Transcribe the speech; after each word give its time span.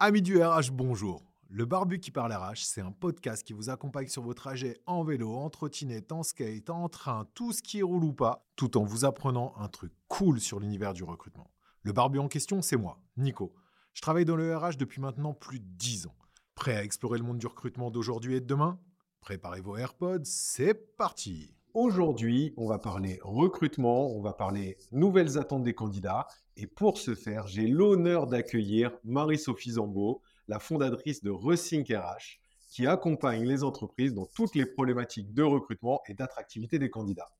Amis 0.00 0.22
du 0.22 0.40
RH, 0.40 0.70
bonjour. 0.70 1.24
Le 1.48 1.64
Barbu 1.64 1.98
qui 1.98 2.12
parle 2.12 2.32
RH, 2.32 2.58
c'est 2.58 2.80
un 2.80 2.92
podcast 2.92 3.42
qui 3.44 3.52
vous 3.52 3.68
accompagne 3.68 4.06
sur 4.06 4.22
vos 4.22 4.32
trajets 4.32 4.78
en 4.86 5.02
vélo, 5.02 5.34
en 5.34 5.50
trottinette, 5.50 6.12
en 6.12 6.22
skate, 6.22 6.70
en 6.70 6.88
train, 6.88 7.26
tout 7.34 7.52
ce 7.52 7.62
qui 7.62 7.82
roule 7.82 8.04
ou 8.04 8.12
pas, 8.12 8.46
tout 8.54 8.78
en 8.78 8.84
vous 8.84 9.04
apprenant 9.04 9.54
un 9.56 9.66
truc 9.66 9.92
cool 10.06 10.38
sur 10.38 10.60
l'univers 10.60 10.92
du 10.92 11.02
recrutement. 11.02 11.50
Le 11.82 11.92
Barbu 11.92 12.20
en 12.20 12.28
question, 12.28 12.62
c'est 12.62 12.76
moi, 12.76 13.02
Nico. 13.16 13.52
Je 13.92 14.00
travaille 14.00 14.24
dans 14.24 14.36
le 14.36 14.56
RH 14.56 14.76
depuis 14.76 15.00
maintenant 15.00 15.34
plus 15.34 15.58
de 15.58 15.66
10 15.66 16.06
ans. 16.06 16.16
Prêt 16.54 16.76
à 16.76 16.84
explorer 16.84 17.18
le 17.18 17.24
monde 17.24 17.38
du 17.38 17.48
recrutement 17.48 17.90
d'aujourd'hui 17.90 18.36
et 18.36 18.40
de 18.40 18.46
demain? 18.46 18.78
Préparez 19.20 19.62
vos 19.62 19.76
AirPods, 19.76 20.22
c'est 20.22 20.74
parti 20.96 21.57
Aujourd'hui, 21.80 22.54
on 22.56 22.66
va 22.66 22.80
parler 22.80 23.20
recrutement, 23.22 24.10
on 24.10 24.20
va 24.20 24.32
parler 24.32 24.76
nouvelles 24.90 25.38
attentes 25.38 25.62
des 25.62 25.74
candidats. 25.74 26.26
Et 26.56 26.66
pour 26.66 26.98
ce 26.98 27.14
faire, 27.14 27.46
j'ai 27.46 27.68
l'honneur 27.68 28.26
d'accueillir 28.26 28.90
Marie-Sophie 29.04 29.70
Zambo, 29.70 30.20
la 30.48 30.58
fondatrice 30.58 31.22
de 31.22 31.30
Resync 31.30 31.84
RH, 31.88 32.40
qui 32.68 32.88
accompagne 32.88 33.44
les 33.44 33.62
entreprises 33.62 34.12
dans 34.12 34.26
toutes 34.26 34.56
les 34.56 34.66
problématiques 34.66 35.32
de 35.32 35.44
recrutement 35.44 36.00
et 36.08 36.14
d'attractivité 36.14 36.80
des 36.80 36.90
candidats. 36.90 37.30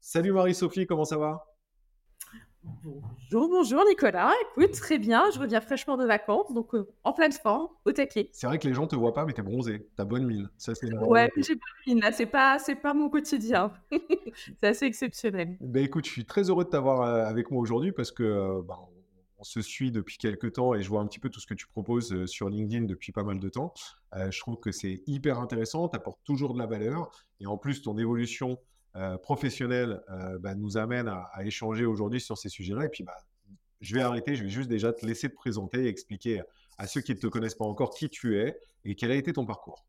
Salut 0.00 0.32
Marie-Sophie, 0.32 0.86
comment 0.86 1.04
ça 1.04 1.18
va? 1.18 1.44
Bonjour, 2.64 3.48
bonjour 3.48 3.84
Nicolas. 3.88 4.32
Écoute, 4.56 4.72
très 4.72 4.98
bien. 4.98 5.30
Je 5.32 5.38
reviens 5.38 5.60
fraîchement 5.60 5.96
de 5.96 6.04
vacances, 6.04 6.52
donc 6.52 6.74
euh, 6.74 6.88
en 7.02 7.12
pleine 7.12 7.32
forme, 7.32 7.68
au 7.84 7.92
taquet. 7.92 8.30
C'est 8.32 8.46
vrai 8.46 8.58
que 8.58 8.66
les 8.66 8.74
gens 8.74 8.86
te 8.86 8.96
voient 8.96 9.12
pas, 9.12 9.24
mais 9.24 9.32
tu 9.32 9.40
es 9.40 9.44
bronzé. 9.44 9.88
T'as 9.96 10.04
bonne 10.04 10.24
mine. 10.24 10.48
Ça, 10.56 10.74
c'est 10.74 10.92
ouais, 10.94 11.30
j'ai 11.36 11.54
bonne 11.54 11.62
mine. 11.86 12.00
Là, 12.00 12.12
c'est 12.12 12.26
pas, 12.26 12.58
c'est 12.58 12.76
pas 12.76 12.94
mon 12.94 13.08
quotidien. 13.10 13.72
c'est 14.60 14.64
assez 14.66 14.86
exceptionnel. 14.86 15.56
Ben 15.60 15.84
écoute, 15.84 16.06
je 16.06 16.10
suis 16.10 16.24
très 16.24 16.48
heureux 16.48 16.64
de 16.64 16.70
t'avoir 16.70 17.02
euh, 17.02 17.24
avec 17.24 17.50
moi 17.50 17.60
aujourd'hui 17.60 17.92
parce 17.92 18.12
que 18.12 18.22
euh, 18.22 18.62
ben, 18.66 18.78
on 19.38 19.44
se 19.44 19.60
suit 19.60 19.90
depuis 19.90 20.16
quelques 20.16 20.54
temps 20.54 20.74
et 20.74 20.82
je 20.82 20.88
vois 20.88 21.00
un 21.00 21.06
petit 21.06 21.18
peu 21.18 21.28
tout 21.28 21.40
ce 21.40 21.46
que 21.46 21.54
tu 21.54 21.66
proposes 21.66 22.24
sur 22.26 22.48
LinkedIn 22.48 22.86
depuis 22.86 23.12
pas 23.12 23.24
mal 23.24 23.40
de 23.40 23.48
temps. 23.48 23.74
je 24.14 24.38
trouve 24.40 24.58
que 24.58 24.72
c'est 24.72 25.02
hyper 25.06 25.38
intéressant. 25.38 25.88
Tu 25.88 25.96
apportes 25.96 26.20
toujours 26.24 26.54
de 26.54 26.58
la 26.58 26.66
valeur 26.66 27.10
et 27.40 27.46
en 27.46 27.58
plus 27.58 27.82
ton 27.82 27.98
évolution 27.98 28.58
euh, 28.96 29.16
euh, 29.16 30.38
bah, 30.38 30.54
nous 30.54 30.76
amène 30.76 31.08
à, 31.08 31.44
échanger 31.44 31.84
aujourd'hui 31.84 32.20
sur 32.20 32.38
ces 32.38 32.48
sujets-là. 32.48 32.84
Et 32.84 32.88
puis, 32.88 33.02
bah, 33.02 33.16
je 33.80 33.94
vais 33.94 34.02
arrêter, 34.02 34.36
je 34.36 34.44
vais 34.44 34.50
juste 34.50 34.68
déjà 34.68 34.92
te 34.92 35.04
laisser 35.04 35.28
te 35.28 35.34
présenter 35.34 35.84
et 35.84 35.88
expliquer 35.88 36.42
à 36.78 36.86
ceux 36.86 37.00
qui 37.00 37.12
ne 37.12 37.18
te 37.18 37.26
connaissent 37.26 37.54
pas 37.54 37.64
encore 37.64 37.90
qui 37.90 38.08
tu 38.08 38.38
es 38.38 38.58
et 38.84 38.94
quel 38.94 39.10
a 39.10 39.14
été 39.14 39.32
ton 39.32 39.44
parcours. 39.44 39.84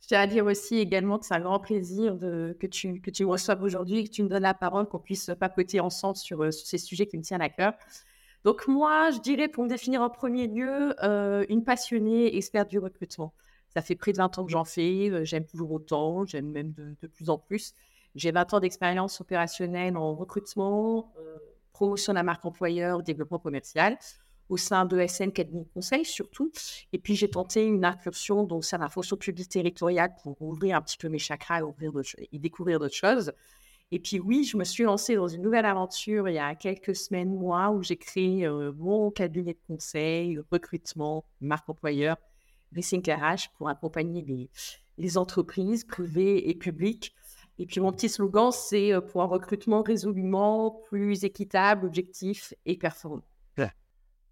Je 0.00 0.08
tiens 0.08 0.20
à 0.20 0.26
dire 0.26 0.46
aussi 0.46 0.78
également 0.78 1.18
que 1.18 1.26
c'est 1.26 1.34
un 1.34 1.40
grand 1.40 1.60
plaisir 1.60 2.16
que, 2.18 2.66
tu, 2.66 3.00
que 3.00 3.10
tu 3.10 3.24
reçoives 3.24 3.62
aujourd'hui, 3.62 4.04
que 4.04 4.10
tu 4.10 4.22
me 4.22 4.28
donnes 4.28 4.42
la 4.42 4.54
parole, 4.54 4.86
qu'on 4.86 4.98
puisse 4.98 5.30
papoter 5.38 5.78
ensemble 5.80 6.16
euh, 6.32 6.50
sur, 6.50 6.52
ces 6.52 6.78
sujets 6.78 7.06
qui 7.06 7.18
me 7.18 7.22
tiennent 7.22 7.42
à 7.42 7.50
cœur. 7.50 7.74
Donc 8.44 8.66
moi, 8.66 9.10
je 9.10 9.18
dirais 9.18 9.48
pour 9.48 9.64
me 9.64 9.68
définir 9.68 10.00
en 10.00 10.08
premier 10.08 10.46
lieu, 10.46 10.94
une 11.50 11.62
passionnée 11.62 12.34
experte 12.36 12.70
du 12.70 12.78
recrutement. 12.78 13.34
Ça 13.70 13.82
fait 13.82 13.94
près 13.94 14.12
de 14.12 14.18
20 14.18 14.38
ans 14.38 14.44
que 14.44 14.50
j'en 14.50 14.64
fais. 14.64 15.24
J'aime 15.24 15.46
toujours 15.46 15.72
autant. 15.72 16.26
J'aime 16.26 16.50
même 16.50 16.72
de, 16.72 17.06
plus 17.06 17.30
en 17.30 17.38
plus. 17.38 17.74
J'ai 18.14 18.32
20 18.32 18.54
ans 18.54 18.60
d'expérience 18.60 19.20
opérationnelle 19.20 19.96
en 19.96 20.14
recrutement, 20.14 21.12
promotion 21.72 22.12
de 22.12 22.16
la 22.16 22.24
marque 22.24 22.44
employeur, 22.44 23.02
développement 23.02 23.38
commercial 23.38 23.96
au 24.50 24.56
sein 24.56 24.84
de 24.84 25.06
SN 25.06 25.30
Cabinet 25.30 25.64
Conseil 25.72 26.04
surtout. 26.04 26.50
Et 26.92 26.98
puis 26.98 27.14
j'ai 27.14 27.30
tenté 27.30 27.64
une 27.64 27.84
incursion 27.84 28.46
ça 28.60 28.76
la 28.76 28.88
fonction 28.88 29.16
publique 29.16 29.48
territoriale 29.48 30.12
pour 30.22 30.40
ouvrir 30.42 30.76
un 30.76 30.82
petit 30.82 30.98
peu 30.98 31.08
mes 31.08 31.18
chakras 31.18 31.62
et 32.32 32.38
découvrir 32.38 32.80
d'autres 32.80 32.94
choses. 32.94 33.32
Et 33.92 33.98
puis 33.98 34.20
oui, 34.20 34.44
je 34.44 34.56
me 34.56 34.64
suis 34.64 34.84
lancée 34.84 35.16
dans 35.16 35.26
une 35.26 35.42
nouvelle 35.42 35.66
aventure 35.66 36.28
il 36.28 36.34
y 36.34 36.38
a 36.38 36.54
quelques 36.54 36.94
semaines, 36.94 37.34
mois, 37.34 37.70
où 37.70 37.82
j'ai 37.82 37.96
créé 37.96 38.48
mon 38.48 39.10
cabinet 39.10 39.54
de 39.54 39.58
conseil, 39.66 40.38
recrutement, 40.50 41.24
marque 41.40 41.68
employeur, 41.68 42.16
Racing 42.74 43.02
RH 43.08 43.50
pour 43.56 43.68
accompagner 43.68 44.50
les, 44.96 45.18
entreprises 45.18 45.84
privées 45.84 46.48
et 46.48 46.54
publiques. 46.54 47.14
Et 47.58 47.66
puis 47.66 47.80
mon 47.80 47.92
petit 47.92 48.08
slogan, 48.08 48.50
c'est 48.52 48.92
euh, 48.92 49.00
pour 49.00 49.22
un 49.22 49.26
recrutement 49.26 49.82
résolument 49.82 50.80
plus 50.88 51.24
équitable, 51.24 51.86
objectif 51.86 52.54
et 52.66 52.76
performant. 52.76 53.24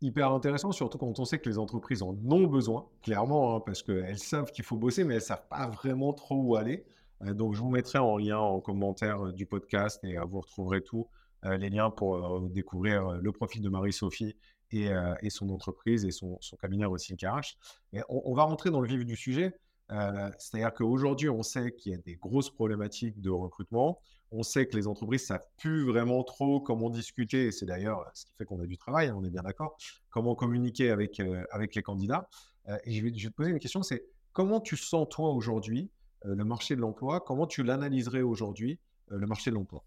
Hyper 0.01 0.31
intéressant, 0.31 0.71
surtout 0.71 0.97
quand 0.97 1.19
on 1.19 1.25
sait 1.25 1.41
que 1.41 1.49
les 1.49 1.59
entreprises 1.59 2.03
en 2.03 2.17
ont 2.31 2.47
besoin, 2.47 2.87
clairement, 3.03 3.57
hein, 3.57 3.61
parce 3.67 3.83
qu'elles 3.83 4.21
savent 4.21 4.53
qu'il 4.53 4.65
faut 4.65 4.77
bosser, 4.77 5.03
mais 5.03 5.15
elles 5.15 5.21
ne 5.21 5.25
savent 5.25 5.49
pas 5.51 5.67
vraiment 5.67 6.13
trop 6.13 6.37
où 6.37 6.55
aller. 6.55 6.85
Euh, 7.25 7.35
donc, 7.35 7.55
je 7.55 7.61
vous 7.61 7.69
mettrai 7.69 7.99
en 7.99 8.17
lien 8.17 8.39
en 8.39 8.61
commentaire 8.61 9.27
euh, 9.27 9.33
du 9.33 9.45
podcast 9.45 9.99
et 10.05 10.17
vous 10.19 10.41
retrouverez 10.41 10.83
tous 10.83 11.09
les 11.45 11.71
liens 11.71 11.91
pour 11.91 12.41
découvrir 12.51 13.13
le 13.13 13.31
profil 13.31 13.63
de 13.63 13.69
Marie-Sophie 13.69 14.35
et, 14.71 15.31
son 15.31 15.51
entreprise 15.51 16.05
et 16.05 16.11
son, 16.11 16.39
cabinet 16.61 16.85
aussi 16.87 17.15
RH. 17.15 17.57
Mais 17.93 18.03
on, 18.09 18.35
va 18.35 18.45
rentrer 18.45 18.71
dans 18.71 18.81
le 18.81 18.89
vif 18.89 19.05
du 19.05 19.17
sujet. 19.17 19.55
C'est-à-dire 19.89 20.73
qu'aujourd'hui, 20.75 21.29
on 21.29 21.43
sait 21.43 21.73
qu'il 21.73 21.93
y 21.93 21.95
a 21.95 21.99
des 21.99 22.17
grosses 22.17 22.51
problématiques 22.51 23.21
de 23.21 23.31
recrutement. 23.31 24.01
On 24.31 24.43
sait 24.43 24.67
que 24.67 24.77
les 24.77 24.87
entreprises 24.87 25.23
ne 25.23 25.27
savent 25.27 25.49
plus 25.57 25.87
vraiment 25.87 26.23
trop 26.23 26.61
comment 26.61 26.91
discuter, 26.91 27.51
c'est 27.51 27.65
d'ailleurs 27.65 28.05
ce 28.13 28.27
qui 28.27 28.35
fait 28.35 28.45
qu'on 28.45 28.61
a 28.61 28.67
du 28.67 28.77
travail, 28.77 29.09
hein, 29.09 29.15
on 29.17 29.25
est 29.25 29.31
bien 29.31 29.41
d'accord, 29.41 29.79
comment 30.11 30.35
communiquer 30.35 30.91
avec, 30.91 31.23
avec 31.51 31.75
les 31.75 31.83
candidats. 31.83 32.29
je 32.67 33.01
vais, 33.01 33.13
je 33.17 33.25
vais, 33.25 33.31
te 33.31 33.35
poser 33.35 33.51
une 33.51 33.59
question, 33.59 33.83
c'est 33.83 34.05
comment 34.35 34.61
tu 34.61 34.77
sens 34.77 35.09
toi 35.09 35.31
aujourd'hui 35.31 35.91
le 36.25 36.45
marché 36.45 36.77
de 36.77 36.81
l'emploi? 36.81 37.21
Comment 37.21 37.47
tu 37.47 37.63
l'analyserais 37.63 38.23
aujourd'hui, 38.23 38.79
le 39.09 39.27
marché 39.27 39.51
de 39.51 39.57
l'emploi? 39.57 39.85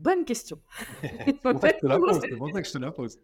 Bonne 0.00 0.24
question. 0.24 0.58
c'est 1.02 1.40
pour 1.40 1.60
ça 1.60 1.70
que 1.70 2.66
je 2.66 2.72
te 2.72 2.78
la 2.78 2.90
pose. 2.90 3.18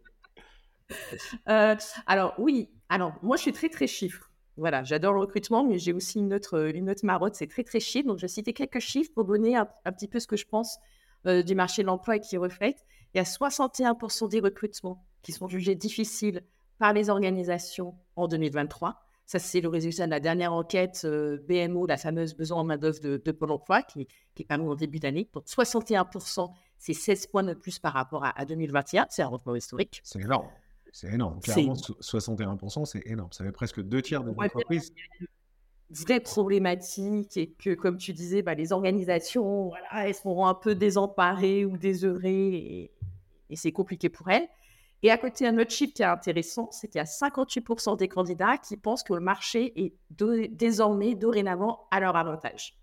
Euh, 1.48 1.74
alors 2.06 2.34
oui, 2.38 2.70
alors 2.88 3.14
moi 3.22 3.36
je 3.36 3.42
suis 3.42 3.52
très 3.52 3.68
très 3.68 3.86
chiffre. 3.86 4.30
Voilà, 4.56 4.84
j'adore 4.84 5.12
le 5.12 5.20
recrutement, 5.20 5.64
mais 5.64 5.78
j'ai 5.78 5.92
aussi 5.92 6.18
une 6.18 6.32
autre, 6.32 6.70
une 6.74 6.88
autre 6.88 7.04
marotte, 7.04 7.34
c'est 7.34 7.46
très 7.46 7.64
très 7.64 7.80
chiffre. 7.80 8.06
Donc 8.06 8.18
je 8.18 8.22
vais 8.22 8.28
citer 8.28 8.52
quelques 8.52 8.78
chiffres 8.78 9.10
pour 9.14 9.24
donner 9.24 9.56
un, 9.56 9.66
petit 9.92 10.08
peu 10.08 10.20
ce 10.20 10.26
que 10.26 10.36
je 10.36 10.46
pense 10.46 10.78
euh, 11.26 11.42
du 11.42 11.54
marché 11.54 11.82
de 11.82 11.88
l'emploi 11.88 12.16
et 12.16 12.20
qui 12.20 12.36
reflète. 12.36 12.78
Il 13.14 13.18
y 13.18 13.20
a 13.20 13.24
61% 13.24 14.30
des 14.30 14.40
recrutements 14.40 15.04
qui 15.22 15.32
sont 15.32 15.48
jugés 15.48 15.74
difficiles 15.74 16.42
par 16.78 16.92
les 16.92 17.10
organisations 17.10 17.94
en 18.16 18.28
2023. 18.28 19.02
Ça, 19.26 19.40
c'est 19.40 19.60
le 19.60 19.68
résultat 19.68 20.06
de 20.06 20.10
la 20.10 20.20
dernière 20.20 20.52
enquête 20.52 21.02
euh, 21.04 21.38
BMO, 21.48 21.86
la 21.86 21.96
fameuse 21.96 22.34
besoin 22.34 22.60
en 22.60 22.64
main-d'œuvre 22.64 23.00
de, 23.00 23.16
de, 23.16 23.32
Pôle 23.32 23.50
emploi, 23.50 23.82
qui, 23.82 24.06
qui 24.34 24.42
est 24.42 24.46
parue 24.46 24.68
en 24.68 24.76
début 24.76 25.00
d'année. 25.00 25.28
Donc, 25.32 25.46
61% 25.46 26.48
c'est 26.78 26.94
16 26.94 27.26
points 27.28 27.42
de 27.42 27.54
plus 27.54 27.78
par 27.78 27.92
rapport 27.92 28.24
à, 28.24 28.44
2021. 28.44 29.06
C'est 29.10 29.22
un 29.22 29.28
record 29.28 29.56
historique. 29.56 30.00
C'est 30.04 30.20
énorme. 30.20 30.48
C'est 30.92 31.12
énorme. 31.12 31.40
Clairement, 31.40 31.74
61%, 31.74 32.84
c'est 32.84 33.06
énorme. 33.06 33.32
Ça 33.32 33.44
fait 33.44 33.52
presque 33.52 33.82
deux 33.82 34.02
tiers 34.02 34.24
des 34.24 34.30
entreprises. 34.30 34.92
Vraie 35.90 36.20
problématique 36.20 37.36
et 37.36 37.50
que, 37.50 37.74
comme 37.74 37.96
tu 37.96 38.12
disais, 38.12 38.42
bah, 38.42 38.54
les 38.54 38.72
organisations, 38.72 39.68
voilà, 39.68 40.08
elles 40.08 40.14
seront 40.14 40.46
un 40.46 40.54
peu 40.54 40.74
désemparées 40.74 41.64
ou 41.64 41.76
désœuvrées 41.76 42.54
et, 42.54 42.92
et 43.50 43.56
c'est 43.56 43.72
compliqué 43.72 44.08
pour 44.08 44.28
elles. 44.30 44.48
Et 45.02 45.10
à 45.10 45.18
côté, 45.18 45.46
un 45.46 45.58
autre 45.58 45.70
chiffre 45.70 45.92
qui 45.94 46.02
est 46.02 46.06
intéressant, 46.06 46.68
c'est 46.72 46.88
qu'il 46.88 46.98
y 46.98 47.00
a 47.00 47.04
58% 47.04 47.96
des 47.96 48.08
candidats 48.08 48.56
qui 48.58 48.76
pensent 48.76 49.02
que 49.02 49.12
le 49.12 49.20
marché 49.20 49.72
est 49.80 49.94
désormais, 50.50 51.14
dorénavant, 51.14 51.86
à 51.90 52.00
leur 52.00 52.16
avantage. 52.16 52.76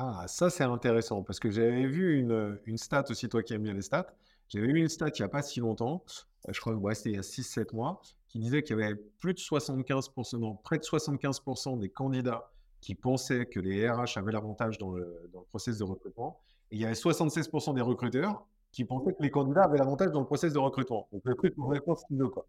Ah, 0.00 0.22
ça, 0.28 0.48
c'est 0.48 0.62
intéressant 0.62 1.24
parce 1.24 1.40
que 1.40 1.50
j'avais 1.50 1.84
vu 1.84 2.20
une, 2.20 2.56
une 2.66 2.78
stat 2.78 3.02
aussi, 3.10 3.28
toi 3.28 3.42
qui 3.42 3.52
aimes 3.52 3.64
bien 3.64 3.74
les 3.74 3.82
stats. 3.82 4.06
J'avais 4.46 4.68
vu 4.68 4.78
une 4.78 4.88
stat 4.88 5.08
il 5.08 5.22
n'y 5.22 5.24
a 5.24 5.28
pas 5.28 5.42
si 5.42 5.58
longtemps, 5.58 6.04
euh, 6.46 6.52
je 6.52 6.60
crois 6.60 6.72
que 6.72 6.94
c'était 6.94 7.10
il 7.10 7.16
y 7.16 7.18
a 7.18 7.22
6-7 7.22 7.74
mois, 7.74 8.00
qui 8.28 8.38
disait 8.38 8.62
qu'il 8.62 8.78
y 8.78 8.80
avait 8.80 8.94
plus 8.94 9.34
de 9.34 9.40
75%, 9.40 10.38
non, 10.38 10.54
près 10.54 10.78
de 10.78 10.84
75% 10.84 11.80
des 11.80 11.88
candidats 11.88 12.48
qui 12.80 12.94
pensaient 12.94 13.46
que 13.46 13.58
les 13.58 13.90
RH 13.90 14.18
avaient 14.18 14.30
l'avantage 14.30 14.78
dans 14.78 14.92
le, 14.92 15.28
dans 15.32 15.40
le 15.40 15.46
process 15.46 15.78
de 15.78 15.82
recrutement. 15.82 16.38
Et 16.70 16.76
il 16.76 16.80
y 16.80 16.84
avait 16.84 16.94
76% 16.94 17.74
des 17.74 17.80
recruteurs 17.80 18.46
qui 18.70 18.84
pensaient 18.84 19.14
que 19.14 19.22
les 19.24 19.32
candidats 19.32 19.64
avaient 19.64 19.78
l'avantage 19.78 20.12
dans 20.12 20.20
le 20.20 20.26
process 20.26 20.52
de 20.52 20.60
recrutement. 20.60 21.08
Donc 21.10 21.22
le 21.24 21.34
truc 21.34 21.56
pour 21.56 21.72
réponse 21.72 22.04
quoi. 22.32 22.46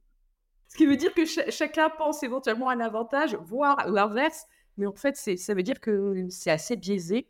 Ce 0.68 0.78
qui 0.78 0.86
veut 0.86 0.98
dire 0.98 1.16
que 1.16 1.26
chacun 1.26 1.90
pense 1.90 2.22
éventuellement 2.22 2.70
à 2.70 2.76
un 2.76 2.80
avantage, 2.80 3.36
voire 3.42 3.90
l'inverse. 3.90 4.46
Mais 4.78 4.86
en 4.86 4.94
fait, 4.94 5.16
ça 5.16 5.54
veut 5.56 5.64
dire 5.64 5.80
que 5.80 6.28
c'est 6.30 6.52
assez 6.52 6.76
biaisé 6.76 7.28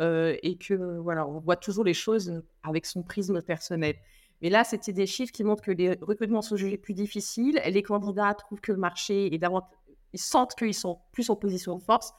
euh, 0.00 0.36
et 0.42 0.56
que 0.56 0.98
voilà, 0.98 1.26
on 1.26 1.40
voit 1.40 1.56
toujours 1.56 1.84
les 1.84 1.94
choses 1.94 2.42
avec 2.62 2.86
son 2.86 3.02
prisme 3.02 3.42
personnel. 3.42 3.96
Mais 4.40 4.48
là, 4.48 4.64
c'était 4.64 4.92
des 4.92 5.06
chiffres 5.06 5.32
qui 5.32 5.44
montrent 5.44 5.62
que 5.62 5.70
les 5.70 5.94
recrutements 6.00 6.40
sont 6.40 6.56
jugés 6.56 6.78
plus 6.78 6.94
difficiles. 6.94 7.60
Les 7.66 7.82
candidats 7.82 8.32
trouvent 8.34 8.60
que 8.60 8.72
le 8.72 8.78
marché 8.78 9.34
est 9.34 9.38
davantage, 9.38 9.76
ils 10.12 10.20
sentent 10.20 10.54
qu'ils 10.54 10.74
sont 10.74 10.98
plus 11.12 11.28
en 11.30 11.36
position 11.36 11.76
de 11.76 11.82
force, 11.82 12.12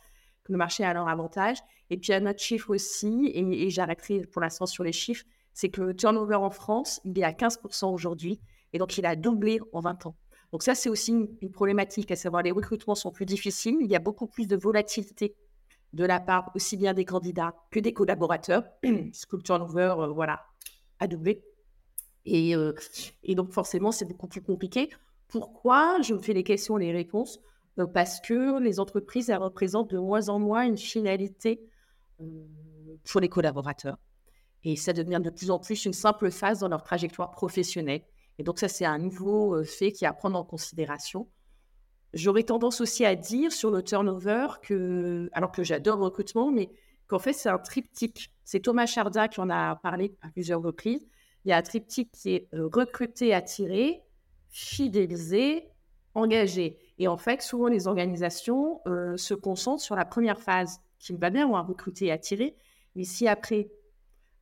que 0.43 0.51
le 0.51 0.57
marché 0.57 0.83
a 0.83 0.93
leur 0.93 1.07
avantage. 1.07 1.57
Et 1.89 1.97
puis, 1.97 2.13
un 2.13 2.25
autre 2.27 2.39
chiffre 2.39 2.69
aussi, 2.69 3.31
et, 3.33 3.69
j'arrêterai 3.69 4.21
pour 4.27 4.41
l'instant 4.41 4.65
sur 4.65 4.83
les 4.83 4.91
chiffres, 4.91 5.25
c'est 5.53 5.69
que 5.69 5.81
le 5.81 5.95
turnover 5.95 6.35
en 6.35 6.51
France, 6.51 7.01
il 7.03 7.17
est 7.17 7.23
à 7.23 7.31
15% 7.31 7.91
aujourd'hui, 7.91 8.39
et 8.73 8.77
donc 8.77 8.97
il 8.97 9.05
a 9.05 9.15
doublé 9.15 9.59
en 9.73 9.81
20 9.81 10.05
ans. 10.05 10.15
Donc 10.51 10.63
ça, 10.63 10.75
c'est 10.75 10.89
aussi 10.89 11.11
une, 11.11 11.27
une, 11.41 11.51
problématique, 11.51 12.11
à 12.11 12.15
savoir 12.15 12.43
les 12.43 12.51
recrutements 12.51 12.95
sont 12.95 13.11
plus 13.11 13.25
difficiles, 13.25 13.77
il 13.81 13.89
y 13.89 13.95
a 13.95 13.99
beaucoup 13.99 14.27
plus 14.27 14.47
de 14.47 14.55
volatilité 14.55 15.35
de 15.93 16.05
la 16.05 16.19
part 16.19 16.51
aussi 16.55 16.77
bien 16.77 16.93
des 16.93 17.05
candidats 17.05 17.53
que 17.69 17.79
des 17.79 17.93
collaborateurs, 17.93 18.63
puisque 18.81 19.33
le 19.33 19.41
turnover, 19.41 19.95
voilà, 20.13 20.45
a 20.99 21.07
doublé. 21.07 21.43
Et, 22.25 22.53
et 23.23 23.35
donc, 23.35 23.51
forcément, 23.51 23.91
c'est 23.91 24.05
beaucoup 24.05 24.27
plus 24.27 24.41
compliqué. 24.41 24.89
Pourquoi 25.27 26.01
Je 26.01 26.13
me 26.13 26.19
fais 26.19 26.33
les 26.33 26.43
questions 26.43 26.77
et 26.77 26.85
les 26.85 26.91
réponses? 26.91 27.39
Parce 27.93 28.19
que 28.21 28.61
les 28.61 28.79
entreprises, 28.79 29.29
elles 29.29 29.38
représentent 29.38 29.91
de 29.91 29.97
moins 29.97 30.29
en 30.29 30.39
moins 30.39 30.65
une 30.65 30.77
finalité 30.77 31.61
pour 33.09 33.21
les 33.21 33.29
collaborateurs. 33.29 33.97
Et 34.63 34.75
ça 34.75 34.93
devient 34.93 35.21
de 35.23 35.29
plus 35.31 35.49
en 35.49 35.57
plus 35.57 35.85
une 35.85 35.93
simple 35.93 36.29
phase 36.29 36.59
dans 36.59 36.67
leur 36.67 36.83
trajectoire 36.83 37.31
professionnelle. 37.31 38.03
Et 38.38 38.43
donc 38.43 38.59
ça, 38.59 38.67
c'est 38.67 38.85
un 38.85 38.99
nouveau 38.99 39.63
fait 39.63 39.91
qui 39.91 40.05
est 40.05 40.07
à 40.07 40.13
prendre 40.13 40.38
en 40.38 40.43
considération. 40.43 41.27
J'aurais 42.13 42.43
tendance 42.43 42.81
aussi 42.81 43.05
à 43.05 43.15
dire 43.15 43.51
sur 43.51 43.71
le 43.71 43.81
turnover 43.81 44.47
que, 44.61 45.29
alors 45.33 45.51
que 45.51 45.63
j'adore 45.63 45.97
le 45.97 46.03
recrutement, 46.03 46.51
mais 46.51 46.69
qu'en 47.07 47.19
fait, 47.19 47.33
c'est 47.33 47.49
un 47.49 47.57
triptyque. 47.57 48.31
C'est 48.43 48.59
Thomas 48.59 48.85
Charda 48.85 49.27
qui 49.27 49.39
en 49.39 49.49
a 49.49 49.75
parlé 49.77 50.15
à 50.21 50.29
plusieurs 50.29 50.61
reprises. 50.61 51.07
Il 51.45 51.49
y 51.49 51.53
a 51.53 51.57
un 51.57 51.61
triptyque 51.61 52.11
qui 52.11 52.35
est 52.35 52.49
recruter, 52.53 53.33
attirer, 53.33 54.03
fidéliser, 54.49 55.69
engager. 56.13 56.77
Et 56.99 57.07
en 57.07 57.17
fait, 57.17 57.41
souvent, 57.41 57.67
les 57.67 57.87
organisations 57.87 58.81
se 59.15 59.33
concentrent 59.33 59.81
sur 59.81 59.95
la 59.95 60.05
première 60.05 60.39
phase, 60.39 60.81
qui 60.99 61.13
va 61.13 61.29
bien, 61.29 61.47
on 61.47 61.63
recruter 61.63 62.07
et 62.07 62.11
attirer. 62.11 62.55
Mais 62.95 63.05
si 63.05 63.27
après, 63.27 63.71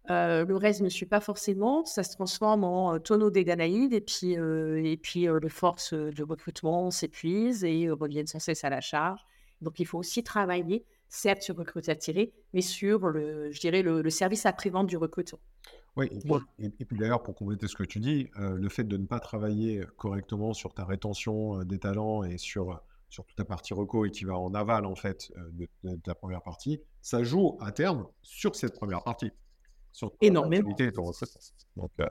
le 0.09 0.55
reste 0.55 0.81
ne 0.81 0.89
suit 0.89 1.05
pas 1.05 1.19
forcément, 1.19 1.85
ça 1.85 2.03
se 2.03 2.15
transforme 2.15 2.63
en 2.63 2.99
tonneau 2.99 3.29
des 3.29 3.43
Danaïdes 3.43 3.93
et 3.93 4.01
puis, 4.01 4.33
et 4.33 4.97
puis 4.97 5.27
les 5.41 5.49
forces 5.49 5.93
de 5.93 6.23
recrutement 6.23 6.91
s'épuisent 6.91 7.63
et 7.63 7.89
reviennent 7.89 8.27
sans 8.27 8.39
cesse 8.39 8.63
à 8.63 8.69
la 8.69 8.81
charge. 8.81 9.21
Donc, 9.61 9.79
il 9.79 9.85
faut 9.85 9.97
aussi 9.97 10.23
travailler, 10.23 10.85
certes, 11.09 11.41
sur 11.41 11.55
recruter 11.57 11.91
attirer, 11.91 12.33
mais 12.53 12.61
sur, 12.61 13.07
le, 13.07 13.51
je 13.51 13.59
dirais, 13.59 13.81
le, 13.81 14.09
service 14.09 14.45
après-vente 14.45 14.87
du 14.87 14.97
recrutement. 14.97 15.39
Oui, 15.95 16.09
et, 16.59 16.85
puis 16.85 16.97
d'ailleurs, 16.97 17.23
pour 17.23 17.35
compléter 17.35 17.67
ce 17.67 17.75
que 17.75 17.83
tu 17.83 17.99
dis, 17.99 18.29
le 18.35 18.69
fait 18.69 18.85
de 18.85 18.95
ne 18.95 19.05
pas 19.05 19.19
travailler 19.19 19.83
correctement 19.97 20.53
sur 20.53 20.73
ta 20.73 20.85
rétention 20.85 21.63
des 21.63 21.79
talents 21.79 22.23
et 22.23 22.37
sur, 22.37 22.81
sur 23.09 23.25
toute 23.25 23.35
ta 23.35 23.43
partie 23.43 23.73
reco 23.73 24.05
et 24.05 24.11
qui 24.11 24.23
va 24.23 24.37
en 24.37 24.53
aval, 24.53 24.85
en 24.85 24.95
fait, 24.95 25.31
de, 25.51 25.67
de, 25.83 25.99
la 26.05 26.15
première 26.15 26.41
partie, 26.41 26.79
ça 27.01 27.23
joue 27.23 27.57
à 27.59 27.71
terme 27.71 28.07
sur 28.21 28.55
cette 28.55 28.75
première 28.75 29.03
partie. 29.03 29.31
Sur 29.99 30.13
énormément. 30.21 30.69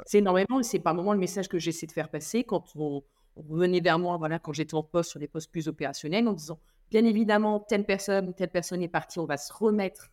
C'est 0.05 0.19
énormément 0.19 0.61
et 0.61 0.63
c'est 0.63 0.79
par 0.79 0.95
moment 0.95 1.15
le 1.15 1.19
message 1.19 1.49
que 1.49 1.59
j'essaie 1.59 1.87
de 1.87 1.93
faire 1.93 2.11
passer 2.11 2.45
quand 2.45 2.63
on, 2.77 3.03
venait 3.49 3.81
vers 3.81 3.99
moi, 3.99 4.19
voilà, 4.19 4.39
quand 4.39 4.53
j'étais 4.53 4.75
en 4.75 4.83
poste 4.83 5.11
sur 5.11 5.21
des 5.21 5.27
postes 5.27 5.51
plus 5.51 5.69
opérationnels, 5.69 6.29
en 6.29 6.35
disant, 6.35 6.61
bien 6.91 7.03
évidemment, 7.07 7.61
telle 7.61 7.87
personne, 7.87 8.35
telle 8.35 8.51
personne 8.51 8.83
est 8.83 8.89
partie, 8.89 9.21
on 9.21 9.25
va 9.25 9.39
se 9.39 9.51
remettre 9.55 10.11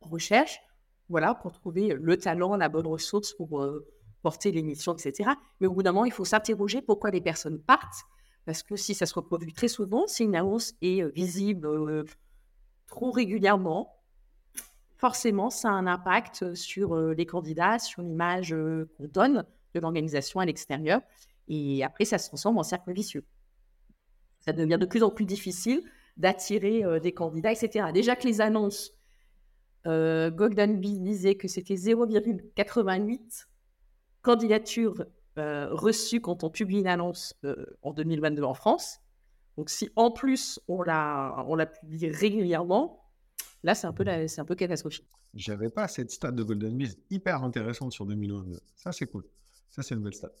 en 0.00 0.08
recherche 0.08 0.58
voilà, 1.10 1.34
pour 1.34 1.52
trouver 1.52 1.92
le 1.92 2.16
talent, 2.16 2.56
la 2.56 2.70
bonne 2.70 2.86
ressource 2.86 3.34
pour 3.34 3.62
porter 4.22 4.50
l'émission, 4.50 4.94
etc. 4.94 5.32
Mais 5.60 5.66
au 5.66 5.74
bout 5.74 5.82
d'un 5.82 5.92
moment, 5.92 6.06
il 6.06 6.12
faut 6.12 6.24
s'interroger 6.24 6.80
pourquoi 6.80 7.10
les 7.10 7.20
personnes 7.20 7.60
partent. 7.60 8.04
Parce 8.46 8.62
que 8.62 8.76
si 8.76 8.94
ça 8.94 9.04
se 9.04 9.12
reproduit 9.12 9.52
très 9.52 9.68
souvent, 9.68 10.06
si 10.06 10.24
une 10.24 10.34
annonce 10.34 10.72
est 10.80 11.02
visible 11.14 11.68
trop 12.86 13.10
régulièrement, 13.10 13.99
forcément, 15.00 15.50
ça 15.50 15.70
a 15.70 15.72
un 15.72 15.86
impact 15.86 16.54
sur 16.54 16.96
les 16.96 17.26
candidats, 17.26 17.78
sur 17.78 18.02
l'image 18.02 18.54
qu'on 18.96 19.08
donne 19.08 19.44
de 19.74 19.80
l'organisation 19.80 20.40
à 20.40 20.44
l'extérieur. 20.44 21.00
Et 21.48 21.82
après, 21.82 22.04
ça 22.04 22.18
se 22.18 22.28
transforme 22.28 22.58
en 22.58 22.62
cercle 22.62 22.92
vicieux. 22.92 23.24
Ça 24.40 24.52
devient 24.52 24.78
de 24.80 24.86
plus 24.86 25.02
en 25.02 25.10
plus 25.10 25.24
difficile 25.24 25.82
d'attirer 26.16 27.00
des 27.00 27.12
candidats, 27.12 27.52
etc. 27.52 27.86
Déjà 27.92 28.14
que 28.14 28.26
les 28.26 28.40
annonces 28.40 28.92
euh, 29.86 30.30
Golden 30.30 30.78
Bee 30.78 30.98
disait 30.98 31.36
que 31.36 31.48
c'était 31.48 31.74
0,88 31.74 33.46
candidatures 34.22 35.04
euh, 35.38 35.68
reçues 35.70 36.20
quand 36.20 36.44
on 36.44 36.50
publie 36.50 36.80
une 36.80 36.86
annonce 36.86 37.34
euh, 37.44 37.64
en 37.82 37.92
2022 37.92 38.42
en 38.42 38.54
France. 38.54 39.00
Donc 39.56 39.70
si 39.70 39.90
en 39.96 40.10
plus 40.10 40.60
on 40.68 40.82
la 40.82 41.66
publie 41.66 42.10
régulièrement, 42.10 42.99
là 43.62 43.74
c'est 43.74 43.86
un 43.86 43.92
peu, 43.92 44.04
c'est 44.28 44.40
un 44.40 44.44
peu 44.44 44.54
catastrophique. 44.54 45.06
J'avais 45.34 45.70
pas 45.70 45.88
cette 45.88 46.10
stat 46.10 46.32
de 46.32 46.42
Golden 46.42 46.76
Bee 46.76 46.96
hyper 47.10 47.42
intéressante 47.44 47.92
sur 47.92 48.06
2022. 48.06 48.60
Ça 48.76 48.92
c'est 48.92 49.06
cool. 49.06 49.24
Ça, 49.70 49.82
c'est 49.82 49.94
une 49.94 50.02
belle 50.02 50.14
stat. 50.14 50.32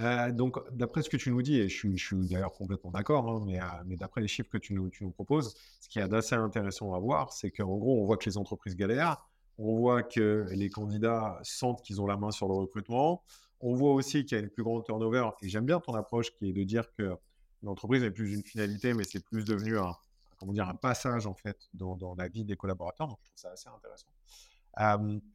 Euh, 0.00 0.32
donc, 0.32 0.58
d'après 0.72 1.02
ce 1.02 1.08
que 1.08 1.16
tu 1.16 1.30
nous 1.30 1.42
dis, 1.42 1.58
et 1.58 1.68
je 1.68 1.96
suis, 1.96 2.28
d'ailleurs 2.28 2.52
complètement 2.52 2.90
d'accord, 2.90 3.28
hein, 3.28 3.42
mais, 3.46 3.60
euh, 3.60 3.64
mais 3.86 3.96
d'après 3.96 4.20
les 4.20 4.28
chiffres 4.28 4.50
que 4.50 4.58
tu 4.58 4.74
nous, 4.74 4.90
proposes, 5.12 5.54
ce 5.80 5.88
qui 5.88 6.00
est 6.00 6.08
d'assez 6.08 6.34
intéressant 6.34 6.92
à 6.92 6.98
voir, 6.98 7.32
c'est 7.32 7.50
qu'en 7.50 7.76
gros, 7.76 8.02
on 8.02 8.06
voit 8.06 8.16
que 8.16 8.28
les 8.28 8.36
entreprises 8.36 8.74
galèrent, 8.74 9.24
on 9.58 9.76
voit 9.76 10.02
que 10.02 10.46
les 10.50 10.68
candidats 10.68 11.38
sentent 11.42 11.82
qu'ils 11.82 12.00
ont 12.00 12.06
la 12.06 12.16
main 12.16 12.32
sur 12.32 12.48
le 12.48 12.54
recrutement, 12.54 13.22
on 13.60 13.74
voit 13.74 13.92
aussi 13.92 14.24
qu'il 14.24 14.36
y 14.36 14.40
a 14.40 14.42
une 14.42 14.50
plus 14.50 14.64
grande 14.64 14.84
turnover, 14.84 15.28
et 15.42 15.48
j'aime 15.48 15.66
bien 15.66 15.78
ton 15.78 15.94
approche 15.94 16.32
qui 16.32 16.48
est 16.48 16.52
de 16.52 16.64
dire 16.64 16.92
que 16.98 17.14
l'entreprise 17.62 18.02
n'est 18.02 18.10
plus 18.10 18.34
une 18.34 18.42
finalité, 18.42 18.94
mais 18.94 19.04
c'est 19.04 19.22
plus 19.22 19.44
devenu 19.44 19.78
un, 19.78 19.94
comment 20.42 20.52
dire, 20.52 20.68
un 20.68 20.74
passage 20.74 21.28
en 21.28 21.34
fait 21.34 21.68
dans, 21.72 22.16
la 22.18 22.26
vie 22.26 22.44
des 22.44 22.56
collaborateurs, 22.56 23.08
je 23.08 23.14
trouve 23.14 23.36
ça 23.36 23.50
assez 23.52 23.68
intéressant. 23.68 24.08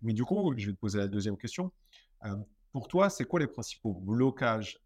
Mais 0.01 0.12
du 0.12 0.25
coup, 0.25 0.54
je 0.57 0.68
vais 0.68 0.74
te 0.74 0.77
poser 0.77 1.00
la 1.00 1.07
deuxième 1.07 1.38
question. 1.38 1.71
Pour 2.74 2.89
toi, 2.89 3.09
c'est 3.09 3.24
quoi 3.24 3.39
les 3.39 3.48
principaux 3.48 3.94
blocages 3.94 4.77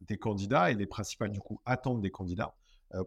des 0.00 0.16
candidats 0.16 0.70
et 0.70 0.74
les 0.74 0.86
principales 0.86 1.30
du 1.30 1.40
coup 1.40 1.60
attentes 1.66 2.00
des 2.00 2.10
candidats 2.10 2.54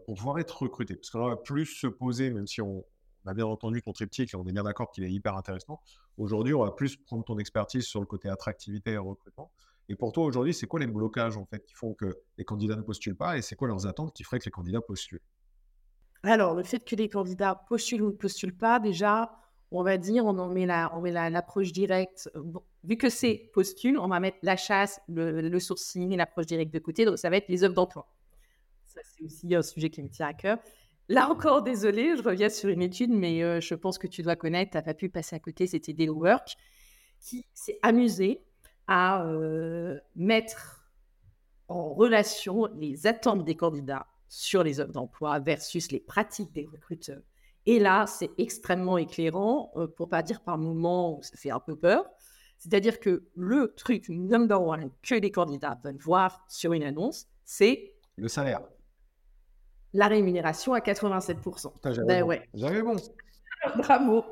pour 0.06 0.14
pouvoir 0.14 0.38
être 0.38 0.62
recrutés? 0.62 0.94
Parce 0.94 1.10
qu'on 1.10 1.28
va 1.28 1.36
plus 1.36 1.66
se 1.66 1.88
poser, 1.88 2.30
même 2.30 2.46
si 2.46 2.62
on, 2.62 2.84
a 3.26 3.34
bien 3.34 3.46
entendu 3.46 3.82
ton 3.82 3.92
triptyque 3.92 4.34
et 4.34 4.36
on 4.36 4.46
est 4.46 4.52
bien 4.52 4.64
d'accord 4.64 4.92
qu'il 4.92 5.02
est 5.02 5.10
hyper 5.10 5.34
intéressant. 5.34 5.80
Aujourd'hui, 6.18 6.54
on 6.54 6.62
va 6.62 6.70
plus 6.70 6.96
prendre 6.98 7.24
ton 7.24 7.38
expertise 7.38 7.84
sur 7.84 7.98
le 7.98 8.06
côté 8.06 8.28
attractivité 8.28 8.92
et 8.92 8.98
recrutement. 8.98 9.50
Et 9.88 9.96
pour 9.96 10.12
toi, 10.12 10.24
aujourd'hui, 10.24 10.52
c'est 10.52 10.66
quoi 10.66 10.78
les 10.78 10.86
blocages 10.86 11.38
en 11.38 11.46
fait 11.46 11.64
qui 11.64 11.74
font 11.74 11.94
que 11.94 12.20
les 12.36 12.44
candidats 12.44 12.76
ne 12.76 12.82
postulent 12.82 13.16
pas 13.16 13.38
et 13.38 13.42
c'est 13.42 13.56
quoi 13.56 13.66
leurs 13.66 13.86
attentes 13.86 14.12
qui 14.12 14.24
feraient 14.24 14.38
que 14.38 14.44
les 14.44 14.50
candidats 14.50 14.82
postulent? 14.82 15.22
Alors, 16.24 16.54
le 16.54 16.62
fait 16.62 16.82
que 16.84 16.96
les 16.96 17.10
candidats 17.10 17.54
postulent 17.68 18.02
ou 18.02 18.06
ne 18.06 18.16
postulent 18.16 18.56
pas, 18.56 18.80
déjà, 18.80 19.30
on 19.70 19.82
va 19.82 19.98
dire, 19.98 20.24
on 20.24 20.38
en 20.38 20.48
met 20.48 20.64
la, 20.64 20.90
l'approche 21.30 21.70
directe. 21.70 22.30
vu 22.82 22.96
que 22.96 23.10
c'est 23.10 23.50
postule, 23.52 23.98
on 23.98 24.08
va 24.08 24.20
mettre 24.20 24.38
la 24.42 24.56
chasse, 24.56 25.00
le, 25.08 25.58
sourcing 25.58 26.12
et 26.12 26.16
l'approche 26.16 26.46
directe 26.46 26.72
de 26.72 26.78
côté. 26.78 27.04
Donc, 27.04 27.18
ça 27.18 27.28
va 27.28 27.36
être 27.36 27.48
les 27.48 27.62
offres 27.62 27.74
d'emploi. 27.74 28.08
Ça, 28.86 29.00
c'est 29.04 29.24
aussi 29.24 29.54
un 29.54 29.62
sujet 29.62 29.90
qui 29.90 30.02
me 30.02 30.08
tient 30.08 30.28
à 30.28 30.34
cœur. 30.34 30.58
Là 31.10 31.28
encore, 31.28 31.62
désolé, 31.62 32.16
je 32.16 32.22
reviens 32.22 32.48
sur 32.48 32.70
une 32.70 32.80
étude, 32.80 33.10
mais 33.10 33.60
je 33.60 33.74
pense 33.74 33.98
que 33.98 34.06
tu 34.06 34.22
dois 34.22 34.36
connaître, 34.36 34.70
tu 34.70 34.78
n'as 34.78 34.82
pas 34.82 34.94
pu 34.94 35.10
passer 35.10 35.36
à 35.36 35.38
côté, 35.38 35.66
c'était 35.66 35.92
Day 35.92 36.08
Work, 36.08 36.56
qui 37.20 37.44
s'est 37.52 37.78
amusé 37.82 38.42
à 38.86 39.26
mettre 40.16 40.88
en 41.68 41.92
relation 41.92 42.66
les 42.74 43.06
attentes 43.06 43.44
des 43.44 43.54
candidats 43.54 44.06
sur 44.34 44.64
les 44.64 44.80
offres 44.80 44.92
d'emploi 44.92 45.38
versus 45.38 45.92
les 45.92 46.00
pratiques 46.00 46.52
des 46.52 46.66
recruteurs. 46.66 47.22
Et 47.66 47.78
là, 47.78 48.06
c'est 48.06 48.30
extrêmement 48.36 48.98
éclairant, 48.98 49.70
pour 49.72 49.94
pour 49.94 50.08
pas 50.08 50.22
dire 50.22 50.42
par 50.42 50.58
moments 50.58 51.18
où 51.18 51.22
ça 51.22 51.36
fait 51.36 51.50
un 51.50 51.60
peu 51.60 51.76
peur. 51.76 52.04
C'est-à-dire 52.58 52.98
que 52.98 53.24
le 53.36 53.72
truc 53.76 54.08
number 54.08 54.60
one 54.60 54.90
que 55.02 55.14
les 55.14 55.30
candidats 55.30 55.78
veulent 55.84 55.98
voir 55.98 56.44
sur 56.48 56.72
une 56.72 56.82
annonce, 56.82 57.26
c'est 57.44 57.94
le 58.16 58.26
salaire. 58.26 58.62
La 59.92 60.08
rémunération 60.08 60.74
à 60.74 60.80
87%. 60.80 62.04
Ben 62.04 62.22
ouais. 62.24 62.48
J'avais 62.54 62.82
bon. 62.82 62.96
Bravo. 63.76 64.24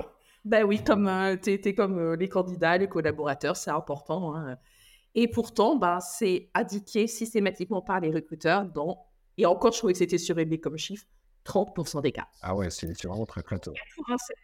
Ben 0.43 0.65
oui, 0.65 0.83
comme 0.83 1.07
euh, 1.07 1.37
tu 1.41 1.51
es, 1.53 1.73
comme 1.73 1.97
euh, 1.97 2.15
les 2.17 2.27
candidats, 2.27 2.77
les 2.77 2.89
collaborateurs, 2.89 3.55
c'est 3.55 3.71
important. 3.71 4.35
Hein. 4.35 4.57
Et 5.15 5.29
pourtant, 5.29 5.77
ben, 5.77 6.01
c'est 6.01 6.49
indiqué 6.53 7.07
systématiquement 7.07 7.81
par 7.81 8.01
les 8.01 8.11
recruteurs 8.11 8.65
dans, 8.65 9.05
et 9.37 9.45
encore, 9.45 9.71
je 9.71 9.79
trouvais 9.79 9.93
que 9.93 9.99
c'était 9.99 10.17
surélevé 10.17 10.59
comme 10.59 10.77
chiffre, 10.77 11.05
30% 11.45 12.01
des 12.01 12.11
cas. 12.11 12.27
Ah 12.41 12.55
ouais, 12.55 12.69
c'est 12.69 12.91
vraiment 13.03 13.25
très 13.25 13.43
plateau. 13.43 13.73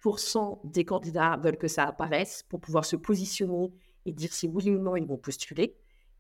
87% 0.02 0.60
des 0.66 0.86
candidats 0.86 1.38
veulent 1.38 1.58
que 1.58 1.68
ça 1.68 1.86
apparaisse 1.86 2.44
pour 2.44 2.60
pouvoir 2.60 2.86
se 2.86 2.96
positionner 2.96 3.72
et 4.06 4.12
dire 4.12 4.34
si 4.34 4.48
oui 4.48 4.70
ou 4.70 4.80
non 4.80 4.96
ils 4.96 5.06
vont 5.06 5.18
postuler. 5.18 5.76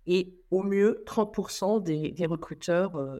Et 0.07 0.33
au 0.51 0.63
mieux, 0.63 1.03
30% 1.05 1.83
des, 1.83 2.25
recruteurs 2.25 2.95
euh, 2.95 3.19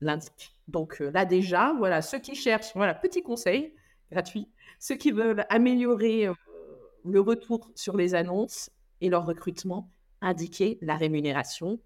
l'indiquent. 0.00 0.54
Donc 0.68 1.00
euh, 1.00 1.10
là 1.10 1.24
déjà, 1.24 1.74
voilà, 1.78 2.02
ceux 2.02 2.18
qui 2.18 2.34
cherchent, 2.34 2.72
voilà, 2.74 2.94
petit 2.94 3.22
conseil 3.22 3.74
gratuit, 4.10 4.48
ceux 4.78 4.96
qui 4.96 5.10
veulent 5.10 5.44
améliorer 5.50 6.26
euh, 6.26 6.34
le 7.04 7.20
retour 7.20 7.70
sur 7.74 7.96
les 7.96 8.14
annonces 8.14 8.70
et 9.00 9.10
leur 9.10 9.26
recrutement, 9.26 9.90
indiquez 10.22 10.78
la 10.80 10.96
rémunération 10.96 11.78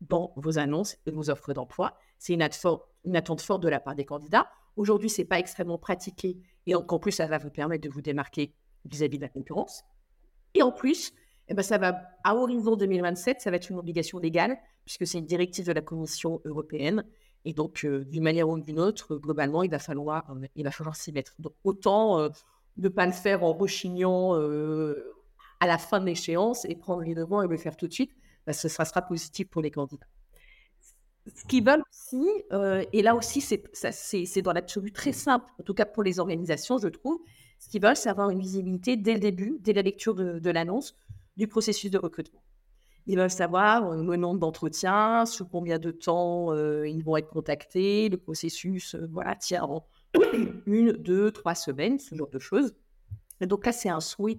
dans 0.00 0.32
vos 0.36 0.58
annonces 0.58 0.96
et 1.06 1.10
vos 1.10 1.30
offres 1.30 1.52
d'emploi. 1.52 1.98
C'est 2.22 2.34
une, 2.34 3.16
attente 3.16 3.40
forte 3.40 3.64
de 3.64 3.68
la 3.68 3.80
part 3.80 3.96
des 3.96 4.04
candidats. 4.04 4.48
Aujourd'hui, 4.76 5.10
ce 5.10 5.20
n'est 5.20 5.26
pas 5.26 5.40
extrêmement 5.40 5.76
pratiqué 5.76 6.38
et 6.66 6.76
en 6.76 6.84
plus, 6.84 7.10
ça 7.10 7.26
va 7.26 7.38
vous 7.38 7.50
permettre 7.50 7.82
de 7.82 7.92
vous 7.92 8.00
démarquer 8.00 8.54
vis-à-vis 8.84 9.16
de 9.16 9.22
la 9.22 9.28
concurrence. 9.28 9.82
Et 10.54 10.62
en 10.62 10.70
plus, 10.70 11.12
eh 11.48 11.54
ben, 11.54 11.64
ça 11.64 11.78
va, 11.78 12.00
à 12.22 12.36
horizon 12.36 12.76
2027, 12.76 13.40
ça 13.40 13.50
va 13.50 13.56
être 13.56 13.70
une 13.70 13.78
obligation 13.78 14.20
légale 14.20 14.56
puisque 14.84 15.04
c'est 15.04 15.18
une 15.18 15.26
directive 15.26 15.66
de 15.66 15.72
la 15.72 15.80
Commission 15.80 16.40
européenne. 16.44 17.04
Et 17.44 17.54
donc, 17.54 17.84
euh, 17.84 18.04
d'une 18.04 18.22
manière 18.22 18.48
ou 18.48 18.56
d'une 18.56 18.78
autre, 18.78 19.16
globalement, 19.16 19.64
il 19.64 19.70
va 19.72 19.80
falloir, 19.80 20.30
euh, 20.30 20.70
falloir 20.70 20.94
s'y 20.94 21.10
mettre. 21.10 21.34
Donc, 21.40 21.54
autant 21.64 22.20
euh, 22.20 22.28
ne 22.76 22.88
pas 22.88 23.06
le 23.06 23.12
faire 23.12 23.42
en 23.42 23.52
rechignant 23.52 24.34
à 24.34 25.66
la 25.66 25.76
fin 25.76 25.98
de 25.98 26.06
l'échéance 26.06 26.66
et 26.66 26.76
prendre 26.76 27.02
les 27.02 27.16
devants 27.16 27.42
et 27.42 27.48
le 27.48 27.56
faire 27.56 27.76
tout 27.76 27.88
de 27.88 27.92
suite 27.92 28.12
bah, 28.46 28.52
ce 28.52 28.68
sera 28.68 29.02
positif 29.02 29.48
pour 29.48 29.60
les 29.60 29.72
candidats. 29.72 30.06
Ce 31.26 31.44
qu'ils 31.44 31.64
veulent 31.64 31.82
aussi, 31.90 32.26
euh, 32.52 32.84
et 32.92 33.02
là 33.02 33.14
aussi, 33.14 33.40
c'est 33.40 34.42
dans 34.42 34.52
l'absolu 34.52 34.90
très 34.90 35.12
simple, 35.12 35.46
en 35.60 35.62
tout 35.62 35.74
cas 35.74 35.84
pour 35.84 36.02
les 36.02 36.18
organisations, 36.18 36.78
je 36.78 36.88
trouve, 36.88 37.20
ce 37.60 37.68
qu'ils 37.68 37.80
veulent, 37.80 37.96
c'est 37.96 38.08
avoir 38.08 38.30
une 38.30 38.40
visibilité 38.40 38.96
dès 38.96 39.14
le 39.14 39.20
début, 39.20 39.58
dès 39.60 39.72
la 39.72 39.82
lecture 39.82 40.14
de, 40.14 40.50
l'annonce, 40.50 40.96
du 41.36 41.46
processus 41.46 41.90
de 41.90 41.98
recrutement. 41.98 42.42
Ils 43.06 43.16
veulent 43.16 43.30
savoir 43.30 43.92
euh, 43.92 44.02
le 44.02 44.16
nombre 44.16 44.40
d'entretiens, 44.40 45.24
sous 45.26 45.46
combien 45.46 45.78
de 45.78 45.92
temps 45.92 46.52
euh, 46.52 46.88
ils 46.88 47.04
vont 47.04 47.16
être 47.16 47.28
contactés, 47.28 48.08
le 48.08 48.16
processus, 48.16 48.96
voilà, 49.10 49.36
tient 49.36 49.62
en 49.62 49.86
une, 50.66 50.92
deux, 50.92 51.30
trois 51.30 51.54
semaines, 51.54 52.00
ce 52.00 52.16
genre 52.16 52.30
de 52.30 52.38
choses. 52.40 52.74
Donc 53.40 53.66
là, 53.66 53.72
c'est 53.72 53.88
un 53.88 54.00
souhait 54.00 54.38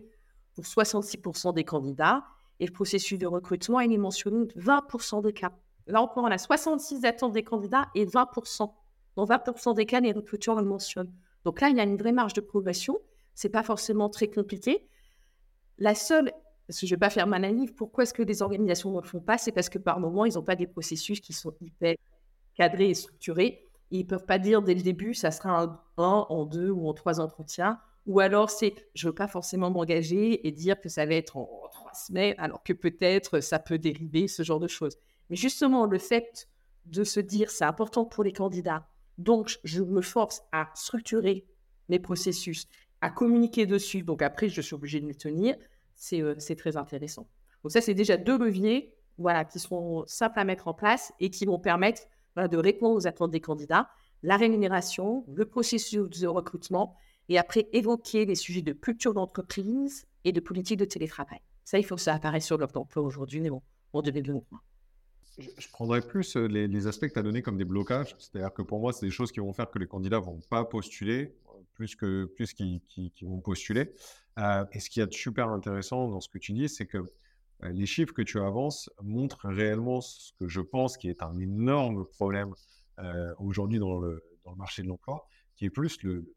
pour 0.54 0.66
66% 0.66 1.54
des 1.54 1.64
candidats. 1.64 2.24
Et 2.60 2.66
le 2.66 2.72
processus 2.72 3.18
de 3.18 3.26
recrutement, 3.26 3.80
il 3.80 3.92
est 3.92 3.98
mentionné 3.98 4.46
20% 4.56 5.24
des 5.24 5.34
cas. 5.34 5.52
Là 5.88 6.02
encore, 6.02 6.24
on 6.24 6.32
a 6.32 6.38
66 6.38 7.06
attentes 7.06 7.34
des 7.34 7.44
candidats 7.44 7.90
et 7.96 8.06
20%. 8.06 8.72
Dans 9.16 9.26
20% 9.26 9.76
des 9.76 9.86
cas, 9.86 10.00
les 10.00 10.12
recruteurs 10.12 10.56
le 10.56 10.64
mentionnent. 10.64 11.14
Donc 11.46 11.62
là, 11.62 11.70
il 11.70 11.78
y 11.78 11.80
a 11.80 11.84
une 11.84 11.98
vraie 11.98 12.12
marge 12.12 12.34
de 12.34 12.42
progression. 12.42 13.00
Ce 13.36 13.48
n'est 13.48 13.52
pas 13.52 13.64
forcément 13.64 14.10
très 14.10 14.28
compliqué. 14.28 14.88
La 15.78 15.96
seule, 15.96 16.32
parce 16.68 16.80
que 16.80 16.88
je 16.88 16.96
vais 16.96 17.00
pas 17.00 17.10
faire 17.10 17.28
ma 17.28 17.40
naïve, 17.40 17.74
pourquoi 17.74 18.04
est-ce 18.04 18.14
que 18.14 18.24
des 18.24 18.42
organisations 18.42 18.92
ne 18.92 19.02
le 19.02 19.08
font 19.08 19.20
pas? 19.20 19.38
C'est 19.38 19.52
parce 19.52 19.70
que 19.70 19.80
par 19.80 20.00
moment, 20.00 20.26
ils 20.26 20.36
n'ont 20.36 20.44
pas 20.44 20.56
des 20.56 20.68
processus 20.68 21.20
qui 21.20 21.34
sont 21.34 21.54
hyper 21.62 21.96
cadrés 22.56 22.90
et 22.90 22.94
structurés. 22.94 23.68
ils 23.92 24.04
ne 24.04 24.08
peuvent 24.08 24.26
pas 24.26 24.40
dire 24.40 24.62
dès 24.62 24.76
le 24.76 24.82
début, 24.82 25.14
ça 25.14 25.32
sera 25.32 25.62
un, 25.62 25.82
un, 25.98 26.26
en 26.30 26.46
deux 26.46 26.70
ou 26.70 26.88
en 26.88 26.94
trois 26.94 27.20
entretiens. 27.20 27.80
Ou 28.06 28.20
alors, 28.20 28.50
c'est 28.50 28.74
je 28.94 29.08
veux 29.08 29.16
pas 29.16 29.28
forcément 29.28 29.70
m'engager 29.70 30.46
et 30.46 30.52
dire 30.52 30.80
que 30.80 30.90
ça 30.90 31.06
va 31.06 31.14
être 31.16 31.38
en, 31.38 31.50
trois 31.72 31.94
semaines, 31.94 32.36
alors 32.38 32.64
que 32.64 32.74
peut-être 32.74 33.40
ça 33.40 33.60
peut 33.60 33.78
dériver, 33.78 34.28
ce 34.28 34.44
genre 34.44 34.60
de 34.60 34.68
choses. 34.68 34.98
Mais 35.34 35.38
justement, 35.38 35.88
le 35.88 35.98
fait 35.98 36.48
de 36.86 37.04
se 37.04 37.20
dire 37.20 37.50
c'est 37.50 37.66
important 37.66 38.06
pour 38.06 38.24
les 38.24 38.34
candidats, 38.34 38.88
donc 39.18 39.58
je 39.64 39.82
me 39.82 40.04
force 40.04 40.44
à 40.52 40.70
structurer 40.76 41.44
mes 41.90 41.98
processus, 41.98 42.68
à 43.02 43.10
communiquer 43.10 43.66
dessus, 43.66 44.04
donc 44.04 44.22
après 44.22 44.48
je 44.48 44.62
suis 44.62 44.76
obligé 44.76 45.00
de 45.02 45.08
me 45.08 45.16
tenir, 45.16 45.56
c'est 45.96 46.22
euh, 46.22 46.36
très 46.56 46.78
intéressant. 46.78 47.28
Donc 47.64 47.72
ça, 47.72 47.82
c'est 47.82 47.96
déjà 47.96 48.16
deux 48.16 48.38
leviers 48.38 48.94
voilà, 49.18 49.44
qui 49.44 49.58
seront 49.58 50.04
simples 50.06 50.38
à 50.38 50.44
mettre 50.44 50.68
en 50.68 50.76
place 50.76 51.12
et 51.20 51.32
qui 51.32 51.46
vont 51.46 51.58
permettre 51.58 52.04
de 52.38 52.58
répondre 52.58 52.96
aux 52.96 53.08
attentes 53.08 53.32
des 53.32 53.42
candidats, 53.42 53.90
la 54.22 54.38
rémunération, 54.38 55.26
le 55.34 55.46
processus 55.46 56.08
de 56.10 56.28
recrutement 56.28 56.96
et 57.28 57.40
après 57.40 57.70
évoquer 57.74 58.26
les 58.26 58.36
sujets 58.36 58.62
de 58.62 58.74
culture 58.74 59.16
d'entreprise 59.16 60.06
et 60.26 60.32
de 60.32 60.40
politique 60.40 60.78
de 60.78 60.86
télétravail. 60.86 61.42
Ça, 61.64 61.80
il 61.80 61.86
faut 61.86 61.96
que 61.96 62.02
ça 62.02 62.14
apparaisse 62.14 62.46
sur 62.46 62.60
l'offre 62.60 62.74
d'emploi 62.74 63.02
aujourd'hui, 63.02 63.42
mais 63.42 63.50
bon, 63.50 63.64
on 63.94 64.04
devait 64.04 64.22
le 64.22 64.32
je, 65.38 65.68
prendrais 65.70 66.02
plus 66.02 66.36
euh, 66.36 66.48
les, 66.48 66.88
aspects 66.88 67.08
que 67.08 67.14
tu 67.14 67.20
as 67.20 67.24
donnés 67.24 67.42
comme 67.42 67.58
des 67.58 67.66
blocages. 67.66 68.16
C'est-à-dire 68.20 68.54
que 68.54 68.62
pour 68.62 68.80
moi, 68.80 68.94
c'est 68.94 69.06
des 69.06 69.12
choses 69.12 69.32
qui 69.32 69.40
vont 69.40 69.54
faire 69.54 69.70
que 69.70 69.80
les 69.80 69.88
candidats 69.88 70.20
ne 70.20 70.26
vont 70.26 70.40
pas 70.50 70.64
postuler, 70.66 71.36
plus 71.74 71.96
que 71.96 72.26
plus 72.26 72.54
qu'ils 72.54 72.82
vont 73.24 73.40
postuler. 73.40 73.94
Euh, 74.40 74.66
et 74.72 74.80
ce 74.80 74.90
qui 74.90 75.02
est 75.02 75.12
super 75.12 75.50
intéressant 75.50 76.08
dans 76.10 76.22
ce 76.22 76.30
que 76.30 76.38
tu 76.38 76.54
dis, 76.54 76.70
c'est 76.70 76.86
que 76.86 76.98
euh, 76.98 77.70
les 77.70 77.86
chiffres 77.86 78.14
que 78.14 78.22
tu 78.22 78.40
avances 78.40 78.90
montrent 79.02 79.48
réellement 79.48 80.02
ce 80.02 80.34
que 80.40 80.48
je 80.48 80.62
pense 80.62 80.98
qui 80.98 81.10
est 81.10 81.24
un 81.24 81.38
énorme 81.40 82.06
problème 82.06 82.54
aujourd'hui 83.40 83.80
dans 83.80 84.00
le, 84.00 84.24
dans 84.46 84.52
le 84.52 84.58
marché 84.58 84.84
de 84.84 84.88
l'emploi, 84.88 85.26
qui 85.56 85.66
est 85.66 85.72
plus 85.72 86.00
le, 86.04 86.32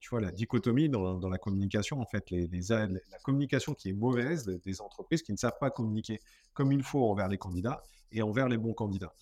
tu 0.00 0.10
vois, 0.10 0.20
la 0.20 0.30
dichotomie 0.30 0.90
dans, 0.90 1.14
dans, 1.14 1.30
la 1.30 1.38
communication, 1.38 1.98
en 1.98 2.04
fait, 2.04 2.30
la 2.30 3.18
communication 3.22 3.72
qui 3.72 3.88
est 3.88 3.94
mauvaise 3.94 4.44
des 4.44 4.80
entreprises 4.82 5.22
qui 5.22 5.32
ne 5.32 5.38
savent 5.38 5.56
pas 5.58 5.70
communiquer 5.70 6.20
comme 6.52 6.72
il 6.72 6.82
faut 6.82 7.10
envers 7.10 7.28
les 7.28 7.38
candidats 7.38 7.82
et 8.14 8.22
envers 8.22 8.48
les 8.48 8.56
bons 8.56 8.72
candidats. 8.72 9.12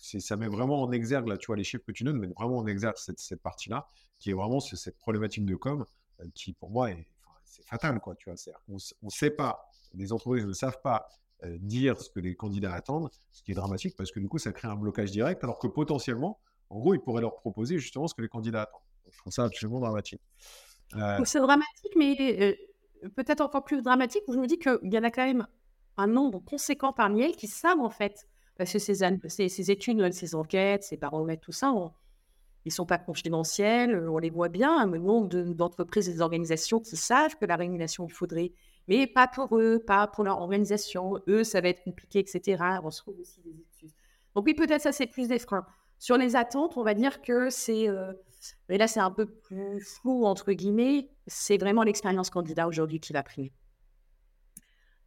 ça 0.00 0.36
met 0.36 0.48
vraiment 0.48 0.82
en 0.82 0.92
exergue, 0.92 1.28
là, 1.28 1.36
tu 1.36 1.46
vois, 1.46 1.56
les 1.56 1.64
chiffres 1.64 1.84
que 1.84 1.92
tu 1.92 2.04
donnes, 2.04 2.18
mais 2.18 2.28
vraiment 2.28 2.58
en 2.58 2.66
exergue 2.66 2.96
cette, 2.96 3.18
cette 3.18 3.42
partie-là, 3.42 3.88
qui 4.20 4.30
est 4.30 4.34
vraiment 4.34 4.60
cette 4.60 4.98
problématique 4.98 5.44
de 5.44 5.56
com, 5.56 5.84
euh, 6.20 6.24
qui 6.34 6.52
pour 6.52 6.70
moi 6.70 6.90
est, 6.90 7.06
c'est 7.44 7.64
fatal, 7.64 8.00
quoi, 8.00 8.14
tu 8.14 8.30
vois. 8.30 8.38
On 8.68 8.74
ne 8.74 9.10
sait 9.10 9.30
pas, 9.30 9.68
les 9.94 10.12
entreprises 10.12 10.46
ne 10.46 10.52
savent 10.52 10.80
pas 10.82 11.08
euh, 11.42 11.58
dire 11.60 12.00
ce 12.00 12.10
que 12.10 12.20
les 12.20 12.36
candidats 12.36 12.72
attendent, 12.72 13.10
ce 13.32 13.42
qui 13.42 13.50
est 13.50 13.54
dramatique 13.54 13.96
parce 13.96 14.12
que 14.12 14.20
du 14.20 14.28
coup, 14.28 14.38
ça 14.38 14.52
crée 14.52 14.68
un 14.68 14.76
blocage 14.76 15.10
direct, 15.10 15.42
alors 15.42 15.58
que 15.58 15.66
potentiellement, 15.66 16.38
en 16.70 16.78
gros, 16.78 16.94
ils 16.94 17.00
pourraient 17.00 17.22
leur 17.22 17.36
proposer 17.36 17.78
justement 17.78 18.06
ce 18.06 18.14
que 18.14 18.22
les 18.22 18.28
candidats 18.28 18.62
attendent 18.62 18.80
je 19.10 19.18
trouve 19.18 19.32
ça 19.32 19.44
absolument 19.44 19.80
dramatique. 19.80 20.20
Euh, 20.96 21.18
c'est 21.24 21.40
dramatique, 21.40 21.92
mais 21.96 22.56
peut-être 23.16 23.40
encore 23.40 23.64
plus 23.64 23.82
dramatique, 23.82 24.22
où 24.28 24.32
je 24.32 24.38
me 24.38 24.46
dis 24.46 24.58
qu'il 24.58 24.92
y 24.92 24.98
en 24.98 25.04
a 25.04 25.10
quand 25.10 25.24
même 25.24 25.46
un 25.96 26.06
nombre 26.06 26.40
conséquent 26.44 26.92
parmi 26.92 27.22
elles 27.22 27.36
qui 27.36 27.46
savent 27.46 27.80
en 27.80 27.90
fait, 27.90 28.28
parce 28.56 28.72
que 28.72 28.78
ces, 28.78 29.70
études, 29.70 30.12
ces 30.12 30.34
enquêtes, 30.34 30.84
ces 30.84 30.96
baromètres, 30.96 31.42
tout 31.42 31.52
ça, 31.52 31.72
ils 32.64 32.68
ne 32.68 32.72
sont 32.72 32.86
pas 32.86 32.98
confidentiels, 32.98 34.08
on 34.08 34.18
les 34.18 34.30
voit 34.30 34.48
bien, 34.48 34.78
un 34.78 34.86
nombre 34.86 35.28
d'entreprises 35.28 36.08
et 36.08 36.14
d'organisations 36.14 36.80
qui 36.80 36.96
savent 36.96 37.36
que 37.36 37.44
la 37.44 37.56
rémunération, 37.56 38.06
il 38.06 38.12
faudrait, 38.12 38.52
mais 38.88 39.06
pas 39.06 39.28
pour 39.28 39.58
eux, 39.58 39.82
pas 39.84 40.06
pour 40.06 40.24
leur 40.24 40.40
organisation, 40.40 41.18
eux, 41.28 41.44
ça 41.44 41.60
va 41.60 41.68
être 41.68 41.82
compliqué, 41.82 42.20
etc. 42.20 42.62
On 42.82 42.90
se 42.90 43.02
trouve 43.02 43.18
aussi 43.20 43.40
des 43.42 43.58
excuses. 43.60 43.94
Donc 44.34 44.46
oui, 44.46 44.54
peut-être 44.54 44.80
ça, 44.80 44.92
c'est 44.92 45.06
plus 45.06 45.28
des 45.28 45.38
freins. 45.38 45.66
Sur 45.98 46.16
les 46.16 46.36
attentes, 46.36 46.76
on 46.76 46.82
va 46.82 46.94
dire 46.94 47.22
que 47.22 47.50
c'est... 47.50 47.88
Euh, 47.88 48.12
mais 48.68 48.76
là, 48.76 48.86
c'est 48.86 49.00
un 49.00 49.10
peu 49.10 49.26
plus 49.26 49.80
flou, 49.80 50.26
entre 50.26 50.52
guillemets. 50.52 51.08
C'est 51.26 51.56
vraiment 51.56 51.82
l'expérience 51.82 52.28
candidat 52.28 52.66
aujourd'hui 52.68 53.00
qui 53.00 53.12
va 53.12 53.22
primer. 53.22 53.52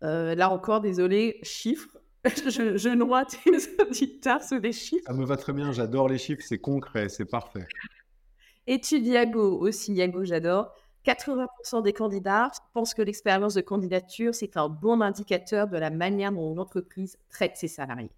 Euh, 0.04 0.34
là 0.34 0.50
encore, 0.50 0.82
désolé, 0.82 1.40
chiffres. 1.44 1.97
je, 2.26 2.78
je 2.78 2.90
noie 2.90 3.26
tes 3.44 3.52
auditeurs 3.82 4.44
sur 4.44 4.60
des 4.60 4.74
chiffres. 4.74 5.06
Ça 5.06 5.14
me 5.14 5.26
va 5.26 5.38
très 5.38 5.54
bien, 5.54 5.72
j'adore 5.72 6.10
les 6.10 6.18
chiffres, 6.18 6.44
c'est 6.46 6.60
concret, 6.60 7.10
c'est 7.10 7.26
parfait. 7.26 7.68
Étude 8.66 9.06
Yago 9.06 9.60
aussi, 9.60 9.94
Yago, 9.94 10.26
j'adore. 10.26 10.74
80% 11.06 11.84
des 11.84 11.94
candidats 11.94 12.52
pensent 12.74 12.94
que 12.94 13.02
l'expérience 13.02 13.54
de 13.54 13.62
candidature, 13.62 14.36
c'est 14.36 14.58
un 14.58 14.68
bon 14.68 15.02
indicateur 15.02 15.68
de 15.68 15.78
la 15.78 15.90
manière 15.90 16.34
dont 16.34 16.52
une 16.52 16.60
entreprise 16.60 17.18
traite 17.30 17.56
ses 17.56 17.70
salariés. 17.70 18.12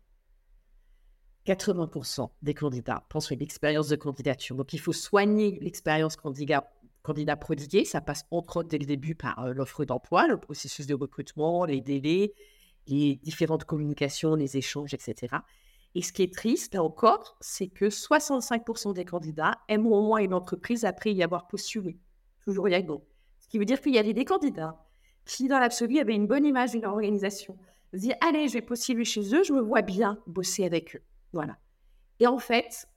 80% 1.46 2.30
des 2.42 2.56
candidats 2.56 3.06
pensent 3.10 3.28
que 3.28 3.36
l'expérience 3.36 3.90
de 3.90 3.96
candidature. 3.96 4.56
Donc, 4.56 4.74
il 4.74 4.80
faut 4.80 4.94
soigner 4.94 5.60
l'expérience 5.62 6.16
candidat, 6.16 6.72
candidat 7.04 7.36
prodigué. 7.38 7.86
Ça 7.86 8.02
passe 8.02 8.26
entre 8.32 8.58
autres 8.58 8.70
dès 8.70 8.80
le 8.80 8.86
début 8.86 9.14
par 9.14 9.40
euh, 9.40 9.54
l'offre 9.54 9.86
d'emploi, 9.86 10.28
le 10.28 10.38
processus 10.38 10.88
de 10.88 10.96
recrutement, 10.96 11.66
les 11.66 11.82
délais, 11.82 12.34
les 12.90 13.16
différentes 13.18 13.66
communications, 13.66 14.36
les 14.36 14.58
échanges, 14.58 14.94
etc. 14.94 15.38
Et 15.96 16.02
ce 16.02 16.14
qui 16.14 16.24
est 16.24 16.34
triste, 16.34 16.76
encore, 16.78 17.38
c'est 17.42 17.68
que 17.68 17.86
65% 17.86 18.94
des 18.94 19.06
candidats 19.06 19.60
aiment 19.68 19.88
au 19.88 20.02
moins 20.02 20.20
une 20.20 20.34
entreprise 20.34 20.86
après 20.86 21.14
y 21.14 21.24
avoir 21.24 21.48
postulé. 21.48 21.98
Toujours 22.46 22.70
Yago. 22.70 23.08
Ce 23.40 23.48
qui 23.48 23.58
veut 23.58 23.66
dire 23.66 23.82
qu'il 23.82 23.96
y 23.96 23.98
avait 23.98 24.14
des 24.14 24.26
candidats 24.26 24.86
qui, 25.26 25.48
dans 25.48 25.60
l'absolu, 25.60 26.00
avaient 26.00 26.16
une 26.16 26.28
bonne 26.28 26.46
image 26.46 26.72
d'une 26.72 26.86
organisation. 26.86 27.58
Ils 27.94 28.00
disent, 28.00 28.14
allez, 28.22 28.48
je 28.48 28.54
vais 28.54 28.62
postuler 28.62 29.06
chez 29.06 29.36
eux, 29.36 29.44
je 29.44 29.54
me 29.54 29.62
vois 29.62 29.82
bien 29.82 30.20
bosser 30.28 30.66
avec 30.66 30.96
eux. 30.96 31.02
Voilà. 31.34 31.58
Et 32.20 32.28
en 32.28 32.38
fait, 32.38 32.88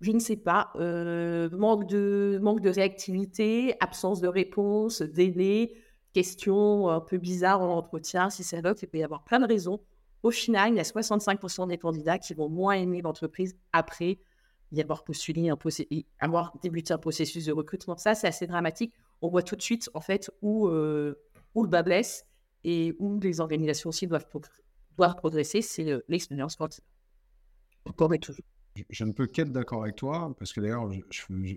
je 0.00 0.12
ne 0.12 0.18
sais 0.18 0.36
pas, 0.36 0.72
euh, 0.76 1.48
manque, 1.50 1.88
de, 1.88 2.38
manque 2.42 2.60
de 2.60 2.70
réactivité, 2.70 3.74
absence 3.80 4.20
de 4.20 4.28
réponse, 4.28 5.02
délai, 5.02 5.74
questions 6.18 6.88
un 6.88 7.00
peu 7.00 7.16
bizarres 7.16 7.60
en 7.60 7.76
entretien, 7.76 8.28
si 8.28 8.42
c'est 8.42 8.60
vrai, 8.60 8.72
il 8.82 8.88
peut 8.88 8.98
y 8.98 9.04
avoir 9.04 9.22
plein 9.22 9.38
de 9.38 9.46
raisons. 9.46 9.80
Au 10.24 10.32
final, 10.32 10.72
il 10.72 10.76
y 10.76 10.80
a 10.80 10.82
65% 10.82 11.68
des 11.68 11.78
candidats 11.78 12.18
qui 12.18 12.34
vont 12.34 12.48
moins 12.48 12.74
aimer 12.74 13.02
l'entreprise 13.02 13.56
après 13.72 14.18
y 14.72 14.80
avoir 14.80 15.04
postulé, 15.04 15.48
un 15.48 15.56
avoir 16.18 16.52
débuté 16.60 16.92
un 16.92 16.98
processus 16.98 17.44
de 17.44 17.52
recrutement. 17.52 17.96
Ça, 17.96 18.16
c'est 18.16 18.26
assez 18.26 18.48
dramatique. 18.48 18.92
On 19.22 19.28
voit 19.28 19.44
tout 19.44 19.54
de 19.54 19.62
suite, 19.62 19.88
en 19.94 20.00
fait, 20.00 20.28
où, 20.42 20.66
euh, 20.66 21.14
où 21.54 21.62
le 21.62 21.68
bas 21.68 21.84
blesse 21.84 22.26
et 22.64 22.94
où 22.98 23.20
les 23.20 23.40
organisations 23.40 23.90
aussi 23.90 24.08
doivent, 24.08 24.26
doivent 24.96 25.14
progresser, 25.14 25.62
c'est 25.62 25.88
euh, 25.88 26.00
l'expérience 26.08 26.56
candidat. 26.56 26.82
Je, 28.90 29.04
ne 29.04 29.12
peux 29.12 29.26
qu'être 29.26 29.52
d'accord 29.52 29.82
avec 29.84 29.96
toi, 29.96 30.34
parce 30.38 30.52
que 30.52 30.60
d'ailleurs, 30.60 30.88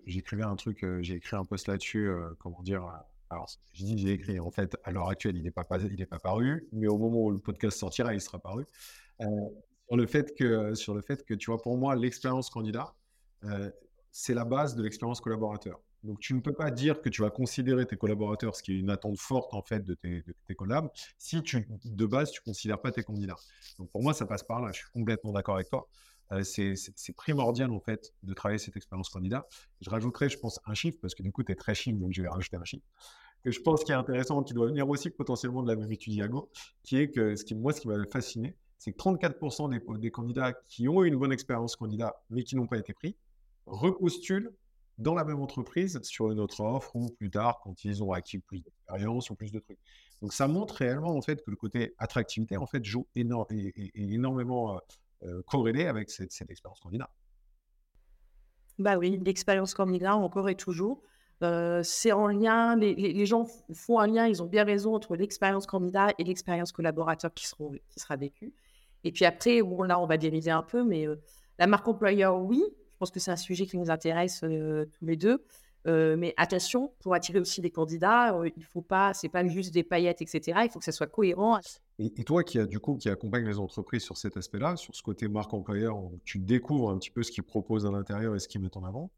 j'écrivais 0.06 0.44
un 0.44 0.56
truc, 0.56 0.84
euh, 0.84 1.02
j'ai 1.02 1.16
écrit 1.16 1.36
un 1.36 1.46
post 1.46 1.68
là-dessus, 1.68 2.08
euh, 2.08 2.30
comment 2.40 2.62
dire. 2.62 2.86
Euh, 3.32 3.36
alors, 3.36 3.50
je 3.74 3.86
dis 3.86 3.98
j'ai 3.98 4.12
écrit, 4.12 4.40
en 4.40 4.52
fait, 4.52 4.78
à 4.84 4.92
l'heure 4.92 5.10
actuelle, 5.10 5.38
il 5.38 5.44
n'est 5.44 5.52
pas, 5.52 5.64
pas 5.64 5.80
paru, 6.20 6.68
mais 6.72 6.88
au 6.88 6.98
moment 6.98 7.24
où 7.26 7.32
le 7.32 7.40
podcast 7.40 7.78
sortira, 7.78 8.14
il 8.14 8.22
sera 8.22 8.40
paru. 8.40 8.66
sur, 9.20 9.98
le 9.98 10.06
fait 10.08 10.36
que, 10.36 10.74
sur 10.76 10.94
le 10.94 11.02
fait 11.02 11.24
que, 11.26 11.34
tu 11.34 11.52
vois, 11.52 11.62
pour 11.62 11.78
moi, 11.78 11.96
l'expérience 11.96 12.50
candidat, 12.50 12.94
c'est 14.12 14.34
la 14.34 14.46
base 14.46 14.76
de 14.76 14.84
l'expérience 14.84 15.22
collaborateur. 15.22 15.80
Donc, 16.04 16.20
tu 16.20 16.34
ne 16.34 16.40
peux 16.40 16.54
pas 16.54 16.72
dire 16.72 17.00
que 17.02 17.10
tu 17.10 17.22
vas 17.22 17.30
considérer 17.30 17.86
tes 17.86 17.96
collaborateurs, 17.96 18.56
ce 18.56 18.64
qui 18.64 18.74
est 18.74 18.80
une 18.80 18.90
attente 18.90 19.20
forte 19.20 19.54
en 19.54 19.62
fait 19.62 19.84
de 19.84 19.94
tes, 19.94 20.24
de 20.24 20.54
collabs, 20.54 20.90
si 21.18 21.44
tu, 21.44 21.68
de 21.86 22.06
base 22.06 22.32
tu 22.32 22.42
ne 22.42 22.46
considères 22.46 22.82
pas 22.82 22.92
tes 22.92 23.04
candidats. 23.04 23.36
Donc, 23.78 23.90
pour 23.92 24.02
moi, 24.02 24.14
ça 24.14 24.26
passe 24.26 24.44
par 24.44 24.62
là. 24.62 24.72
Je 24.72 24.80
suis 24.80 24.90
complètement 24.92 25.32
d'accord 25.32 25.56
avec 25.56 25.70
toi. 25.70 25.88
Euh, 26.32 26.44
c'est 26.44 27.16
primordial 27.16 27.72
en 27.72 27.80
fait 27.80 28.14
de 28.24 28.34
travailler 28.34 28.60
cette 28.60 28.78
expérience 28.78 29.10
candidat. 29.10 29.46
Je 29.82 29.90
rajouterai, 29.90 30.30
je 30.30 30.38
pense, 30.38 30.60
un 30.66 30.74
chiffre, 30.74 30.98
parce 31.02 31.14
que 31.14 31.24
du 31.24 31.32
coup, 31.32 31.44
tu 31.44 31.52
es 31.52 31.56
très 31.56 31.76
chiffre, 31.76 32.00
donc 32.00 32.14
je 32.14 32.22
vais 32.22 32.30
rajouter 32.30 32.58
un 32.58 32.64
chiffre, 32.64 32.86
que 33.44 33.52
je 33.52 33.60
pense 33.60 33.84
qui 33.84 33.92
est 33.92 33.96
intéressant, 33.96 34.44
qui 34.44 34.54
doit 34.54 34.68
venir 34.68 34.88
aussi 34.88 35.10
potentiellement 35.10 35.64
de 35.64 35.68
la 35.68 35.76
même 35.76 35.92
étude 35.92 36.14
Iago, 36.14 36.50
qui 36.84 36.98
est 36.98 37.10
que 37.10 37.36
ce 37.36 37.44
qui, 37.44 37.56
moi, 37.56 37.74
ce 37.74 37.82
qui 37.82 37.88
m'a 37.88 37.98
fasciné, 38.12 38.56
c'est 38.78 38.94
que 38.94 38.98
34% 38.98 40.00
des, 40.00 40.12
candidats 40.12 40.54
qui 40.68 40.88
ont 40.88 41.04
eu 41.04 41.08
une 41.08 41.18
bonne 41.18 41.32
expérience 41.32 41.76
candidat, 41.76 42.16
mais 42.30 42.44
qui 42.44 42.56
n'ont 42.56 42.68
pas 42.68 42.78
été 42.78 42.94
pris, 42.94 43.16
repostulent 43.66 44.52
dans 44.98 45.14
la 45.14 45.24
même 45.24 45.40
entreprise 45.40 46.00
sur 46.04 46.32
une 46.32 46.40
autre 46.40 46.62
offre 46.62 46.96
ou 46.96 47.10
plus 47.10 47.30
tard 47.30 47.60
quand 47.64 47.84
ils 47.84 48.04
ont 48.04 48.12
acquis 48.12 48.40
plus 48.40 48.62
d'expérience 48.62 49.30
ou 49.30 49.36
plus 49.36 49.52
de 49.52 49.60
trucs. 49.60 49.80
Donc 50.22 50.34
ça 50.34 50.48
montre 50.48 50.76
réellement 50.76 51.16
en 51.16 51.22
fait 51.22 51.44
que 51.44 51.50
le 51.50 51.58
côté 51.58 51.96
attractivité 51.98 52.58
en 52.58 52.68
fait 52.68 52.84
joue 52.84 53.08
énormément 53.16 54.80
euh, 55.24 55.42
corrélé 55.44 55.86
avec 55.86 56.10
cette, 56.10 56.32
expérience 56.50 56.80
candidat. 56.80 57.10
Bah 58.80 58.98
oui, 58.98 59.22
l'expérience 59.24 59.74
candidat 59.74 60.16
encore 60.16 60.50
et 60.50 60.56
toujours. 60.56 61.04
Euh, 61.44 61.82
c'est 61.84 62.12
en 62.12 62.28
lien, 62.28 62.76
les, 62.76 63.26
gens 63.26 63.46
font 63.74 64.00
un 64.00 64.08
lien, 64.08 64.28
ils 64.28 64.42
ont 64.44 64.46
bien 64.46 64.64
raison 64.64 64.96
entre 64.96 65.16
l'expérience 65.16 65.66
candidat 65.66 66.10
et 66.18 66.24
l'expérience 66.24 66.72
collaborateur 66.72 67.34
qui, 67.34 67.48
sera 67.48 68.16
vécue. 68.16 68.54
Et 69.04 69.12
puis 69.12 69.26
après, 69.26 69.62
bon, 69.62 69.84
là, 69.84 70.00
on 70.00 70.06
va 70.06 70.18
dériver 70.18 70.52
un 70.52 70.64
peu, 70.64 70.84
mais 70.84 71.08
euh, 71.08 71.22
la 71.58 71.68
marque 71.68 71.88
employeur, 71.88 72.40
oui, 72.40 72.64
je 72.92 72.98
pense 72.98 73.12
que 73.12 73.20
c'est 73.20 73.32
un 73.32 73.36
sujet 73.36 73.66
qui 73.66 73.78
nous 73.78 73.90
intéresse 73.90 74.40
tous 74.42 75.06
les 75.06 75.18
deux. 75.18 75.44
Mais 75.86 76.34
attention, 76.38 76.94
pour 77.00 77.14
attirer 77.14 77.40
aussi 77.40 77.62
des 77.62 77.72
candidats, 77.72 78.40
il 78.56 78.64
faut 78.64 78.82
pas, 78.82 79.14
c'est 79.14 79.30
pas 79.30 79.46
juste 79.48 79.74
des 79.74 79.84
paillettes, 79.84 80.22
etc. 80.22 80.60
Il 80.64 80.70
faut 80.70 80.80
que 80.80 80.86
ça 80.86 80.92
soit 80.92 81.08
cohérent. 81.08 81.60
Et, 82.00 82.24
toi, 82.24 82.44
qui 82.44 82.58
a 82.58 82.66
du 82.66 82.80
coup 82.80 82.98
qui 82.98 83.10
accompagne 83.10 83.46
les 83.46 83.60
entreprises 83.60 84.02
sur 84.04 84.18
cet 84.18 84.36
aspect-là, 84.36 84.76
sur 84.76 84.96
ce 84.96 85.04
côté 85.04 85.28
marque 85.28 85.54
employeur, 85.54 85.98
tu 86.24 86.40
découvres 86.40 86.90
un 86.90 86.98
petit 86.98 87.12
peu 87.12 87.22
ce 87.22 87.32
qu'ils 87.32 87.44
proposent 87.44 87.86
à 87.86 87.92
l'intérieur 87.92 88.36
et 88.36 88.40
ce 88.40 88.48
qu'ils 88.48 88.62
mettent 88.62 88.78
en 88.78 88.84
avant. 88.84 89.12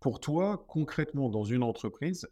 Pour 0.00 0.20
toi, 0.20 0.64
concrètement, 0.68 1.30
dans 1.30 1.44
une 1.44 1.62
entreprise, 1.62 2.28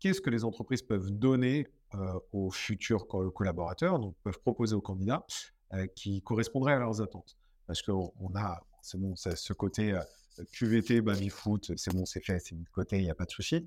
qu'est-ce 0.00 0.20
que 0.20 0.30
les 0.30 0.44
entreprises 0.44 0.82
peuvent 0.82 1.10
donner 1.10 1.66
euh, 1.94 2.18
aux 2.32 2.50
futurs 2.50 3.06
collaborateurs, 3.06 3.98
donc 3.98 4.14
peuvent 4.22 4.40
proposer 4.40 4.74
aux 4.74 4.80
candidats, 4.80 5.26
euh, 5.74 5.86
qui 5.94 6.22
correspondraient 6.22 6.74
à 6.74 6.78
leurs 6.78 7.02
attentes? 7.02 7.36
Parce 7.66 7.82
qu'on 7.82 8.12
on 8.20 8.34
a, 8.36 8.60
c'est 8.80 8.98
bon, 8.98 9.14
ce 9.16 9.52
côté 9.52 9.92
euh, 9.92 10.00
QVT, 10.52 11.00
baby 11.00 11.28
foot, 11.28 11.72
c'est 11.76 11.92
bon, 11.92 12.04
c'est 12.04 12.24
fait, 12.24 12.38
c'est 12.38 12.54
de 12.54 12.68
côté, 12.70 12.98
il 12.98 13.04
n'y 13.04 13.10
a 13.10 13.14
pas 13.14 13.24
de 13.24 13.30
souci. 13.30 13.66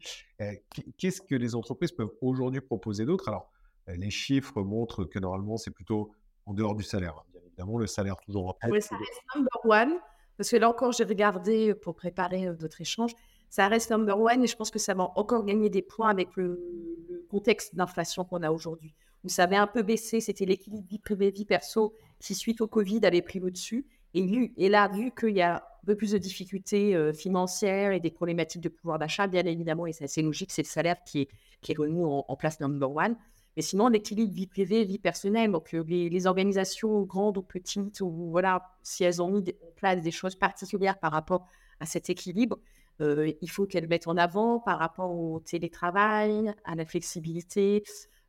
qu'est-ce 0.97 1.21
que 1.21 1.35
les 1.35 1.55
entreprises 1.55 1.91
peuvent 1.91 2.11
aujourd'hui 2.21 2.61
proposer 2.61 3.05
d'autre? 3.05 3.27
Alors, 3.29 3.51
les 3.87 4.09
chiffres 4.09 4.61
montrent 4.61 5.05
que 5.05 5.19
normalement, 5.19 5.57
c'est 5.57 5.71
plutôt 5.71 6.11
en 6.45 6.53
dehors 6.53 6.75
du 6.75 6.83
salaire. 6.83 7.15
Hein. 7.17 7.23
Bien 7.33 7.41
évidemment, 7.45 7.77
le 7.77 7.87
salaire 7.87 8.17
toujours. 8.17 8.57
Oui, 8.69 8.81
ça 8.81 8.95
reste 8.95 9.21
number 9.35 9.59
one. 9.65 9.99
Parce 10.37 10.49
que 10.49 10.57
là 10.57 10.69
encore, 10.69 10.91
j'ai 10.91 11.03
regardé 11.03 11.75
pour 11.75 11.95
préparer 11.95 12.45
notre 12.59 12.81
échange. 12.81 13.11
Ça 13.49 13.67
reste 13.67 13.91
number 13.91 14.17
one 14.17 14.43
et 14.43 14.47
je 14.47 14.55
pense 14.55 14.71
que 14.71 14.79
ça 14.79 14.93
va 14.93 15.11
encore 15.15 15.45
gagner 15.45 15.69
des 15.69 15.81
points 15.81 16.09
avec 16.09 16.35
le, 16.35 17.27
contexte 17.29 17.75
d'inflation 17.75 18.25
qu'on 18.25 18.43
a 18.43 18.51
aujourd'hui. 18.51 18.93
Ça 19.25 19.43
avait 19.43 19.55
un 19.55 19.67
peu 19.67 19.83
baissé, 19.83 20.19
c'était 20.19 20.45
l'équilibre 20.45 20.87
vie 20.89 20.99
privée, 20.99 21.31
vie 21.31 21.45
perso 21.45 21.93
qui, 22.19 22.33
suite 22.33 22.59
au 22.59 22.67
Covid, 22.67 23.01
avait 23.03 23.21
pris 23.21 23.39
le 23.39 23.51
dessus. 23.51 23.85
Et 24.13 24.67
là, 24.67 24.89
vu 24.89 25.11
qu'il 25.11 25.35
y 25.35 25.41
a 25.41 25.63
un 25.83 25.85
peu 25.85 25.95
plus 25.95 26.11
de 26.11 26.17
difficultés 26.17 27.11
financières 27.13 27.91
et 27.91 27.99
des 27.99 28.11
problématiques 28.11 28.61
de 28.61 28.69
pouvoir 28.69 28.99
d'achat, 28.99 29.27
bien 29.27 29.45
évidemment, 29.45 29.87
et 29.87 29.93
c'est 29.93 30.03
assez 30.03 30.21
logique, 30.21 30.51
c'est 30.51 30.61
le 30.61 30.67
salaire 30.67 30.97
qui 31.03 31.21
est, 31.21 31.27
qui 31.61 31.71
est 31.71 31.77
revenu 31.77 32.03
en, 32.05 32.35
place 32.35 32.59
number 32.59 32.95
one. 32.95 33.15
Mais 33.55 33.61
sinon, 33.61 33.89
l'équilibre 33.89 34.33
vie 34.33 34.47
privée, 34.47 34.85
vie 34.85 34.99
personnelle, 34.99 35.51
donc 35.51 35.73
euh, 35.73 35.83
les, 35.87 36.27
organisations 36.27 37.01
grandes 37.01 37.37
ou 37.37 37.41
petites, 37.41 37.99
ou 38.01 38.29
voilà, 38.31 38.71
si 38.81 39.03
elles 39.03 39.21
ont 39.21 39.29
mis 39.29 39.39
en 39.39 39.71
place 39.75 40.01
des 40.01 40.11
choses 40.11 40.35
particulières 40.35 40.97
par 40.99 41.11
rapport 41.11 41.47
à 41.79 41.85
cet 41.85 42.09
équilibre, 42.09 42.59
euh, 43.01 43.31
il 43.41 43.49
faut 43.49 43.65
qu'elles 43.65 43.87
mettent 43.87 44.07
en 44.07 44.15
avant 44.15 44.59
par 44.59 44.79
rapport 44.79 45.11
au 45.11 45.39
télétravail, 45.41 46.53
à 46.63 46.75
la 46.75 46.85
flexibilité, 46.85 47.83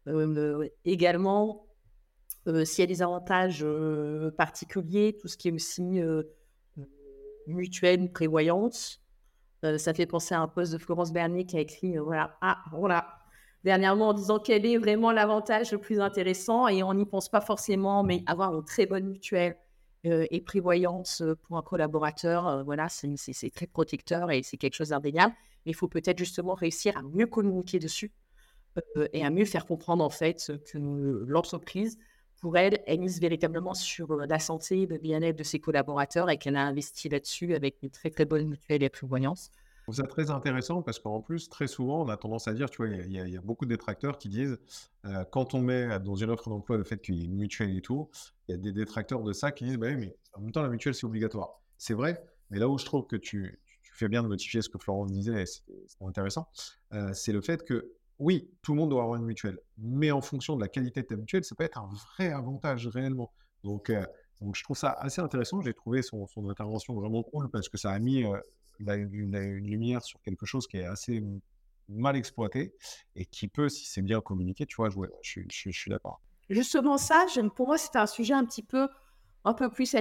euh, 0.08 0.68
également 0.84 1.66
s'il 2.64 2.80
y 2.80 2.82
a 2.82 2.86
des 2.86 3.02
avantages 3.02 3.64
particuliers, 4.36 5.16
tout 5.20 5.28
ce 5.28 5.36
qui 5.36 5.46
est 5.46 5.52
aussi 5.52 6.00
mutuelle, 7.46 8.10
prévoyance. 8.12 9.02
ça 9.78 9.94
fait 9.94 10.06
penser 10.06 10.34
à 10.34 10.40
un 10.40 10.48
poste 10.48 10.72
de 10.72 10.78
Florence 10.78 11.12
Bernier 11.12 11.46
qui 11.46 11.56
a 11.56 11.60
écrit 11.60 11.96
voilà, 11.98 12.36
ah, 12.40 12.58
dernièrement 13.64 14.08
en 14.08 14.14
disant 14.14 14.38
quel 14.38 14.66
est 14.66 14.76
vraiment 14.76 15.12
l'avantage 15.12 15.72
le 15.72 15.78
plus 15.78 16.00
intéressant 16.00 16.68
et 16.68 16.82
on 16.82 16.94
n'y 16.94 17.06
pense 17.06 17.28
pas 17.28 17.40
forcément, 17.40 18.02
mais 18.02 18.22
avoir 18.26 18.54
une 18.54 18.64
très 18.64 18.86
bonne 18.86 19.06
mutuelle 19.06 19.56
euh, 20.04 20.26
et 20.30 20.40
prévoyance 20.40 21.22
euh, 21.22 21.36
pour 21.36 21.56
un 21.56 21.62
collaborateur, 21.62 22.48
euh, 22.48 22.62
voilà, 22.64 22.88
c'est 22.88 23.50
très 23.50 23.68
protecteur 23.68 24.32
et 24.32 24.42
c'est 24.42 24.56
quelque 24.56 24.74
chose 24.74 24.88
d'indéniable. 24.88 25.32
Mais 25.64 25.70
il 25.70 25.74
faut 25.74 25.86
peut-être 25.86 26.18
justement 26.18 26.54
réussir 26.54 26.96
à 26.96 27.02
mieux 27.02 27.26
communiquer 27.26 27.78
dessus 27.78 28.12
et 29.12 29.24
à 29.24 29.30
mieux 29.30 29.44
faire 29.44 29.66
comprendre 29.66 30.02
en 30.02 30.10
fait 30.10 30.50
que 30.72 30.78
l'entreprise, 30.78 31.98
pour 32.42 32.56
elle, 32.56 32.82
elle 32.88 32.98
mise 32.98 33.20
véritablement 33.20 33.72
sur 33.72 34.16
la 34.16 34.40
santé 34.40 34.82
et 34.82 34.86
le 34.86 34.98
bien-être 34.98 35.38
de 35.38 35.44
ses 35.44 35.60
collaborateurs 35.60 36.28
et 36.28 36.38
qu'elle 36.38 36.56
a 36.56 36.66
investi 36.66 37.08
là-dessus 37.08 37.54
avec 37.54 37.76
une 37.82 37.90
très 37.90 38.10
très 38.10 38.24
bonne 38.24 38.48
mutuelle 38.48 38.82
et 38.82 38.88
prévoyance. 38.88 39.52
Je 39.78 39.82
trouve 39.84 39.94
ça 39.94 40.06
très 40.08 40.30
intéressant 40.30 40.82
parce 40.82 40.98
qu'en 40.98 41.20
plus, 41.20 41.48
très 41.48 41.68
souvent, 41.68 42.02
on 42.04 42.08
a 42.08 42.16
tendance 42.16 42.48
à 42.48 42.52
dire, 42.52 42.68
tu 42.68 42.78
vois, 42.78 42.88
il 42.88 43.12
y, 43.12 43.36
a 43.36 43.40
beaucoup 43.40 43.64
de 43.64 43.70
détracteurs 43.70 44.18
qui 44.18 44.28
disent, 44.28 44.58
euh, 45.04 45.24
quand 45.30 45.54
on 45.54 45.60
met 45.60 46.00
dans 46.00 46.16
une 46.16 46.30
offre 46.30 46.48
d'emploi 46.50 46.76
le 46.76 46.84
fait 46.84 47.00
qu'il 47.00 47.14
y 47.14 47.22
ait 47.22 47.26
une 47.26 47.36
mutuelle 47.36 47.76
et 47.76 47.80
tout, 47.80 48.10
il 48.48 48.52
y 48.52 48.54
a 48.54 48.58
des 48.58 48.72
détracteurs 48.72 49.22
de 49.22 49.32
ça 49.32 49.52
qui 49.52 49.64
disent, 49.64 49.78
bah 49.78 49.86
oui, 49.88 49.96
mais 49.96 50.16
en 50.34 50.40
même 50.40 50.50
temps, 50.50 50.62
la 50.62 50.68
mutuelle, 50.68 50.94
c'est 50.94 51.06
obligatoire. 51.06 51.60
C'est 51.78 51.94
vrai, 51.94 52.24
mais 52.50 52.58
là 52.58 52.68
où 52.68 52.76
je 52.76 52.84
trouve 52.84 53.06
que 53.06 53.16
tu, 53.16 53.60
fais 53.82 54.08
bien 54.08 54.24
de 54.24 54.28
notifier 54.28 54.62
ce 54.62 54.68
que 54.68 54.78
Florence 54.78 55.12
disait, 55.12 55.44
c'est 55.46 55.62
intéressant, 56.04 56.48
euh, 56.92 57.12
c'est 57.12 57.32
le 57.32 57.40
fait 57.40 57.62
que, 57.64 57.92
oui, 58.22 58.48
tout 58.62 58.72
le 58.72 58.78
monde 58.78 58.90
doit 58.90 59.02
avoir 59.02 59.18
une 59.18 59.24
mutuelle, 59.24 59.58
mais 59.78 60.12
en 60.12 60.20
fonction 60.20 60.54
de 60.54 60.60
la 60.60 60.68
qualité 60.68 61.02
de 61.02 61.08
ta 61.08 61.16
mutuelle, 61.16 61.44
ça 61.44 61.56
peut 61.56 61.64
être 61.64 61.78
un 61.78 61.88
vrai 61.88 62.32
avantage 62.32 62.86
réellement. 62.86 63.32
Donc, 63.64 63.90
euh, 63.90 64.06
je 64.54 64.62
trouve 64.62 64.76
ça 64.76 64.90
assez 64.90 65.20
intéressant. 65.20 65.60
J'ai 65.60 65.74
trouvé 65.74 66.02
son, 66.02 66.28
intervention 66.48 66.94
vraiment 66.94 67.24
cool 67.24 67.50
parce 67.50 67.68
que 67.68 67.76
ça 67.78 67.90
a 67.90 67.98
mis 67.98 68.24
une, 68.78 69.34
une, 69.34 69.66
lumière 69.66 70.02
sur 70.02 70.22
quelque 70.22 70.46
chose 70.46 70.68
qui 70.68 70.76
est 70.76 70.84
assez 70.84 71.24
mal 71.88 72.16
exploité 72.16 72.74
et 73.16 73.26
qui 73.26 73.48
peut, 73.48 73.68
si 73.68 73.86
c'est 73.86 74.02
bien 74.02 74.20
communiqué, 74.20 74.66
tu 74.66 74.76
vois, 74.76 74.88
je, 74.88 74.98
je, 75.22 75.40
je, 75.50 75.70
suis 75.70 75.90
d'accord. 75.90 76.20
Justement, 76.48 76.98
ça, 76.98 77.26
pour 77.56 77.66
moi, 77.66 77.76
c'est 77.76 77.96
un 77.96 78.06
sujet 78.06 78.34
un 78.34 78.44
petit 78.44 78.62
peu 78.62 78.88
un 79.44 79.54
peu 79.54 79.70
plus 79.70 79.94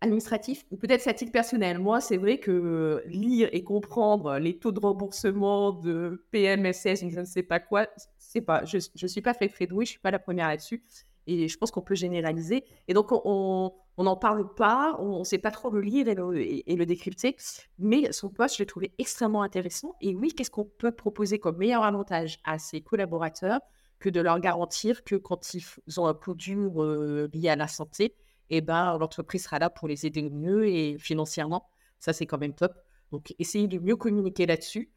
administratif, 0.00 0.64
ou 0.70 0.76
peut-être 0.76 1.06
à 1.06 1.14
titre 1.14 1.32
personnel. 1.32 1.78
Moi, 1.78 2.00
c'est 2.00 2.16
vrai 2.16 2.38
que 2.38 3.02
lire 3.06 3.48
et 3.52 3.62
comprendre 3.62 4.38
les 4.38 4.58
taux 4.58 4.72
de 4.72 4.80
remboursement 4.80 5.72
de 5.72 6.24
PMSS, 6.32 7.08
je 7.08 7.20
ne 7.20 7.24
sais 7.24 7.44
pas 7.44 7.60
quoi, 7.60 7.86
c'est 8.18 8.44
je 8.64 8.78
ne 9.02 9.08
suis 9.08 9.22
pas 9.22 9.34
très 9.34 9.48
douée, 9.66 9.84
je 9.84 9.90
ne 9.90 9.92
suis 9.92 10.00
pas 10.00 10.10
la 10.10 10.18
première 10.18 10.48
là-dessus. 10.48 10.82
Et 11.26 11.48
je 11.48 11.56
pense 11.56 11.70
qu'on 11.70 11.80
peut 11.80 11.94
généraliser. 11.94 12.64
Et 12.86 12.92
donc, 12.92 13.10
on 13.12 13.72
n'en 13.96 14.16
parle 14.16 14.52
pas, 14.54 14.96
on 14.98 15.20
ne 15.20 15.24
sait 15.24 15.38
pas 15.38 15.50
trop 15.50 15.70
le 15.70 15.80
lire 15.80 16.06
et 16.08 16.14
le, 16.14 16.38
et, 16.38 16.76
le, 16.76 16.84
décrypter. 16.84 17.36
Mais 17.78 18.12
son 18.12 18.28
poste, 18.28 18.56
je 18.56 18.62
l'ai 18.62 18.66
trouvé 18.66 18.92
extrêmement 18.98 19.42
intéressant. 19.42 19.94
Et 20.02 20.14
oui, 20.14 20.34
qu'est-ce 20.34 20.50
qu'on 20.50 20.66
peut 20.66 20.92
proposer 20.92 21.38
comme 21.38 21.56
meilleur 21.56 21.82
avantage 21.82 22.40
à 22.44 22.58
ses 22.58 22.82
collaborateurs 22.82 23.60
que 24.00 24.10
de 24.10 24.20
leur 24.20 24.38
garantir 24.38 25.02
que 25.02 25.14
quand 25.14 25.54
ils 25.54 25.64
ont 25.96 26.06
un 26.06 26.12
coup 26.12 26.34
dur 26.34 26.82
euh, 26.82 27.30
lié 27.32 27.48
à 27.48 27.56
la 27.56 27.68
santé, 27.68 28.14
eh 28.50 28.60
ben, 28.60 28.98
l'entreprise 28.98 29.44
sera 29.44 29.58
là 29.58 29.70
pour 29.70 29.88
les 29.88 30.06
aider 30.06 30.28
mieux 30.30 30.66
et 30.68 30.98
financièrement. 30.98 31.66
Ça, 31.98 32.12
c'est 32.12 32.26
quand 32.26 32.38
même 32.38 32.54
top. 32.54 32.72
Donc, 33.12 33.34
essayez 33.38 33.68
de 33.68 33.78
mieux 33.78 33.96
communiquer 33.96 34.46
là-dessus. 34.46 34.90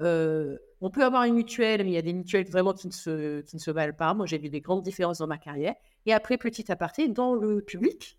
Euh, 0.00 0.56
on 0.80 0.90
peut 0.90 1.04
avoir 1.04 1.24
une 1.24 1.34
mutuelle, 1.34 1.82
mais 1.84 1.90
il 1.90 1.94
y 1.94 1.98
a 1.98 2.02
des 2.02 2.12
mutuelles 2.12 2.48
vraiment 2.48 2.72
qui 2.72 2.88
ne 2.88 2.92
se, 2.92 3.70
valent 3.70 3.94
pas. 3.94 4.14
Moi, 4.14 4.26
j'ai 4.26 4.38
vu 4.38 4.48
des 4.48 4.60
grandes 4.60 4.82
différences 4.82 5.18
dans 5.18 5.26
ma 5.26 5.38
carrière. 5.38 5.74
Et 6.06 6.12
après, 6.12 6.36
petit 6.38 6.70
aparté, 6.70 7.08
dans 7.08 7.34
le 7.34 7.62
public, 7.62 8.18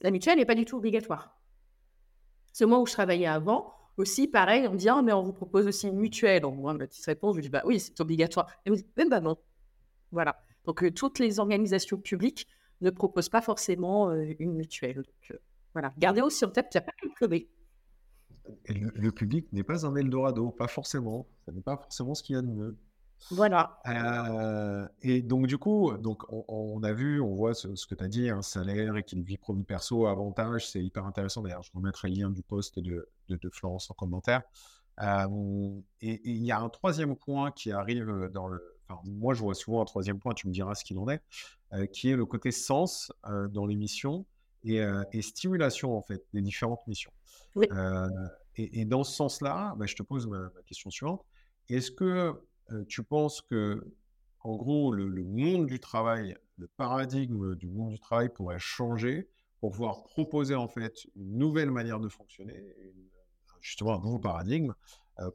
la 0.00 0.10
mutuelle 0.10 0.38
n'est 0.38 0.46
pas 0.46 0.54
du 0.54 0.64
tout 0.64 0.76
obligatoire. 0.76 1.38
C'est 2.52 2.66
moi 2.66 2.80
où 2.80 2.86
je 2.86 2.92
travaillais 2.92 3.26
avant. 3.26 3.74
Aussi, 3.96 4.28
pareil, 4.28 4.66
on 4.66 4.72
me 4.72 4.76
dit, 4.76 4.88
ah, 4.88 5.02
mais 5.02 5.12
on 5.12 5.22
vous 5.22 5.32
propose 5.32 5.66
aussi 5.66 5.88
une 5.88 5.98
mutuelle. 5.98 6.42
Donc, 6.42 6.56
moi, 6.56 6.72
ma 6.74 6.86
petite 6.86 7.04
réponse, 7.04 7.36
je 7.36 7.42
dis, 7.42 7.48
bah 7.48 7.62
oui, 7.64 7.78
c'est 7.80 8.00
obligatoire. 8.00 8.50
Et 8.64 8.70
vous 8.70 8.76
dites, 8.76 8.88
ben 8.96 9.20
non. 9.20 9.36
Voilà. 10.10 10.40
Donc, 10.64 10.82
euh, 10.82 10.90
toutes 10.90 11.18
les 11.18 11.38
organisations 11.38 11.98
publiques 11.98 12.46
ne 12.80 12.90
proposent 12.90 13.28
pas 13.28 13.42
forcément 13.42 14.10
euh, 14.10 14.34
une 14.38 14.54
mutuelle. 14.54 14.96
Donc, 14.96 15.38
voilà. 15.72 15.92
Gardez 15.98 16.20
aussi 16.22 16.44
en 16.44 16.50
tête 16.50 16.68
qu'il 16.70 16.80
n'y 16.80 16.84
a 16.84 16.86
pas 16.86 16.92
que 17.00 17.26
le 17.26 17.46
le, 18.68 19.12
public 19.12 19.52
n'est 19.52 19.62
pas 19.62 19.86
un 19.86 19.94
Eldorado, 19.94 20.50
pas 20.50 20.66
forcément. 20.66 21.28
Ce 21.46 21.50
n'est 21.50 21.60
pas 21.60 21.76
forcément 21.76 22.14
ce 22.14 22.22
qu'il 22.22 22.36
y 22.36 22.38
a 22.38 22.42
de 22.42 22.48
mieux. 22.48 22.76
Voilà. 23.30 23.78
Euh, 23.86 24.88
et 25.02 25.22
donc, 25.22 25.46
du 25.46 25.58
coup, 25.58 25.92
donc, 25.98 26.22
on, 26.30 26.82
a 26.82 26.92
vu, 26.92 27.20
on 27.20 27.34
voit 27.34 27.54
ce, 27.54 27.68
que 27.86 27.94
tu 27.94 28.04
as 28.04 28.08
dit, 28.08 28.30
un 28.30 28.42
salaire, 28.42 28.96
et 28.96 29.04
qu'il 29.04 29.22
vit 29.22 29.36
pro 29.36 29.54
perso, 29.54 30.06
avantage, 30.06 30.68
c'est 30.68 30.82
hyper 30.82 31.04
intéressant. 31.04 31.42
D'ailleurs, 31.42 31.62
je 31.62 31.70
remettrai 31.74 32.08
le 32.08 32.14
lien 32.14 32.30
du 32.30 32.42
poste 32.42 32.78
de, 32.78 33.08
de, 33.28 33.50
Florence 33.52 33.90
en 33.90 33.94
commentaire. 33.94 34.42
Euh, 35.02 35.80
et 36.00 36.20
il 36.24 36.44
y 36.44 36.50
a 36.50 36.60
un 36.60 36.68
troisième 36.68 37.16
point 37.16 37.50
qui 37.52 37.72
arrive 37.72 38.30
dans 38.32 38.48
le. 38.48 38.62
Enfin, 38.90 39.00
moi, 39.04 39.34
je 39.34 39.40
vois 39.40 39.54
souvent 39.54 39.82
un 39.82 39.84
troisième 39.84 40.18
point, 40.18 40.34
tu 40.34 40.48
me 40.48 40.52
diras 40.52 40.74
ce 40.74 40.84
qu'il 40.84 40.98
en 40.98 41.08
est, 41.08 41.22
euh, 41.72 41.86
qui 41.86 42.10
est 42.10 42.16
le 42.16 42.26
côté 42.26 42.50
sens 42.50 43.12
dans 43.50 43.66
l'émission 43.66 44.26
et, 44.64 44.80
et, 45.12 45.22
stimulation, 45.22 45.96
en 45.96 46.02
fait, 46.02 46.24
des 46.34 46.42
différentes 46.42 46.86
missions. 46.86 47.12
Oui. 47.54 47.66
Et, 48.56 48.84
dans 48.84 49.04
ce 49.04 49.14
sens-là, 49.14 49.74
bah, 49.76 49.86
je 49.86 49.94
te 49.94 50.02
pose 50.02 50.26
ma, 50.26 50.50
question 50.66 50.90
suivante. 50.90 51.24
Est-ce 51.68 51.90
que 51.90 52.34
tu 52.88 53.02
penses 53.02 53.40
que, 53.40 53.94
en 54.40 54.56
gros, 54.56 54.92
le, 54.92 55.24
monde 55.24 55.66
du 55.66 55.80
travail 55.80 56.36
le 56.60 56.68
paradigme 56.68 57.54
du 57.54 57.68
monde 57.68 57.90
du 57.90 57.98
travail 57.98 58.28
pourrait 58.28 58.58
changer 58.58 59.28
pour 59.60 59.72
pouvoir 59.72 60.04
proposer 60.04 60.54
en 60.54 60.68
fait 60.68 61.06
une 61.16 61.38
nouvelle 61.38 61.70
manière 61.70 62.00
de 62.00 62.08
fonctionner, 62.08 62.76
justement 63.60 63.94
un 63.94 64.00
nouveau 64.00 64.18
paradigme, 64.18 64.74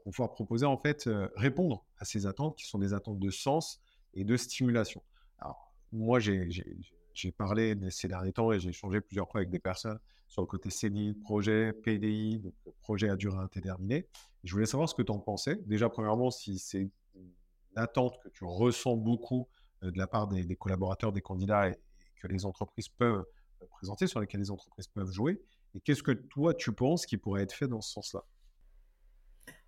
pour 0.04 0.12
pouvoir 0.12 0.32
proposer 0.32 0.66
en 0.66 0.78
fait 0.78 1.10
répondre 1.36 1.86
à 1.98 2.06
ces 2.06 2.26
attentes 2.26 2.58
qui 2.58 2.66
sont 2.66 2.80
des 2.80 2.94
attentes 2.94 3.20
de 3.20 3.30
sens 3.30 3.82
et 4.14 4.24
de 4.24 4.36
stimulation. 4.38 5.04
Alors 5.40 5.74
moi 5.92 6.20
j'ai 6.20 7.32
parlé 7.38 7.78
ces 7.92 8.08
derniers 8.08 8.34
temps 8.34 8.52
et 8.52 8.60
j'ai 8.60 8.70
échangé 8.70 9.02
plusieurs 9.02 9.30
fois 9.30 9.40
avec 9.40 9.50
des 9.50 9.60
personnes 9.60 10.00
sur 10.28 10.42
le 10.42 10.48
côté 10.48 10.70
CDI, 10.70 11.14
projet, 11.14 11.72
PDI, 11.72 12.40
donc 12.40 12.54
projet 12.82 13.10
à 13.10 13.16
durée 13.16 13.38
indéterminée. 13.38 14.08
Je 14.44 14.54
voulais 14.54 14.66
savoir 14.66 14.90
ce 14.90 14.96
que 14.96 15.02
tu 15.02 15.12
en 15.12 15.20
pensais. 15.20 15.56
Déjà, 15.66 15.90
premièrement, 15.90 16.32
si 16.32 16.60
c'est 16.60 16.90
une 17.16 17.32
attente 17.76 18.20
que 18.24 18.30
tu 18.30 18.44
ressens 18.44 18.96
beaucoup 18.96 19.48
de 19.82 19.98
la 19.98 20.08
part 20.08 20.28
des, 20.28 20.56
collaborateurs, 20.56 21.12
des 21.12 21.22
candidats 21.22 21.70
et, 21.70 21.76
que 22.22 22.28
les 22.28 22.46
entreprises 22.46 22.90
peuvent 22.90 23.26
présenter, 23.70 24.08
sur 24.08 24.20
lesquelles 24.20 24.40
les 24.40 24.52
entreprises 24.52 24.88
peuvent 24.88 25.12
jouer. 25.12 25.42
Et 25.74 25.80
qu'est-ce 25.80 26.04
que 26.04 26.12
toi, 26.12 26.54
tu 26.54 26.72
penses 26.72 27.06
qui 27.06 27.18
pourrait 27.18 27.44
être 27.44 27.54
fait 27.54 27.68
dans 27.68 27.82
ce 27.82 27.92
sens-là? 27.92 28.24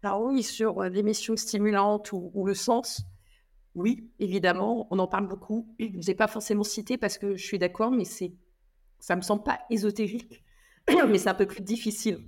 Alors 0.04 0.22
oui, 0.22 0.44
sur 0.44 0.84
les 0.84 1.04
missions 1.04 1.36
stimulantes 1.36 2.12
ou, 2.12 2.46
le 2.46 2.54
sens, 2.54 3.02
oui, 3.76 4.10
évidemment, 4.20 4.88
on 4.92 5.00
en 5.00 5.08
parle 5.08 5.28
beaucoup. 5.28 5.68
Je 5.80 5.86
ne 5.86 6.12
ai 6.12 6.16
pas 6.16 6.28
forcément 6.28 6.64
cité 6.64 6.98
parce 6.98 7.18
que 7.18 7.36
je 7.36 7.44
suis 7.44 7.60
d'accord, 7.60 7.92
mais 7.92 8.06
c'est, 8.06 8.34
ça 9.00 9.16
me 9.16 9.22
semble 9.22 9.44
pas 9.44 9.60
ésotérique, 9.70 10.44
mais 11.10 11.18
c'est 11.18 11.30
un 11.30 11.34
peu 11.34 11.48
plus 11.48 11.62
difficile, 11.62 12.20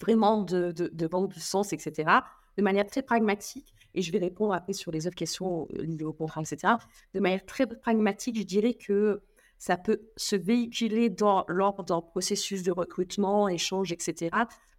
vraiment 0.00 0.42
de, 0.42 0.72
de, 0.72 0.88
de 0.92 1.06
vendre 1.06 1.28
du 1.28 1.40
sens, 1.40 1.72
etc., 1.72 2.10
de 2.56 2.62
manière 2.62 2.86
très 2.86 3.02
pragmatique 3.02 3.74
et 3.94 4.02
je 4.02 4.12
vais 4.12 4.18
répondre 4.18 4.54
après 4.54 4.72
sur 4.72 4.92
les 4.92 5.06
autres 5.06 5.16
questions 5.16 5.66
euh, 5.74 5.82
liées 5.82 6.04
au 6.04 6.12
contrat, 6.12 6.42
etc. 6.42 6.74
De 7.14 7.20
manière 7.20 7.44
très 7.44 7.66
pragmatique, 7.66 8.38
je 8.38 8.44
dirais 8.44 8.74
que 8.74 9.22
ça 9.58 9.76
peut 9.76 10.02
se 10.16 10.36
véhiculer 10.36 11.10
dans, 11.10 11.44
lors 11.48 11.82
d'un 11.84 12.00
processus 12.00 12.62
de 12.62 12.70
recrutement, 12.70 13.48
échange, 13.48 13.90
etc., 13.90 14.30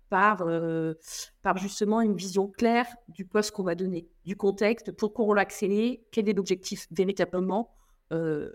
par, 0.10 0.42
euh, 0.42 0.96
par 1.42 1.58
justement 1.58 2.02
une 2.02 2.16
vision 2.16 2.48
claire 2.48 2.88
du 3.08 3.26
poste 3.26 3.52
qu'on 3.52 3.64
va 3.64 3.76
donner, 3.76 4.08
du 4.26 4.36
contexte, 4.36 4.92
pourquoi 4.92 5.26
on 5.26 5.34
l'accélère, 5.34 5.98
quel 6.12 6.28
est 6.28 6.34
l'objectif 6.34 6.88
véritablement 6.92 7.72
euh, 8.12 8.52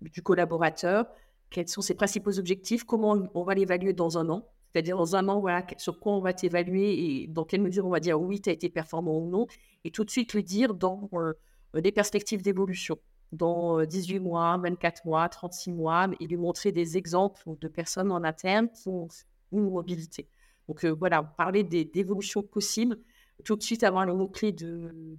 du 0.00 0.22
collaborateur, 0.22 1.06
quels 1.50 1.68
sont 1.68 1.80
ses 1.80 1.94
principaux 1.94 2.38
objectifs, 2.38 2.84
comment 2.84 3.16
on 3.34 3.42
va 3.42 3.54
l'évaluer 3.54 3.94
dans 3.94 4.18
un 4.18 4.28
an, 4.28 4.46
c'est-à-dire 4.72 4.98
dans 4.98 5.16
un 5.16 5.28
an, 5.28 5.40
voilà, 5.40 5.66
sur 5.78 5.98
quoi 5.98 6.12
on 6.12 6.20
va 6.20 6.32
t'évaluer 6.34 7.22
et 7.22 7.26
dans 7.26 7.44
quelle 7.44 7.62
mesure 7.62 7.86
on 7.86 7.90
va 7.90 8.00
dire 8.00 8.20
oui, 8.20 8.40
tu 8.40 8.50
as 8.50 8.52
été 8.52 8.68
performant 8.68 9.18
ou 9.18 9.28
non, 9.28 9.46
et 9.84 9.90
tout 9.90 10.04
de 10.04 10.10
suite 10.10 10.34
le 10.34 10.42
dire 10.42 10.74
dans 10.74 11.08
euh, 11.14 11.32
des 11.80 11.90
perspectives 11.90 12.42
d'évolution, 12.42 12.98
dans 13.32 13.82
18 13.82 14.16
euh, 14.16 14.20
mois, 14.20 14.58
24 14.58 15.06
mois, 15.06 15.28
36 15.28 15.72
mois, 15.72 16.08
et 16.20 16.26
lui 16.26 16.36
montrer 16.36 16.70
des 16.70 16.98
exemples 16.98 17.42
de 17.60 17.68
personnes 17.68 18.12
en 18.12 18.22
interne 18.24 18.68
qui 18.70 18.88
ont 18.88 19.08
une 19.52 19.70
mobilité. 19.70 20.28
Donc 20.68 20.84
euh, 20.84 20.90
voilà, 20.90 21.22
parler 21.22 21.64
d'évolution 21.64 22.42
possible, 22.42 22.98
tout 23.44 23.56
de 23.56 23.62
suite 23.62 23.82
avoir 23.82 24.06
le 24.06 24.14
mot-clé 24.14 24.52
de, 24.52 25.16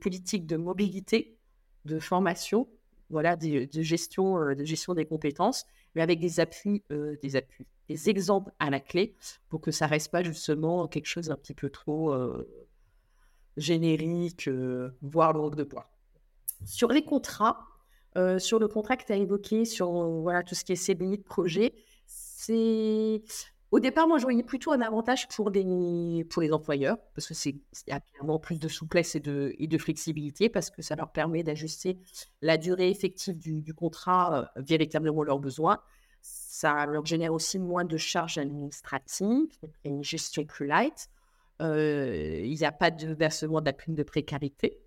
politique 0.00 0.46
de 0.46 0.56
mobilité, 0.56 1.36
de 1.84 1.98
formation, 1.98 2.68
voilà, 3.08 3.36
de, 3.36 3.68
gestion, 3.82 4.54
de 4.54 4.64
gestion 4.64 4.94
des 4.94 5.06
compétences, 5.06 5.64
mais 5.94 6.02
avec 6.02 6.20
des 6.20 6.38
appuis, 6.40 6.82
des 6.90 7.36
appuis, 7.36 7.66
des 7.88 8.10
exemples 8.10 8.52
à 8.58 8.70
la 8.70 8.80
clé 8.80 9.16
pour 9.48 9.60
que 9.60 9.70
ça 9.70 9.86
reste 9.86 10.10
pas 10.10 10.22
justement 10.22 10.86
quelque 10.86 11.06
chose 11.06 11.26
d'un 11.26 11.36
petit 11.36 11.54
peu 11.54 11.70
trop 11.70 12.12
générique, 13.56 14.48
euh, 14.48 14.90
voire 15.02 15.32
le 15.32 15.54
de 15.54 15.64
poids. 15.64 15.90
Sur 16.64 16.88
les 16.88 17.04
contrats, 17.04 17.66
euh, 18.16 18.38
sur 18.38 18.58
le 18.58 18.68
contrat 18.68 18.96
que 18.96 19.04
tu 19.04 19.12
as 19.12 19.16
évoqué, 19.16 19.64
sur 19.64 19.90
voilà, 20.20 20.42
tout 20.42 20.54
ce 20.54 20.64
qui 20.64 20.72
est 20.72 20.76
CDI 20.76 21.18
de 21.18 21.22
projet, 21.22 21.74
c'est. 22.06 23.22
Au 23.70 23.78
départ, 23.78 24.08
moi, 24.08 24.18
je 24.18 24.24
voyais 24.24 24.42
plutôt 24.42 24.72
un 24.72 24.80
avantage 24.80 25.28
pour 25.28 25.48
les, 25.50 26.24
pour 26.24 26.42
les 26.42 26.52
employeurs, 26.52 26.98
parce 27.14 27.28
que 27.28 27.34
c'est 27.34 27.54
y 27.86 27.92
a 27.92 28.00
plus 28.42 28.58
de 28.58 28.66
souplesse 28.66 29.14
et 29.14 29.20
de, 29.20 29.54
et 29.58 29.68
de 29.68 29.78
flexibilité, 29.78 30.48
parce 30.48 30.70
que 30.70 30.82
ça 30.82 30.96
leur 30.96 31.12
permet 31.12 31.44
d'ajuster 31.44 31.98
la 32.42 32.56
durée 32.56 32.90
effective 32.90 33.38
du, 33.38 33.74
contrat 33.74 34.50
euh, 34.56 34.62
véritablement 34.62 35.22
leurs 35.22 35.38
besoins. 35.38 35.78
Ça 36.20 36.84
leur 36.86 37.06
génère 37.06 37.32
aussi 37.32 37.60
moins 37.60 37.84
de 37.84 37.96
charges 37.96 38.38
administratives, 38.38 39.56
une 39.84 40.02
gestion 40.02 40.44
plus 40.44 40.66
light. 40.66 41.08
Euh, 41.62 42.40
il 42.42 42.58
n'y 42.58 42.64
a 42.64 42.72
pas 42.72 42.90
de 42.90 43.12
versement 43.14 43.60
de 43.60 43.72
de 43.88 44.02
précarité. 44.02 44.78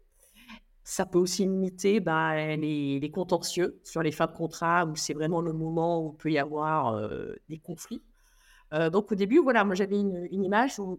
Ça 0.83 1.05
peut 1.05 1.19
aussi 1.19 1.43
limiter 1.43 2.01
bah, 2.01 2.35
les, 2.57 3.11
contentieux 3.13 3.79
sur 3.83 4.03
les 4.03 4.11
fins 4.11 4.27
de 4.27 4.33
contrat 4.33 4.85
où 4.85 4.97
c'est 4.97 5.13
vraiment 5.13 5.39
le 5.39 5.53
moment 5.53 6.05
où 6.05 6.11
il 6.11 6.17
peut 6.17 6.31
y 6.31 6.37
avoir 6.37 6.95
euh, 6.95 7.33
des 7.47 7.57
conflits. 7.57 8.01
Euh, 8.73 8.89
donc 8.89 9.11
au 9.11 9.15
début, 9.15 9.39
voilà, 9.39 9.63
moi 9.63 9.75
j'avais 9.75 9.99
une, 9.99 10.27
image 10.31 10.79
en 10.79 10.97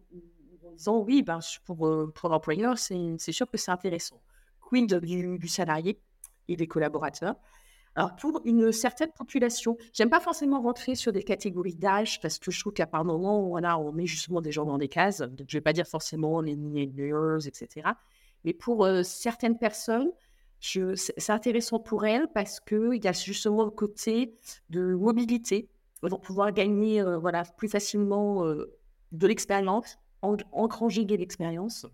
disant 0.76 0.98
oui, 1.00 1.22
ben, 1.22 1.40
pour, 1.64 1.76
pour 2.14 2.28
l'employeur, 2.28 2.78
c'est 2.78 3.32
sûr 3.32 3.50
que 3.50 3.56
c'est 3.56 3.70
intéressant. 3.70 4.20
Queen 4.60 4.86
du, 4.86 5.48
salarié 5.48 6.00
et 6.48 6.56
des 6.56 6.66
collaborateurs. 6.66 7.36
Alors, 7.96 8.16
pour 8.16 8.40
une 8.44 8.72
certaine 8.72 9.12
population, 9.12 9.76
j'aime 9.92 10.10
pas 10.10 10.18
forcément 10.18 10.60
rentrer 10.60 10.96
sur 10.96 11.12
des 11.12 11.22
catégories 11.22 11.76
d'âge 11.76 12.20
parce 12.20 12.40
que 12.40 12.50
je 12.50 12.58
trouve 12.58 12.72
qu'à 12.72 12.88
part 12.88 13.04
moment, 13.04 13.48
voilà, 13.48 13.78
on 13.78 13.92
met 13.92 14.06
justement 14.06 14.40
des 14.40 14.50
gens 14.50 14.64
dans 14.64 14.78
des 14.78 14.88
cases. 14.88 15.20
Donc, 15.20 15.46
je 15.48 15.56
vais 15.56 15.60
pas 15.60 15.72
dire 15.72 15.86
forcément 15.86 16.40
les 16.40 16.56
millennials, 16.56 17.46
etc. 17.46 17.88
Mais 18.44 18.52
pour 18.52 18.84
euh, 18.84 19.04
certaines 19.04 19.58
personnes, 19.58 20.10
c'est 20.60 21.30
intéressant 21.30 21.78
pour 21.78 22.04
elles 22.04 22.26
parce 22.34 22.58
qu'il 22.58 23.00
y 23.02 23.06
a 23.06 23.12
justement 23.12 23.64
le 23.64 23.70
côté 23.70 24.34
de 24.70 24.94
mobilité. 24.94 25.68
Elles 26.04 26.10
vont 26.10 26.18
pouvoir 26.18 26.52
gagner 26.52 27.00
euh, 27.00 27.18
voilà, 27.18 27.42
plus 27.56 27.68
facilement 27.68 28.44
euh, 28.44 28.76
de 29.12 29.26
l'expérience, 29.26 29.98
engranger 30.22 31.04
de 31.04 31.16
l'expérience. 31.16 31.86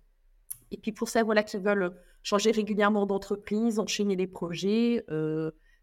Et 0.70 0.76
puis 0.76 0.92
pour 0.92 1.08
ça, 1.08 1.22
voilà, 1.22 1.42
qui 1.42 1.56
veulent 1.56 1.96
changer 2.22 2.50
régulièrement 2.50 3.06
d'entreprise, 3.06 3.78
enchaîner 3.78 4.14
les 4.14 4.26
projets, 4.26 5.04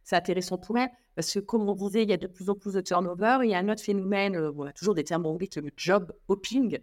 c'est 0.04 0.16
intéressant 0.16 0.58
pour 0.58 0.78
elle 0.78 0.90
parce 1.18 1.34
que, 1.34 1.40
comme 1.40 1.68
on 1.68 1.74
disait, 1.74 2.04
il 2.04 2.10
y 2.10 2.14
a 2.14 2.18
de 2.18 2.28
plus 2.28 2.48
en 2.48 2.54
plus 2.54 2.76
de 2.76 2.82
turnover. 2.82 3.40
Il 3.44 3.50
y 3.50 3.56
a 3.56 3.58
un 3.58 3.68
autre 3.70 3.82
phénomène, 3.82 4.36
euh, 4.36 4.72
toujours 4.76 4.94
des 4.94 5.04
termes 5.04 5.26
anglais, 5.26 5.50
le 5.56 5.72
job 5.76 6.14
hopping 6.28 6.78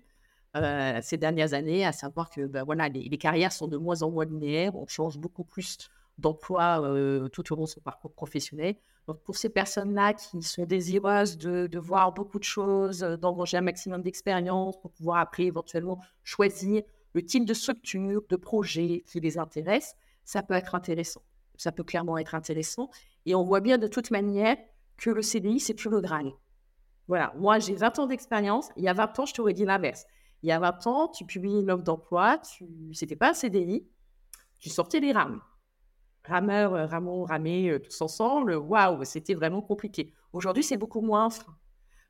euh, 0.57 0.99
ces 1.01 1.17
dernières 1.17 1.55
années, 1.55 1.87
à 1.87 1.93
savoir 1.93 2.29
que 2.31 2.45
ben, 2.47 2.65
voilà, 2.65 2.89
les, 2.89 3.17
carrières 3.17 3.53
sont 3.53 3.69
de 3.69 3.77
moins 3.77 4.03
en 4.03 4.11
moins 4.11 4.25
linéaires. 4.25 4.75
On 4.75 4.89
change 4.89 5.19
beaucoup 5.19 5.45
plus 5.45 5.89
d'emploi 6.19 6.81
euh, 6.83 7.29
tout 7.29 7.53
au 7.53 7.57
long 7.57 7.65
de 7.65 7.69
son 7.69 7.81
parcours 7.81 8.13
professionnel. 8.13 8.77
Donc, 9.07 9.23
pour 9.23 9.37
ces 9.37 9.51
personnes-là 9.51 10.15
qui 10.15 10.43
sont 10.43 10.65
désireuses 10.65 11.37
de, 11.37 11.79
voir 11.79 12.13
beaucoup 12.13 12.39
de 12.39 12.45
choses, 12.45 13.01
d'engranger 13.01 13.59
un 13.59 13.63
maximum 13.63 14.03
d'expérience 14.03 14.81
pour 14.81 14.91
pouvoir 14.93 15.19
après 15.19 15.45
éventuellement 15.45 15.99
choisir 16.23 16.83
le 17.13 17.23
type 17.23 17.45
de 17.45 17.55
structure, 17.55 18.23
de 18.29 18.37
projet 18.37 19.03
qui 19.07 19.21
les 19.21 19.39
intéresse, 19.39 19.95
ça 20.25 20.43
peut 20.43 20.55
être 20.55 20.75
intéressant. 20.75 21.23
Ça 21.57 21.71
peut 21.71 21.85
clairement 21.85 22.19
être 22.19 22.35
intéressant. 22.35 22.91
Et 23.27 23.35
on 23.35 23.45
voit 23.45 23.61
bien 23.61 23.79
de 23.79 23.87
toute 23.87 24.11
manière 24.11 24.57
que 24.97 25.11
le 25.11 25.23
CDI, 25.23 25.61
c'est 25.61 25.75
plus 25.75 25.91
le 25.91 26.01
Graal. 26.01 26.33
Voilà, 27.07 27.35
moi 27.37 27.59
j'ai 27.59 27.75
20 27.75 27.99
ans 27.99 28.07
d'expérience. 28.07 28.71
Il 28.77 28.85
y 28.85 28.89
a 28.89 28.95
20 28.95 29.19
ans, 29.19 29.27
je 29.27 29.35
t'aurais 29.35 29.53
dit 29.53 29.65
l'inverse. 29.65 30.07
Il 30.43 30.49
y 30.49 30.53
a 30.53 30.59
20 30.59 30.87
ans, 30.87 31.09
tu 31.09 31.25
publies 31.25 31.61
une 31.61 31.71
offre 31.71 31.83
d'emploi, 31.83 32.39
tu... 32.39 32.67
c'était 32.93 33.17
pas 33.17 33.31
un 33.31 33.35
CDI, 33.35 33.87
tu 34.59 34.71
sortais 34.71 35.01
les 35.01 35.13
rames. 35.13 35.41
Rameur, 36.27 36.75
euh, 36.75 36.87
Ramon, 36.87 37.25
Ramé, 37.25 37.71
euh, 37.71 37.79
tous 37.79 38.01
ensemble, 38.01 38.55
waouh, 38.55 39.05
c'était 39.05 39.35
vraiment 39.35 39.61
compliqué. 39.61 40.13
Aujourd'hui, 40.33 40.63
c'est 40.63 40.77
beaucoup 40.77 41.03
moins 41.03 41.29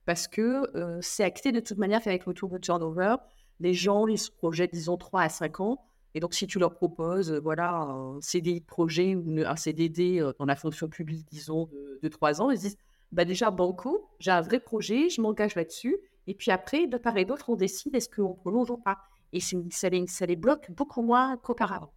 parce 0.07 0.29
que 0.29 0.71
euh, 0.77 0.99
c'est 1.01 1.25
acté 1.25 1.51
de 1.51 1.61
toute 1.61 1.79
manière 1.79 2.01
avec 2.07 2.27
le 2.27 2.35
tour 2.35 2.49
de 2.51 2.59
turnover. 2.59 3.17
Les 3.61 3.75
gens, 3.75 4.07
ils 4.07 4.19
se 4.19 4.31
projettent, 4.31 4.73
disons, 4.73 4.97
3 4.97 5.23
à 5.23 5.29
5 5.29 5.61
ans. 5.61 5.85
Et 6.15 6.21
donc, 6.21 6.35
si 6.35 6.47
tu 6.47 6.59
leur 6.59 6.75
proposes, 6.75 7.33
voilà, 7.33 7.73
un 7.73 8.21
CDI 8.21 8.61
de 8.61 8.67
projet 8.67 9.17
ou 9.17 9.41
un 9.45 9.57
CDD 9.57 10.25
dans 10.39 10.45
la 10.45 10.55
fonction 10.55 10.89
publique, 10.89 11.27
disons, 11.29 11.69
de, 12.03 12.09
trois 12.09 12.41
ans, 12.41 12.51
ils 12.51 12.59
disent, 12.59 12.77
bah 13.11 13.25
déjà, 13.25 13.51
banco, 13.51 14.09
j'ai 14.21 14.31
un 14.31 14.41
vrai 14.41 14.61
projet, 14.61 15.09
je 15.09 15.21
m'engage 15.21 15.57
là-dessus. 15.57 15.97
Et 16.29 16.35
puis 16.35 16.53
après, 16.53 16.87
de 16.87 16.99
part 16.99 17.17
et 17.17 17.25
d'autre, 17.25 17.51
on 17.51 17.57
décide 17.57 17.97
est-ce 17.97 18.09
qu'on 18.09 18.35
prolonge 18.35 18.71
ou 18.71 18.77
pas? 18.77 18.99
Et 19.33 19.41
ça 19.41 19.89
les 19.89 20.37
bloque 20.37 20.71
beaucoup 20.71 21.03
moins 21.03 21.37
qu'auparavant. 21.37 21.93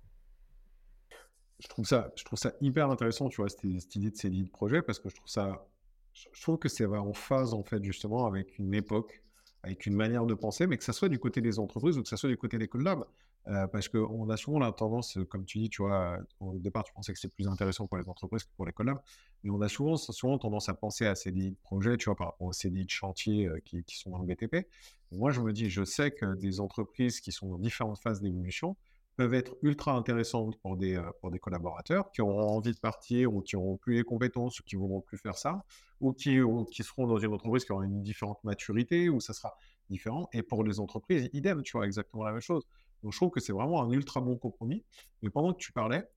Je 1.59 1.67
trouve, 1.67 1.85
ça, 1.85 2.11
je 2.15 2.23
trouve 2.23 2.37
ça 2.37 2.53
hyper 2.61 2.89
intéressant, 2.89 3.29
tu 3.29 3.41
vois, 3.41 3.49
cette, 3.49 3.63
idée 3.95 4.11
de 4.11 4.15
CDI 4.15 4.43
de 4.43 4.49
projet, 4.49 4.81
parce 4.81 4.99
que 4.99 5.09
je 5.09 5.15
trouve 5.15 5.29
ça, 5.29 5.67
je 6.13 6.41
trouve 6.41 6.57
que 6.57 6.69
c'est 6.69 6.85
en 6.85 7.13
phase, 7.13 7.53
en 7.53 7.63
fait, 7.63 7.83
justement, 7.83 8.27
avec 8.27 8.59
une 8.59 8.73
époque, 8.73 9.23
avec 9.63 9.85
une 9.85 9.95
manière 9.95 10.25
de 10.25 10.35
penser, 10.35 10.67
mais 10.67 10.77
que 10.77 10.83
ça 10.83 10.93
soit 10.93 11.09
du 11.09 11.19
côté 11.19 11.41
des 11.41 11.57
entreprises 11.57 11.97
ou 11.97 12.03
que 12.03 12.09
ça 12.09 12.17
soit 12.17 12.29
du 12.29 12.37
côté 12.37 12.57
des 12.57 12.67
collabs. 12.67 13.05
Euh, 13.49 13.65
parce 13.67 13.87
qu'on 13.87 14.29
a 14.29 14.35
souvent 14.35 14.59
la 14.59 14.73
tendance, 14.73 15.17
comme 15.29 15.45
tu 15.45 15.59
dis, 15.59 15.69
tu 15.69 15.81
vois, 15.81 16.19
au 16.41 16.57
départ, 16.57 16.83
tu 16.83 16.91
pensais 16.91 17.13
que 17.13 17.19
c'était 17.19 17.33
plus 17.33 17.47
intéressant 17.47 17.87
pour 17.87 17.97
les 17.97 18.09
entreprises 18.09 18.43
que 18.43 18.49
pour 18.57 18.65
les 18.65 18.73
collabs, 18.73 18.99
mais 19.43 19.51
on 19.51 19.61
a 19.61 19.69
souvent, 19.69 19.95
souvent 19.95 20.37
tendance 20.37 20.67
à 20.67 20.73
penser 20.73 21.05
à 21.05 21.15
ces 21.15 21.31
de 21.31 21.55
projet, 21.63 21.95
tu 21.95 22.05
vois, 22.05 22.15
par 22.15 22.27
rapport 22.27 22.47
aux 22.47 22.51
CDI 22.51 22.83
de 22.83 22.89
chantier 22.89 23.47
euh, 23.47 23.59
qui, 23.63 23.83
sont 23.97 24.09
dans 24.09 24.19
le 24.19 24.25
BTP. 24.25 24.67
moi, 25.13 25.31
je 25.31 25.39
me 25.39 25.53
dis, 25.53 25.69
je 25.69 25.85
sais 25.85 26.11
que 26.11 26.35
des 26.35 26.59
entreprises 26.59 27.21
qui 27.21 27.31
sont 27.31 27.47
dans 27.47 27.57
différentes 27.57 27.99
phases 27.99 28.19
d'évolution 28.19 28.75
peuvent 29.17 29.33
être 29.33 29.57
ultra 29.63 29.93
intéressantes 29.93 30.57
pour 30.61 30.77
des, 30.77 31.01
pour 31.19 31.31
des 31.31 31.39
collaborateurs 31.39 32.11
qui 32.11 32.21
auront 32.21 32.55
envie 32.55 32.71
de 32.71 32.79
partir 32.79 33.33
ou 33.33 33.41
qui 33.41 33.55
n'auront 33.55 33.75
plus 33.75 33.95
les 33.95 34.03
compétences 34.03 34.59
ou 34.59 34.63
qui 34.63 34.75
ne 34.75 34.81
voudront 34.81 35.01
plus 35.01 35.17
faire 35.17 35.37
ça, 35.37 35.65
ou 35.99 36.13
qui, 36.13 36.39
qui 36.71 36.83
seront 36.83 37.07
dans 37.07 37.17
une 37.17 37.33
entreprise 37.33 37.65
qui 37.65 37.71
aura 37.71 37.83
une 37.83 38.03
différente 38.03 38.41
maturité, 38.43 39.09
ou 39.09 39.19
ça 39.19 39.33
sera 39.33 39.57
différent. 39.89 40.29
Et 40.33 40.43
pour 40.43 40.63
les 40.63 40.79
entreprises, 40.79 41.29
idem, 41.33 41.63
tu 41.63 41.77
vois, 41.77 41.87
exactement 41.87 42.23
la 42.23 42.31
même 42.31 42.41
chose. 42.41 42.63
Donc 43.01 43.11
je 43.11 43.17
trouve 43.17 43.31
que 43.31 43.39
c'est 43.39 43.53
vraiment 43.53 43.81
un 43.81 43.89
ultra 43.91 44.21
bon 44.21 44.37
compromis. 44.37 44.85
Mais 45.23 45.31
pendant 45.31 45.51
que 45.53 45.59
tu 45.59 45.71
parlais, 45.71 46.07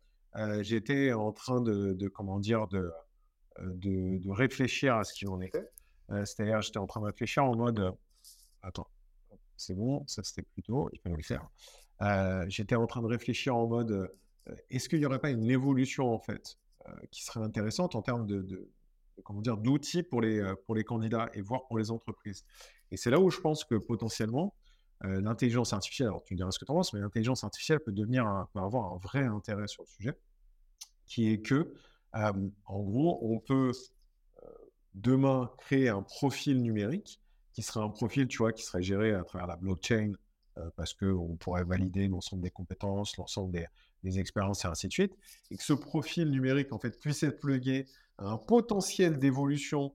j'étais 0.61 1.15
en 1.15 1.33
train 1.33 1.63
de, 1.63 2.09
comment 2.09 2.39
dire, 2.39 2.69
de, 2.69 2.91
de, 3.61 4.19
de, 4.19 4.31
réfléchir 4.31 4.97
à 4.97 5.05
ce 5.05 5.15
qu'il 5.15 5.29
en 5.29 5.41
était. 5.41 5.69
C'est-à-dire, 6.09 6.61
j'étais 6.61 6.79
en 6.79 6.87
train 6.87 7.01
de 7.01 7.07
réfléchir 7.07 7.45
en 7.45 7.57
mode, 7.57 7.95
attends, 8.63 8.89
c'est 9.57 9.75
bon, 9.75 10.05
ça 10.07 10.23
c'était 10.23 10.43
plutôt, 10.43 10.91
il 10.93 11.01
fallait 11.01 11.17
le 11.17 11.23
faire. 11.23 11.49
J'étais 12.49 12.77
en 12.77 12.87
train 12.87 13.03
de 13.03 13.07
réfléchir 13.07 13.57
en 13.57 13.67
mode, 13.67 14.11
est-ce 14.71 14.89
qu'il 14.89 14.99
n'y 14.99 15.07
aurait 15.07 15.21
pas 15.21 15.31
une 15.31 15.51
évolution 15.51 16.13
en 16.13 16.19
fait 16.19 16.59
qui 17.11 17.25
serait 17.25 17.41
intéressante 17.41 17.95
en 17.95 18.03
termes 18.03 18.27
de, 18.27 18.71
comment 19.25 19.41
dire, 19.41 19.57
d'outils 19.57 20.03
pour 20.03 20.21
les, 20.21 20.43
pour 20.67 20.75
les 20.75 20.85
candidats 20.85 21.29
et 21.35 21.41
voire 21.41 21.67
pour 21.67 21.79
les 21.79 21.91
entreprises? 21.91 22.45
Et 22.91 22.97
c'est 22.97 23.11
là 23.11 23.21
où 23.21 23.31
je 23.31 23.41
pense 23.41 23.65
que 23.65 23.75
potentiellement, 23.75 24.55
l'intelligence 25.03 25.73
artificielle, 25.73 26.09
alors 26.09 26.23
tu 26.25 26.35
me 26.35 26.37
diras 26.37 26.51
ce 26.51 26.59
que 26.59 26.65
tu 26.65 26.73
en 26.73 26.77
penses, 26.77 26.93
mais 26.93 27.01
l'intelligence 27.01 27.45
artificielle 27.45 27.81
peut, 27.81 27.93
devenir 27.93 28.25
peut 28.53 28.61
avoir 28.61 28.93
un 28.93 28.99
vrai 28.99 29.25
intérêt 29.25 29.67
sur 29.67 29.83
le 29.83 29.89
sujet, 29.89 30.19
qui 31.07 31.31
est 31.31 31.41
que, 31.41 31.73
en 32.13 32.83
gros, 32.83 33.19
on 33.23 33.39
peut 33.39 33.73
demain 34.95 35.51
créer 35.59 35.89
un 35.89 36.03
profil 36.03 36.63
numérique 36.63 37.21
qui 37.53 37.63
serait 37.63 37.85
un 37.85 37.89
profil, 37.89 38.27
tu 38.27 38.39
vois, 38.39 38.53
qui 38.53 38.63
serait 38.63 38.83
géré 38.83 39.13
à 39.13 39.23
travers 39.25 39.47
la 39.47 39.57
blockchain, 39.57 40.13
parce 40.77 40.95
qu'on 40.95 41.37
pourrait 41.37 41.65
valider 41.65 42.09
l'ensemble 42.09 42.43
des 42.43 42.51
compétences, 42.51 43.17
l'ensemble 43.17 43.53
des, 44.03 44.19
expériences 44.19 44.65
et 44.65 44.69
ainsi 44.69 44.89
de 44.89 44.93
suite, 44.93 45.15
et 45.51 45.57
que 45.57 45.63
ce 45.63 45.73
profil 45.73 46.31
numérique, 46.31 46.73
en 46.73 46.79
fait, 46.79 46.99
puisse 46.99 47.23
être 47.23 47.39
plugué 47.39 47.87
à 48.19 48.27
un 48.31 48.39
potentiel 48.39 49.19
d'évolution 49.19 49.93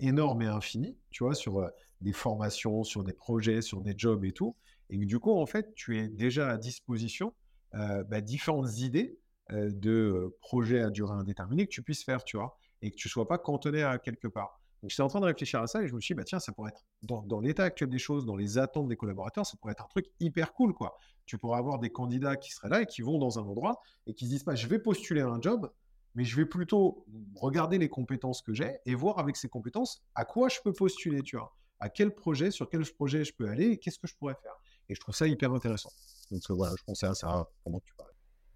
énorme 0.00 0.42
et 0.42 0.46
infini, 0.46 0.96
tu 1.10 1.24
vois, 1.24 1.34
sur 1.34 1.70
des 2.00 2.12
formations, 2.12 2.84
sur 2.84 3.04
des 3.04 3.12
projets, 3.12 3.62
sur 3.62 3.80
des 3.80 3.94
jobs 3.96 4.24
et 4.24 4.32
tout. 4.32 4.56
Et 4.90 4.96
du 4.96 5.18
coup, 5.18 5.32
en 5.32 5.46
fait, 5.46 5.74
tu 5.74 5.98
es 5.98 6.08
déjà 6.08 6.50
à 6.50 6.56
disposition 6.56 7.32
bah, 7.72 8.20
différentes 8.20 8.78
idées 8.78 9.18
de 9.50 10.36
projets 10.40 10.80
à 10.80 10.90
durée 10.90 11.14
indéterminée 11.14 11.66
que 11.66 11.72
tu 11.72 11.82
puisses 11.82 12.04
faire, 12.04 12.24
tu 12.24 12.36
vois, 12.36 12.56
et 12.82 12.90
que 12.90 12.96
tu 12.96 13.08
ne 13.08 13.10
sois 13.10 13.28
pas 13.28 13.38
cantonné 13.38 13.82
à 13.82 13.98
quelque 13.98 14.28
part. 14.28 14.60
Donc, 14.82 14.90
j'étais 14.90 15.02
en 15.02 15.08
train 15.08 15.20
de 15.20 15.26
réfléchir 15.26 15.60
à 15.60 15.66
ça 15.66 15.82
et 15.82 15.88
je 15.88 15.94
me 15.94 16.00
suis 16.00 16.14
dit, 16.14 16.16
bah, 16.16 16.24
tiens, 16.24 16.38
ça 16.38 16.52
pourrait 16.52 16.70
être, 16.70 16.84
dans, 17.02 17.40
l'état 17.40 17.64
actuel 17.64 17.88
des 17.88 17.98
choses, 17.98 18.24
dans 18.26 18.36
les 18.36 18.58
attentes 18.58 18.88
des 18.88 18.96
collaborateurs, 18.96 19.46
ça 19.46 19.56
pourrait 19.56 19.72
être 19.72 19.84
un 19.84 19.88
truc 19.88 20.06
hyper 20.20 20.52
cool, 20.52 20.72
quoi. 20.72 20.96
Tu 21.26 21.36
pourrais 21.38 21.58
avoir 21.58 21.78
des 21.78 21.90
candidats 21.90 22.36
qui 22.36 22.52
seraient 22.52 22.68
là 22.68 22.82
et 22.82 22.86
qui 22.86 23.02
vont 23.02 23.18
dans 23.18 23.38
un 23.38 23.42
endroit 23.42 23.80
et 24.06 24.14
qui 24.14 24.26
se 24.26 24.30
disent 24.30 24.44
pas, 24.44 24.54
je 24.54 24.66
vais 24.66 24.78
postuler 24.78 25.20
à 25.20 25.28
un 25.28 25.40
job, 25.40 25.70
mais 26.14 26.24
je 26.24 26.36
vais 26.36 26.46
plutôt 26.46 27.04
regarder 27.36 27.78
les 27.78 27.88
compétences 27.88 28.40
que 28.40 28.54
j'ai 28.54 28.78
et 28.86 28.94
voir 28.94 29.18
avec 29.18 29.36
ces 29.36 29.48
compétences 29.48 30.02
à 30.14 30.24
quoi 30.24 30.48
je 30.48 30.58
peux 30.64 30.72
postuler, 30.72 31.22
tu 31.22 31.36
vois 31.36 31.54
à 31.80 31.88
quel 31.88 32.14
projet, 32.14 32.50
sur 32.50 32.68
quel 32.68 32.84
projet 32.92 33.24
je 33.24 33.32
peux 33.32 33.48
aller 33.48 33.70
et 33.70 33.78
qu'est-ce 33.78 33.98
que 33.98 34.06
je 34.06 34.14
pourrais 34.16 34.36
faire. 34.42 34.54
Et 34.88 34.94
je 34.94 35.00
trouve 35.00 35.14
ça 35.14 35.26
hyper 35.26 35.52
intéressant. 35.52 35.90
Donc 36.30 36.42
voilà, 36.50 36.74
je 36.78 36.84
pensais 36.84 37.06
à 37.06 37.14
ça 37.14 37.46
pendant 37.64 37.78
que 37.80 37.84
tu 37.84 37.94
parlais. 37.94 38.14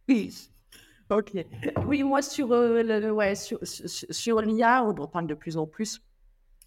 Oui. 0.09 0.49
Ok. 1.11 1.33
Oui, 1.87 2.03
moi 2.03 2.23
sur, 2.23 2.53
euh, 2.53 2.83
le, 2.83 3.11
ouais, 3.11 3.35
sur, 3.35 3.59
sur, 3.63 4.41
l'IA, 4.41 4.83
on 4.85 4.95
en 4.97 5.09
parle 5.09 5.27
de 5.27 5.35
plus 5.35 5.57
en 5.57 5.67
plus. 5.67 6.01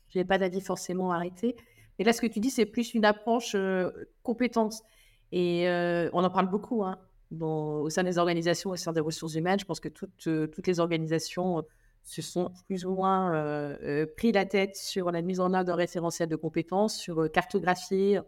Je 0.09 0.19
n'ai 0.19 0.25
pas 0.25 0.37
d'avis 0.37 0.61
forcément 0.61 1.11
arrêté. 1.11 1.55
Mais 1.97 2.05
là, 2.05 2.13
ce 2.13 2.21
que 2.21 2.27
tu 2.27 2.39
dis, 2.39 2.49
c'est 2.49 2.65
plus 2.65 2.93
une 2.93 3.05
approche 3.05 3.53
euh, 3.55 3.89
compétence. 4.23 4.83
Et 5.31 5.67
euh, 5.67 6.09
on 6.13 6.23
en 6.23 6.29
parle 6.29 6.49
beaucoup 6.49 6.83
hein, 6.83 6.97
au 7.39 7.89
sein 7.89 8.03
des 8.03 8.17
organisations, 8.17 8.71
au 8.71 8.75
sein 8.75 8.93
des 8.93 9.01
ressources 9.01 9.35
humaines. 9.35 9.59
Je 9.59 9.65
pense 9.65 9.79
que 9.79 9.89
toutes, 9.89 10.11
toutes 10.51 10.67
les 10.67 10.79
organisations 10.79 11.63
se 12.05 12.21
sont 12.21 12.51
plus 12.67 12.85
ou 12.85 12.93
moins 12.93 13.33
euh, 13.33 13.75
euh, 13.83 14.05
pris 14.15 14.31
la 14.31 14.45
tête 14.45 14.75
sur 14.75 15.11
la 15.11 15.21
mise 15.21 15.39
en 15.39 15.53
œuvre 15.53 15.65
d'un 15.65 15.75
référentiel 15.75 16.29
de 16.29 16.35
compétences, 16.35 16.95
sur 16.97 17.23
euh, 17.23 17.27
cartographier 17.27 18.19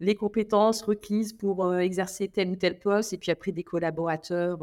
les 0.00 0.16
compétences 0.16 0.82
requises 0.82 1.32
pour 1.32 1.76
exercer 1.76 2.28
tel 2.28 2.50
ou 2.50 2.56
tel 2.56 2.80
poste, 2.80 3.12
et 3.12 3.18
puis 3.18 3.30
après 3.30 3.52
des 3.52 3.62
collaborateurs 3.62 4.58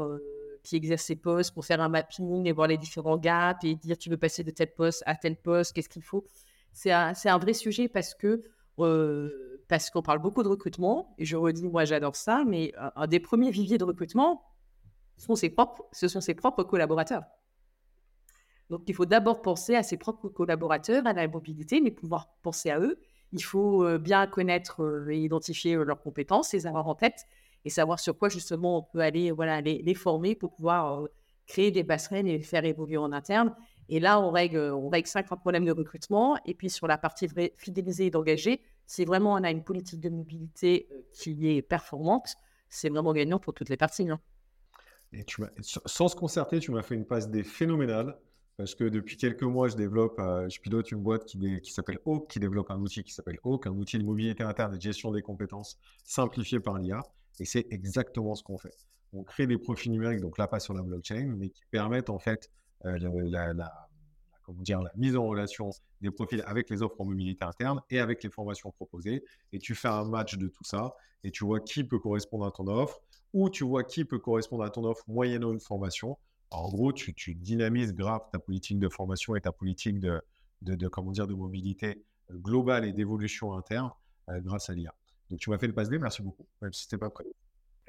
qui 0.62 0.76
exercent 0.76 1.04
ces 1.04 1.16
postes 1.16 1.52
pour 1.52 1.64
faire 1.64 1.80
un 1.80 1.88
mapping 1.88 2.46
et 2.46 2.52
voir 2.52 2.68
les 2.68 2.78
différents 2.78 3.18
gaps 3.18 3.64
et 3.64 3.74
dire 3.74 3.98
tu 3.98 4.10
veux 4.10 4.16
passer 4.16 4.44
de 4.44 4.50
tel 4.50 4.72
poste 4.72 5.02
à 5.06 5.14
tel 5.14 5.36
poste, 5.36 5.72
qu'est-ce 5.72 5.88
qu'il 5.88 6.02
faut? 6.02 6.24
C'est 6.72 6.92
un, 6.92 7.38
vrai 7.38 7.52
sujet 7.52 7.88
parce 7.88 8.14
que 8.14 8.44
parce 9.68 9.90
qu'on 9.90 10.02
parle 10.02 10.18
beaucoup 10.18 10.42
de 10.42 10.48
recrutement, 10.48 11.14
et 11.18 11.24
je 11.24 11.36
redis, 11.36 11.68
moi 11.68 11.84
j'adore 11.84 12.16
ça, 12.16 12.44
mais 12.46 12.72
un, 12.96 13.06
des 13.06 13.20
premiers 13.20 13.50
viviers 13.50 13.78
de 13.78 13.84
recrutement, 13.84 14.42
sont 15.16 15.36
ses 15.36 15.50
propres, 15.50 15.84
ce 15.92 16.08
sont 16.08 16.20
ses 16.20 16.34
propres 16.34 16.64
collaborateurs. 16.64 17.22
Donc, 18.70 18.82
il 18.86 18.94
faut 18.94 19.06
d'abord 19.06 19.42
penser 19.42 19.74
à 19.74 19.82
ses 19.82 19.96
propres 19.96 20.28
collaborateurs, 20.28 21.06
à 21.06 21.12
la 21.12 21.28
mobilité, 21.28 21.80
mais 21.80 21.90
pouvoir 21.90 22.32
penser 22.42 22.70
à 22.70 22.80
eux. 22.80 22.98
Il 23.32 23.42
faut 23.42 23.84
euh, 23.84 23.98
bien 23.98 24.26
connaître 24.26 24.82
euh, 24.82 25.10
et 25.10 25.18
identifier 25.18 25.74
euh, 25.74 25.84
leurs 25.84 26.00
compétences, 26.00 26.52
les 26.52 26.66
avoir 26.66 26.88
en 26.88 26.94
tête 26.94 27.26
et 27.64 27.70
savoir 27.70 28.00
sur 28.00 28.16
quoi 28.18 28.28
justement 28.28 28.78
on 28.78 28.82
peut 28.82 29.00
aller 29.00 29.30
voilà, 29.30 29.60
les, 29.60 29.94
former 29.94 30.34
pour 30.34 30.54
pouvoir 30.54 31.04
créer 31.46 31.70
des 31.70 31.84
passerelles 31.84 32.26
et 32.26 32.38
les 32.38 32.42
faire 32.42 32.64
évoluer 32.64 32.96
en 32.96 33.12
interne. 33.12 33.54
Et 33.88 34.00
là, 34.00 34.20
on 34.20 34.30
règle, 34.30 34.58
on 34.58 34.88
règle 34.88 35.08
cinq 35.08 35.26
problèmes 35.26 35.64
de 35.64 35.72
recrutement. 35.72 36.38
Et 36.46 36.54
puis 36.54 36.70
sur 36.70 36.86
la 36.86 36.98
partie 36.98 37.28
fidéliser 37.56 38.06
et 38.06 38.10
d'engager, 38.10 38.62
si 38.86 39.04
vraiment 39.04 39.34
on 39.34 39.42
a 39.42 39.50
une 39.50 39.64
politique 39.64 40.00
de 40.00 40.08
mobilité 40.08 40.88
qui 41.12 41.48
est 41.48 41.62
performante, 41.62 42.34
c'est 42.68 42.88
vraiment 42.88 43.12
gagnant 43.12 43.38
pour 43.38 43.54
toutes 43.54 43.68
les 43.68 43.76
parties. 43.76 44.08
Hein. 44.08 44.20
Et 45.12 45.24
tu 45.24 45.42
sans 45.60 46.08
se 46.08 46.16
concerter, 46.16 46.58
tu 46.58 46.70
m'as 46.70 46.82
fait 46.82 46.94
une 46.94 47.04
passe 47.04 47.28
des 47.28 47.44
phénoménale. 47.44 48.16
Parce 48.58 48.74
que 48.74 48.84
depuis 48.84 49.16
quelques 49.16 49.42
mois, 49.42 49.68
je 49.68 49.76
développe, 49.76 50.18
euh, 50.20 50.48
je 50.48 50.60
pilote 50.60 50.90
une 50.90 51.02
boîte 51.02 51.24
qui, 51.24 51.72
s'appelle 51.72 51.98
Oak, 52.04 52.28
qui 52.28 52.38
développe 52.38 52.70
un 52.70 52.78
outil 52.78 53.02
qui 53.02 53.12
s'appelle 53.12 53.38
Oak, 53.44 53.66
un 53.66 53.70
outil 53.70 53.98
de 53.98 54.04
mobilité 54.04 54.42
interne 54.42 54.74
et 54.74 54.76
de 54.76 54.82
gestion 54.82 55.10
des 55.10 55.22
compétences 55.22 55.78
simplifié 56.04 56.60
par 56.60 56.78
l'IA. 56.78 57.02
Et 57.40 57.44
c'est 57.44 57.66
exactement 57.70 58.34
ce 58.34 58.42
qu'on 58.42 58.58
fait. 58.58 58.74
On 59.12 59.24
crée 59.24 59.46
des 59.46 59.58
profils 59.58 59.90
numériques, 59.90 60.20
donc 60.20 60.38
là 60.38 60.46
pas 60.46 60.60
sur 60.60 60.74
la 60.74 60.82
blockchain, 60.82 61.34
mais 61.36 61.50
qui 61.50 61.62
permettent 61.70 62.10
en 62.10 62.18
fait 62.18 62.50
euh, 62.84 62.98
la, 63.00 63.52
comment 64.42 64.62
dire, 64.62 64.80
la 64.80 64.92
mise 64.96 65.16
en 65.16 65.26
relation 65.26 65.70
des 66.00 66.10
profils 66.10 66.42
avec 66.46 66.70
les 66.70 66.82
offres 66.82 67.00
en 67.00 67.04
mobilité 67.04 67.44
interne 67.44 67.80
et 67.90 68.00
avec 68.00 68.22
les 68.22 68.30
formations 68.30 68.70
proposées. 68.70 69.22
Et 69.52 69.58
tu 69.58 69.74
fais 69.74 69.88
un 69.88 70.04
match 70.04 70.36
de 70.36 70.48
tout 70.48 70.64
ça 70.64 70.94
et 71.24 71.30
tu 71.30 71.44
vois 71.44 71.60
qui 71.60 71.84
peut 71.84 71.98
correspondre 71.98 72.46
à 72.46 72.50
ton 72.50 72.66
offre 72.66 73.00
ou 73.32 73.50
tu 73.50 73.64
vois 73.64 73.84
qui 73.84 74.04
peut 74.04 74.18
correspondre 74.18 74.64
à 74.64 74.70
ton 74.70 74.84
offre 74.84 75.04
moyennant 75.08 75.52
une 75.52 75.60
formation 75.60 76.16
en 76.52 76.68
gros, 76.68 76.92
tu, 76.92 77.34
dynamises 77.34 77.94
grave 77.94 78.20
ta 78.30 78.38
politique 78.38 78.78
de 78.78 78.88
formation 78.88 79.34
et 79.36 79.40
ta 79.40 79.52
politique 79.52 79.98
de, 79.98 80.20
de, 80.60 80.88
comment 80.88 81.10
dire, 81.10 81.26
de 81.26 81.34
mobilité 81.34 82.04
globale 82.30 82.84
et 82.84 82.92
d'évolution 82.92 83.54
interne 83.54 83.90
euh, 84.28 84.40
grâce 84.40 84.70
à 84.70 84.74
l'IA. 84.74 84.94
Donc, 85.32 85.40
tu 85.40 85.48
m'as 85.48 85.56
fait 85.56 85.66
le 85.66 85.72
passe 85.72 85.88
merci 85.88 86.20
beaucoup, 86.20 86.44
même 86.60 86.74
si 86.74 86.86
n'était 86.86 86.98
pas 86.98 87.08
prêt. 87.08 87.24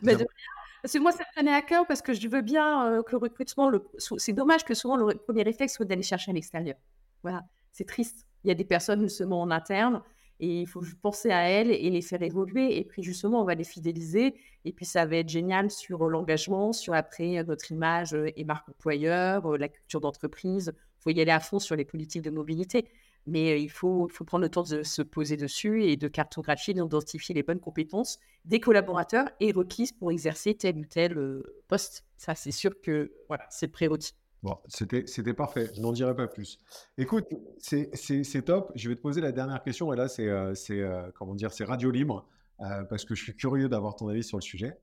Mais 0.00 0.14
de 0.14 0.98
moi, 1.00 1.10
ça 1.10 1.24
me 1.24 1.40
tenait 1.40 1.52
à 1.52 1.60
cœur 1.60 1.88
parce 1.88 2.02
que 2.02 2.12
je 2.12 2.28
veux 2.28 2.40
bien 2.40 2.86
euh, 2.86 3.02
que 3.02 3.10
le 3.10 3.18
recrutement, 3.18 3.68
c'est 3.98 4.32
dommage 4.32 4.64
que 4.64 4.74
souvent 4.74 4.96
le 4.96 5.16
premier 5.16 5.42
réflexe 5.42 5.74
soit 5.74 5.86
d'aller 5.86 6.04
chercher 6.04 6.30
à 6.30 6.34
l'extérieur. 6.34 6.76
Voilà, 7.24 7.42
c'est 7.72 7.84
triste. 7.84 8.28
Il 8.44 8.48
y 8.48 8.52
a 8.52 8.54
des 8.54 8.64
personnes 8.64 9.02
justement 9.02 9.42
en 9.42 9.50
interne 9.50 10.02
et 10.38 10.60
il 10.60 10.68
faut 10.68 10.82
penser 11.02 11.32
à 11.32 11.50
elles 11.50 11.72
et 11.72 11.90
les 11.90 12.00
faire 12.00 12.22
évoluer. 12.22 12.78
Et 12.78 12.84
puis 12.84 13.02
justement, 13.02 13.42
on 13.42 13.44
va 13.44 13.56
les 13.56 13.64
fidéliser. 13.64 14.36
Et 14.64 14.72
puis 14.72 14.86
ça 14.86 15.06
va 15.06 15.16
être 15.16 15.28
génial 15.28 15.68
sur 15.68 16.08
l'engagement, 16.08 16.72
sur 16.72 16.94
après 16.94 17.42
notre 17.42 17.72
image 17.72 18.14
et 18.14 18.44
marque 18.44 18.68
employeur, 18.68 19.58
la 19.58 19.68
culture 19.68 20.00
d'entreprise. 20.00 20.72
Il 20.76 21.02
faut 21.02 21.10
y 21.10 21.20
aller 21.20 21.32
à 21.32 21.40
fond 21.40 21.58
sur 21.58 21.74
les 21.74 21.84
politiques 21.84 22.22
de 22.22 22.30
mobilité. 22.30 22.88
Mais 23.26 23.62
il 23.62 23.70
faut, 23.70 24.08
prendre 24.26 24.42
le 24.42 24.48
temps 24.48 24.62
de 24.62 24.82
se 24.82 25.02
poser 25.02 25.36
dessus 25.36 25.84
et 25.84 25.96
de 25.96 26.08
cartographier, 26.08 26.74
d'identifier 26.74 27.34
les 27.34 27.42
bonnes 27.42 27.60
compétences 27.60 28.18
des 28.44 28.60
collaborateurs 28.60 29.28
et 29.40 29.52
requises 29.52 29.92
pour 29.92 30.10
exercer 30.10 30.54
tel 30.54 30.78
ou 30.78 30.84
tel 30.84 31.42
poste. 31.68 32.04
Ça, 32.16 32.34
c'est 32.34 32.50
sûr 32.50 32.80
que 32.80 33.12
voilà, 33.28 33.46
c'est 33.50 33.68
prérequis. 33.68 34.14
Bon, 34.42 34.56
c'était, 34.68 35.34
parfait, 35.34 35.70
je 35.74 35.82
n'en 35.82 35.92
dirai 35.92 36.16
pas 36.16 36.26
plus. 36.26 36.58
Écoute, 36.96 37.26
c'est, 37.58 38.42
top. 38.44 38.72
Je 38.74 38.88
vais 38.88 38.96
te 38.96 39.00
poser 39.00 39.20
la 39.20 39.32
dernière 39.32 39.62
question, 39.62 39.92
et 39.92 39.96
là, 39.96 40.08
c'est, 40.08 40.28
euh, 40.28 41.10
comment 41.14 41.34
dire, 41.34 41.52
c'est 41.52 41.64
radio 41.64 41.90
libre, 41.90 42.26
parce 42.58 43.04
que 43.04 43.14
je 43.14 43.22
suis 43.22 43.36
curieux 43.36 43.68
d'avoir 43.68 43.96
ton 43.96 44.08
avis 44.08 44.22
sur 44.22 44.38
le 44.38 44.42
sujet. 44.42 44.78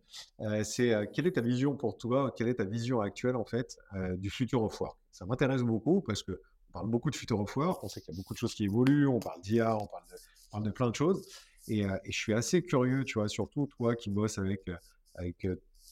c'est 0.64 0.94
quelle 1.14 1.28
est 1.28 1.34
ta 1.34 1.42
vision 1.42 1.76
pour 1.76 1.98
toi, 1.98 2.34
quelle 2.36 2.50
est 2.50 2.56
ta 2.56 2.66
vision 2.66 3.02
actuelle, 3.02 3.36
en 3.36 3.46
fait, 3.46 3.78
du 4.18 4.30
futur 4.30 4.62
of 4.62 4.80
work 4.80 4.98
Ça 5.12 5.26
m'intéresse 5.26 5.64
beaucoup, 5.64 6.02
parce 6.02 6.22
que 6.22 6.40
parle 6.78 6.90
beaucoup 6.90 7.10
de 7.10 7.16
futur 7.16 7.40
of 7.40 7.56
work, 7.56 7.84
on 7.84 7.90
sait 7.90 8.02
qu'il 8.02 8.14
y 8.14 8.18
a 8.18 8.20
beaucoup 8.20 8.34
de 8.34 8.40
choses 8.40 8.54
qui 8.54 8.66
évoluent, 8.66 9.08
on 9.08 9.20
parle 9.20 9.42
d'IA, 9.42 9.78
on 9.78 9.88
parle 9.88 10.64
de, 10.64 10.72
plein 10.72 10.90
de 10.90 10.96
choses, 10.96 11.28
et, 11.68 11.82
et, 11.82 12.12
je 12.12 12.18
suis 12.18 12.34
assez 12.34 12.62
curieux, 12.64 13.04
tu 13.04 13.20
vois, 13.20 13.28
surtout 13.28 13.68
toi 13.68 13.96
qui 13.96 14.10
bosses 14.10 14.38
avec, 14.38 14.70
avec 15.16 15.46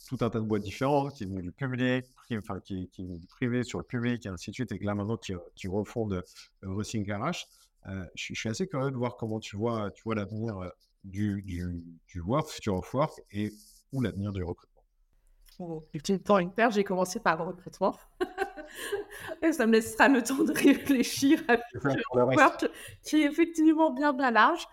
tout 0.08 0.18
un 0.22 0.30
tas 0.30 0.40
de 0.40 0.46
boîtes 0.46 0.64
différentes, 0.64 1.14
qui 1.14 1.24
est 1.24 1.28
du 1.28 1.52
public, 1.52 2.06
enfin, 2.34 2.60
qui, 2.60 2.90
qui 2.90 3.04
est 3.04 3.28
privé 3.30 3.64
sur 3.64 3.80
le 3.80 3.84
public 3.84 4.26
et 4.26 4.30
ainsi 4.30 4.52
de 4.52 4.56
suite, 4.56 4.72
et 4.72 4.80
que 4.80 4.86
là 4.86 4.96
maintenant 4.96 5.18
qui, 5.18 5.34
qui 5.56 5.68
refondent 5.68 6.24
euh, 6.64 6.82
RH. 6.82 7.48
Euh, 7.88 8.04
je, 8.16 8.34
suis 8.34 8.50
assez 8.50 8.68
curieux 8.68 8.92
de 8.92 8.96
voir 8.96 9.16
comment 9.16 9.40
tu 9.40 9.58
vois, 9.58 9.92
tu 9.92 10.04
vois 10.04 10.16
l'avenir 10.16 10.58
euh, 10.58 10.70
du, 11.04 11.42
du, 11.44 11.84
du 12.08 12.20
work, 12.22 12.50
future 12.50 12.76
of 12.76 12.94
work 12.94 13.22
et 13.32 13.52
ou 13.92 14.02
l'avenir 14.02 14.32
du 14.32 14.44
recrutement 14.44 14.84
oh, 15.60 15.88
une 16.40 16.52
paire, 16.52 16.72
j'ai 16.72 16.84
commencé 16.84 17.20
par 17.20 17.38
le 17.38 17.44
recrutement. 17.44 17.96
ça 19.52 19.68
me 19.68 19.74
laissera 19.74 20.08
le 20.08 20.22
temps 20.22 20.44
de 20.44 20.52
réfléchir 20.54 21.42
à 21.48 21.58
work, 22.14 22.68
qui 23.04 23.22
est 23.22 23.26
effectivement 23.26 23.92
bien, 23.92 24.14
bien 24.14 24.32
large. 24.32 24.68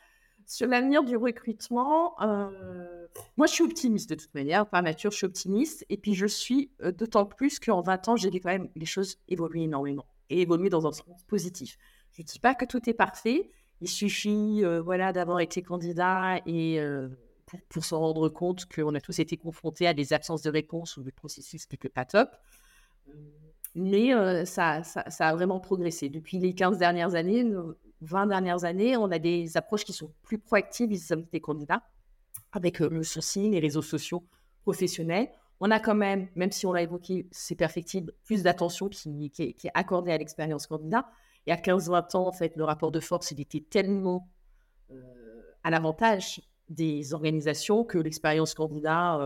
Sur 0.46 0.66
l'avenir 0.66 1.04
du 1.04 1.16
recrutement, 1.16 2.20
euh, 2.20 3.06
moi 3.36 3.46
je 3.46 3.52
suis 3.52 3.64
optimiste 3.64 4.10
de 4.10 4.16
toute 4.16 4.34
manière, 4.34 4.66
par 4.66 4.82
nature 4.82 5.10
je 5.10 5.16
suis 5.16 5.26
optimiste, 5.26 5.86
et 5.88 5.96
puis 5.96 6.14
je 6.14 6.26
suis 6.26 6.70
euh, 6.82 6.90
d'autant 6.90 7.24
plus 7.24 7.58
qu'en 7.58 7.80
20 7.80 8.08
ans 8.08 8.16
j'ai 8.16 8.28
vu 8.28 8.40
quand 8.40 8.50
même 8.50 8.68
les 8.74 8.84
choses 8.84 9.18
évoluer 9.28 9.62
énormément, 9.62 10.04
et 10.30 10.42
évoluer 10.42 10.68
dans 10.68 10.86
un 10.86 10.92
sens 10.92 11.22
positif. 11.28 11.78
Je 12.10 12.22
ne 12.22 12.26
dis 12.26 12.40
pas 12.40 12.54
que 12.54 12.64
tout 12.64 12.88
est 12.90 12.94
parfait, 12.94 13.50
il 13.80 13.88
suffit 13.88 14.64
euh, 14.64 14.82
voilà, 14.82 15.12
d'avoir 15.12 15.40
été 15.40 15.62
candidat 15.62 16.38
et 16.44 16.80
pour, 17.46 17.60
pour 17.68 17.84
s'en 17.84 18.00
rendre 18.00 18.28
compte 18.28 18.66
qu'on 18.66 18.94
a 18.94 19.00
tous 19.00 19.20
été 19.20 19.36
confrontés 19.36 19.86
à 19.86 19.94
des 19.94 20.12
absences 20.12 20.42
de 20.42 20.50
réponse 20.50 20.96
ou 20.96 21.02
des 21.02 21.12
processus 21.12 21.66
qui 21.66 21.76
pas 21.88 22.04
top. 22.04 22.30
Mais 23.74 24.44
ça, 24.44 24.82
a 25.18 25.34
vraiment 25.34 25.60
progressé. 25.60 26.08
Depuis 26.08 26.38
les 26.38 26.54
15 26.54 26.78
dernières 26.78 27.14
années, 27.14 27.44
20 28.02 28.26
dernières 28.26 28.64
années, 28.64 28.96
on 28.96 29.10
a 29.10 29.18
des 29.18 29.56
approches 29.56 29.84
qui 29.84 29.92
sont 29.92 30.12
plus 30.22 30.38
proactives 30.38 30.90
vis-à-vis 30.90 31.26
des 31.32 31.40
candidats, 31.40 31.82
avec 32.52 32.80
le 32.80 33.02
sourcing, 33.02 33.52
les 33.52 33.60
réseaux 33.60 33.82
sociaux 33.82 34.24
professionnels. 34.62 35.30
On 35.60 35.70
a 35.70 35.78
quand 35.78 35.94
même, 35.94 36.28
même 36.34 36.50
si 36.50 36.66
on 36.66 36.72
l'a 36.72 36.82
évoqué, 36.82 37.28
c'est 37.30 37.54
perfectible, 37.54 38.12
plus 38.24 38.42
d'attention 38.42 38.88
qui, 38.88 39.32
est 39.38 39.70
accordée 39.74 40.12
à 40.12 40.18
l'expérience 40.18 40.66
candidat. 40.66 41.08
Et 41.46 41.52
à 41.52 41.56
15-20 41.56 42.16
ans, 42.16 42.26
en 42.26 42.32
fait, 42.32 42.56
le 42.56 42.64
rapport 42.64 42.92
de 42.92 43.00
force, 43.00 43.30
il 43.30 43.40
était 43.40 43.64
tellement 43.68 44.28
à 45.64 45.70
l'avantage 45.70 46.40
des 46.68 47.14
organisations 47.14 47.84
que 47.84 47.98
l'expérience 47.98 48.54
candidat, 48.54 49.18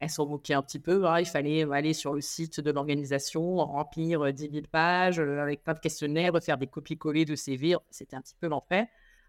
elle 0.00 0.10
s'en 0.10 0.26
moquait 0.26 0.54
un 0.54 0.62
petit 0.62 0.78
peu. 0.78 1.06
Hein. 1.06 1.20
Il 1.20 1.26
fallait 1.26 1.62
aller 1.72 1.94
sur 1.94 2.14
le 2.14 2.20
site 2.20 2.60
de 2.60 2.70
l'organisation, 2.70 3.56
remplir 3.56 4.32
10 4.32 4.50
000 4.50 4.66
pages 4.70 5.18
avec 5.18 5.62
plein 5.62 5.74
de 5.74 5.78
questionnaires, 5.78 6.32
refaire 6.32 6.58
des 6.58 6.66
copies-collées 6.66 7.24
de 7.24 7.34
CV. 7.34 7.76
C'était 7.90 8.16
un 8.16 8.20
petit 8.20 8.36
peu 8.38 8.48
l'enfer. 8.48 8.86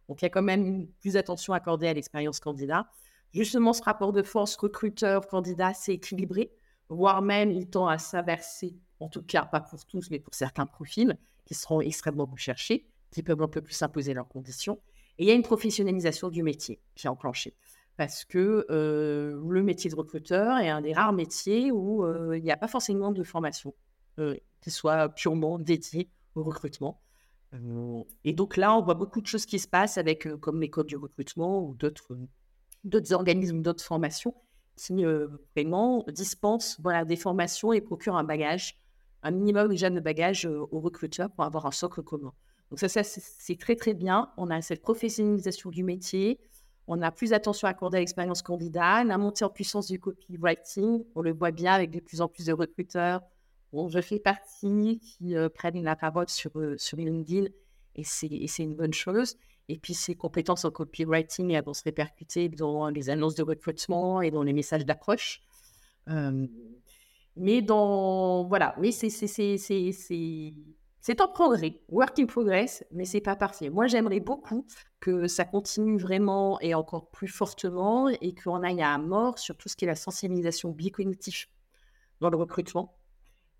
Donc, 0.07 0.21
il 0.21 0.25
y 0.25 0.27
a 0.27 0.29
quand 0.29 0.41
même 0.41 0.87
plus 0.99 1.17
attention 1.17 1.53
accordée 1.53 1.87
à 1.87 1.93
l'expérience 1.93 2.39
candidat. 2.39 2.87
Justement, 3.33 3.73
ce 3.73 3.83
rapport 3.83 4.13
de 4.13 4.23
force 4.23 4.55
recruteur-candidat, 4.55 5.73
c'est 5.73 5.93
équilibré, 5.93 6.51
voire 6.89 7.21
même 7.21 7.51
il 7.51 7.69
tend 7.69 7.87
à 7.87 7.97
s'inverser, 7.97 8.75
en 8.99 9.09
tout 9.09 9.21
cas 9.21 9.45
pas 9.45 9.59
pour 9.59 9.83
tous, 9.85 10.09
mais 10.09 10.19
pour 10.19 10.33
certains 10.33 10.65
profils 10.65 11.17
qui 11.45 11.53
seront 11.53 11.81
extrêmement 11.81 12.25
recherchés, 12.25 12.87
qui 13.11 13.23
peuvent 13.23 13.41
un 13.41 13.47
peu 13.47 13.61
plus 13.61 13.81
imposer 13.81 14.13
leurs 14.13 14.27
conditions. 14.27 14.79
Et 15.17 15.23
il 15.23 15.27
y 15.27 15.31
a 15.31 15.33
une 15.33 15.43
professionnalisation 15.43 16.29
du 16.29 16.43
métier 16.43 16.79
qui 16.95 17.07
est 17.07 17.09
enclenchée 17.09 17.55
parce 17.97 18.25
que 18.25 18.65
le 18.69 19.63
métier 19.63 19.89
de 19.89 19.95
recruteur 19.95 20.59
est 20.59 20.69
un 20.69 20.81
des 20.81 20.93
rares 20.93 21.13
métiers 21.13 21.71
où 21.71 22.05
il 22.33 22.43
n'y 22.43 22.51
a 22.51 22.57
pas 22.57 22.67
forcément 22.67 23.11
de 23.11 23.23
formation 23.23 23.73
qui 24.61 24.71
soit 24.71 25.09
purement 25.09 25.59
dédiée 25.59 26.09
au 26.35 26.43
recrutement. 26.43 27.01
et 28.23 28.33
donc 28.33 28.57
là, 28.57 28.75
on 28.75 28.81
voit 28.81 28.93
beaucoup 28.93 29.21
de 29.21 29.27
choses 29.27 29.45
qui 29.45 29.59
se 29.59 29.67
passent 29.67 29.97
avec, 29.97 30.27
comme 30.39 30.61
l'école 30.61 30.85
du 30.85 30.95
recrutement 30.95 31.63
ou 31.63 31.75
d'autres, 31.75 32.17
d'autres 32.83 33.13
organismes, 33.13 33.61
d'autres 33.61 33.83
formations 33.83 34.35
qui 34.75 35.03
vraiment 35.55 36.05
dispensent 36.09 36.79
des 37.07 37.15
formations 37.15 37.73
et 37.73 37.81
procurent 37.81 38.17
un 38.17 38.23
bagage, 38.23 38.79
un 39.23 39.31
minimum 39.31 39.69
déjà 39.69 39.89
de 39.89 39.99
bagage 39.99 40.45
aux 40.45 40.79
recruteurs 40.79 41.31
pour 41.31 41.43
avoir 41.43 41.65
un 41.65 41.71
socle 41.71 42.03
commun. 42.03 42.33
Donc 42.69 42.79
ça 42.79 43.03
c'est 43.03 43.57
très 43.57 43.75
très 43.75 43.93
bien. 43.93 44.31
On 44.37 44.49
a 44.49 44.61
cette 44.61 44.81
professionnalisation 44.81 45.71
du 45.71 45.83
métier, 45.83 46.39
on 46.87 47.01
a 47.01 47.11
plus 47.11 47.33
attention 47.33 47.67
accordée 47.67 47.97
à 47.97 47.99
l'expérience 47.99 48.41
candidat, 48.41 49.03
la 49.03 49.17
montée 49.17 49.43
en 49.43 49.49
puissance 49.49 49.87
du 49.87 49.99
copywriting, 49.99 51.03
on 51.15 51.21
le 51.21 51.33
voit 51.33 51.51
bien 51.51 51.73
avec 51.73 51.91
de 51.91 51.99
plus 51.99 52.21
en 52.21 52.27
plus 52.27 52.45
de 52.45 52.53
recruteurs 52.53 53.21
dont 53.73 53.89
je 53.89 53.99
fais 53.99 54.19
partie 54.19 54.99
qui 54.99 55.35
euh, 55.35 55.49
prennent 55.49 55.83
la 55.83 55.97
parole 55.97 56.29
sur, 56.29 56.51
euh, 56.55 56.77
sur 56.77 56.97
LinkedIn 56.97 57.47
et 57.95 58.03
c'est 58.03 58.63
une 58.63 58.75
bonne 58.75 58.93
chose. 58.93 59.35
Et 59.67 59.77
puis 59.77 59.93
ces 59.93 60.15
compétences 60.15 60.63
en 60.63 60.71
copywriting 60.71 61.51
elles 61.51 61.63
vont 61.63 61.73
se 61.73 61.83
répercuter 61.83 62.47
dans 62.47 62.87
les 62.87 63.09
annonces 63.09 63.35
de 63.35 63.43
recrutement 63.43 64.21
et 64.21 64.31
dans 64.31 64.43
les 64.43 64.53
messages 64.53 64.85
d'approche. 64.85 65.41
Euh, 66.07 66.47
mais 67.35 67.61
dans 67.61 68.45
voilà, 68.45 68.75
mais 68.79 68.91
c'est 68.91 69.09
c'est 71.07 71.21
en 71.21 71.29
progrès, 71.29 71.79
work 71.87 72.19
in 72.19 72.25
progress, 72.25 72.83
mais 72.91 73.05
c'est 73.05 73.21
pas 73.21 73.37
parfait. 73.37 73.69
Moi, 73.69 73.87
j'aimerais 73.87 74.19
beaucoup 74.19 74.67
que 74.99 75.29
ça 75.29 75.45
continue 75.45 75.97
vraiment 75.97 76.59
et 76.59 76.73
encore 76.73 77.09
plus 77.11 77.29
fortement 77.29 78.09
et 78.09 78.35
qu'on 78.35 78.61
aille 78.61 78.81
à 78.81 78.97
mort 78.97 79.39
sur 79.39 79.55
tout 79.55 79.69
ce 79.69 79.77
qui 79.77 79.85
est 79.85 79.87
la 79.87 79.95
sensibilisation 79.95 80.69
bicognitive 80.69 81.45
dans 82.19 82.29
le 82.29 82.35
recrutement 82.35 82.97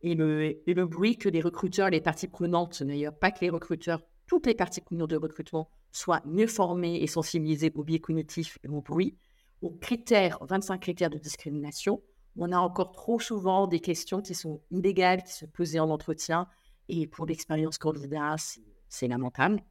et 0.02 0.14
le, 0.14 0.86
bruit 0.86 1.18
que 1.18 1.30
les 1.30 1.40
recruteurs, 1.40 1.90
les 1.90 2.02
parties 2.02 2.28
prenantes, 2.28 2.84
d'ailleurs 2.84 3.18
pas 3.18 3.32
que 3.32 3.40
les 3.40 3.50
recruteurs, 3.50 4.02
toutes 4.28 4.46
les 4.46 4.54
parties 4.54 4.82
prenantes 4.82 5.12
de 5.12 5.16
recrutement 5.16 5.70
soient 5.94 6.24
mieux 6.26 6.48
formées 6.48 7.02
et 7.02 7.08
sensibilisées 7.08 7.72
au 7.76 7.84
biais 7.86 8.02
cognitif 8.02 8.60
et 8.66 8.68
au 8.68 8.82
bruit, 8.82 9.16
aux 9.62 9.72
critères, 9.72 10.38
25 10.42 10.82
critères 10.82 11.10
de 11.10 11.18
discrimination. 11.18 12.04
On 12.36 12.52
a 12.52 12.58
encore 12.58 12.92
trop 12.92 13.22
souvent 13.22 13.68
des 13.68 13.80
questions 13.80 14.22
qui 14.22 14.36
sont 14.36 14.60
illégales, 14.70 15.24
qui 15.24 15.32
se 15.32 15.46
posaient 15.46 15.80
en 15.80 15.90
entretien, 15.90 16.50
et 16.90 17.08
pour 17.08 17.26
l'expérience 17.26 17.78
candidat, 17.78 18.36
c'est 18.90 19.08
lamentable. 19.08 19.62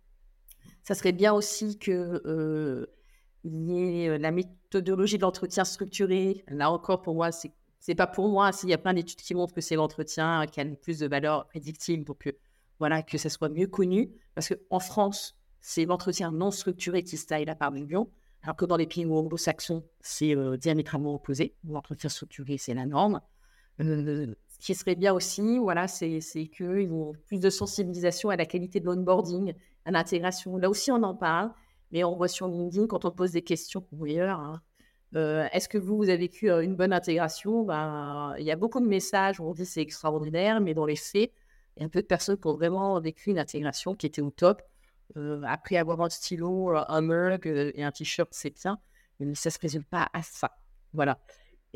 Ça 0.82 0.94
serait 0.94 1.12
bien 1.12 1.32
aussi 1.32 1.78
que 1.78 2.22
euh, 2.26 2.86
y 3.44 3.72
ait 3.72 4.08
euh, 4.08 4.18
la 4.18 4.30
méthodologie 4.30 5.16
de 5.16 5.22
l'entretien 5.22 5.64
structuré. 5.64 6.44
Là 6.48 6.70
encore, 6.70 7.02
pour 7.02 7.14
moi, 7.14 7.32
c'est 7.32 7.52
c'est 7.78 7.94
pas 7.94 8.06
pour 8.06 8.28
moi. 8.28 8.50
S'il 8.52 8.68
y 8.68 8.74
a 8.74 8.78
plein 8.78 8.94
d'études 8.94 9.20
qui 9.20 9.34
montrent 9.34 9.54
que 9.54 9.60
c'est 9.60 9.76
l'entretien 9.76 10.46
qui 10.46 10.60
a 10.60 10.64
le 10.64 10.74
plus 10.74 10.98
de 10.98 11.06
valeur 11.06 11.46
prédictive, 11.46 12.04
donc 12.04 12.32
voilà, 12.80 13.02
que 13.02 13.16
ça 13.16 13.28
soit 13.28 13.48
mieux 13.48 13.68
connu. 13.68 14.10
Parce 14.34 14.48
qu'en 14.48 14.80
France, 14.80 15.38
c'est 15.60 15.84
l'entretien 15.84 16.32
non 16.32 16.50
structuré 16.50 17.04
qui 17.04 17.16
se 17.16 17.26
taille 17.26 17.44
la 17.44 17.54
part 17.54 17.72
alors 18.46 18.56
que 18.56 18.64
dans 18.64 18.76
les 18.76 18.86
pays 18.86 19.04
anglo-saxons, 19.04 19.84
c'est 20.00 20.36
euh, 20.36 20.56
diamétralement 20.56 21.14
opposé. 21.14 21.56
L'entretien 21.64 22.08
structuré, 22.08 22.58
c'est 22.58 22.74
la 22.74 22.86
norme. 22.86 23.20
Ce 24.58 24.66
qui 24.66 24.74
serait 24.74 24.94
bien 24.94 25.12
aussi, 25.12 25.58
voilà, 25.58 25.86
c'est 25.86 26.20
qu'ils 26.48 26.92
ont 26.92 27.12
plus 27.26 27.40
de 27.40 27.50
sensibilisation 27.50 28.30
à 28.30 28.36
la 28.36 28.46
qualité 28.46 28.80
de 28.80 28.86
l'onboarding, 28.86 29.54
à 29.84 29.90
l'intégration. 29.90 30.56
Là 30.56 30.70
aussi, 30.70 30.90
on 30.90 31.02
en 31.02 31.14
parle, 31.14 31.52
mais 31.92 32.04
on 32.04 32.16
voit 32.16 32.28
sur 32.28 32.48
LinkedIn, 32.48 32.86
quand 32.86 33.04
on 33.04 33.10
pose 33.10 33.32
des 33.32 33.42
questions 33.42 33.86
ailleurs, 34.02 34.40
hein, 34.40 34.62
euh, 35.14 35.46
est-ce 35.52 35.68
que 35.68 35.78
vous, 35.78 35.96
vous 35.96 36.08
avez 36.08 36.18
vécu 36.18 36.50
euh, 36.50 36.62
une 36.62 36.74
bonne 36.74 36.92
intégration? 36.92 37.64
Ben, 37.64 38.34
Il 38.38 38.44
y 38.44 38.50
a 38.50 38.56
beaucoup 38.56 38.80
de 38.80 38.86
messages 38.86 39.40
où 39.40 39.44
on 39.44 39.52
dit 39.52 39.66
c'est 39.66 39.82
extraordinaire, 39.82 40.60
mais 40.60 40.74
dans 40.74 40.86
les 40.86 40.96
faits, 40.96 41.32
il 41.76 41.82
y 41.82 41.86
a 41.86 41.88
peu 41.88 42.00
de 42.00 42.06
personnes 42.06 42.38
qui 42.38 42.46
ont 42.46 42.54
vraiment 42.54 42.98
vécu 43.00 43.30
une 43.30 43.38
intégration 43.38 43.94
qui 43.94 44.06
était 44.06 44.22
au 44.22 44.30
top. 44.30 44.62
Euh, 45.16 45.42
après 45.46 45.76
avoir 45.76 46.00
un 46.00 46.08
stylo, 46.08 46.74
un 46.76 47.00
mug 47.00 47.46
et 47.46 47.84
un 47.84 47.92
t-shirt, 47.92 48.28
c'est 48.32 48.50
bien, 48.50 48.78
mais 49.20 49.34
ça 49.34 49.50
ne 49.50 49.52
se 49.52 49.58
résume 49.60 49.84
pas 49.84 50.08
à 50.12 50.22
ça. 50.22 50.56
Voilà. 50.92 51.18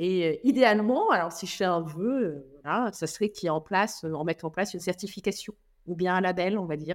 Et 0.02 0.40
idéalement, 0.48 1.10
alors 1.10 1.30
si 1.30 1.46
je 1.46 1.54
fais 1.54 1.66
un 1.66 1.82
vœu, 1.82 2.46
voilà, 2.62 2.90
ça 2.90 3.06
serait 3.06 3.28
qu'il 3.28 3.44
y 3.44 3.48
ait 3.48 3.50
en 3.50 3.60
place, 3.60 4.02
en 4.02 4.24
mettre 4.24 4.46
en 4.46 4.50
place 4.50 4.72
une 4.72 4.80
certification 4.80 5.52
ou 5.86 5.94
bien 5.94 6.14
un 6.14 6.22
label, 6.22 6.56
on 6.56 6.64
va 6.64 6.78
dire, 6.78 6.94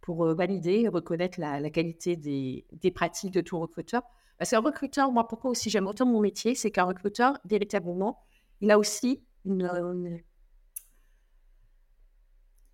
pour 0.00 0.24
valider 0.34 0.80
et 0.80 0.88
reconnaître 0.88 1.38
la, 1.38 1.68
qualité 1.68 2.16
des, 2.16 2.64
des, 2.72 2.90
pratiques 2.90 3.34
de 3.34 3.42
tout 3.42 3.58
recruteur. 3.58 4.04
Parce 4.38 4.52
qu'un 4.52 4.60
recruteur, 4.60 5.12
moi, 5.12 5.28
pourquoi 5.28 5.50
aussi 5.50 5.68
j'aime 5.68 5.86
autant 5.86 6.06
mon 6.06 6.20
métier, 6.20 6.54
c'est 6.54 6.70
qu'un 6.70 6.84
recruteur, 6.84 7.36
véritablement, 7.44 8.20
il 8.62 8.70
a 8.70 8.78
aussi 8.78 9.22
une, 9.44 9.70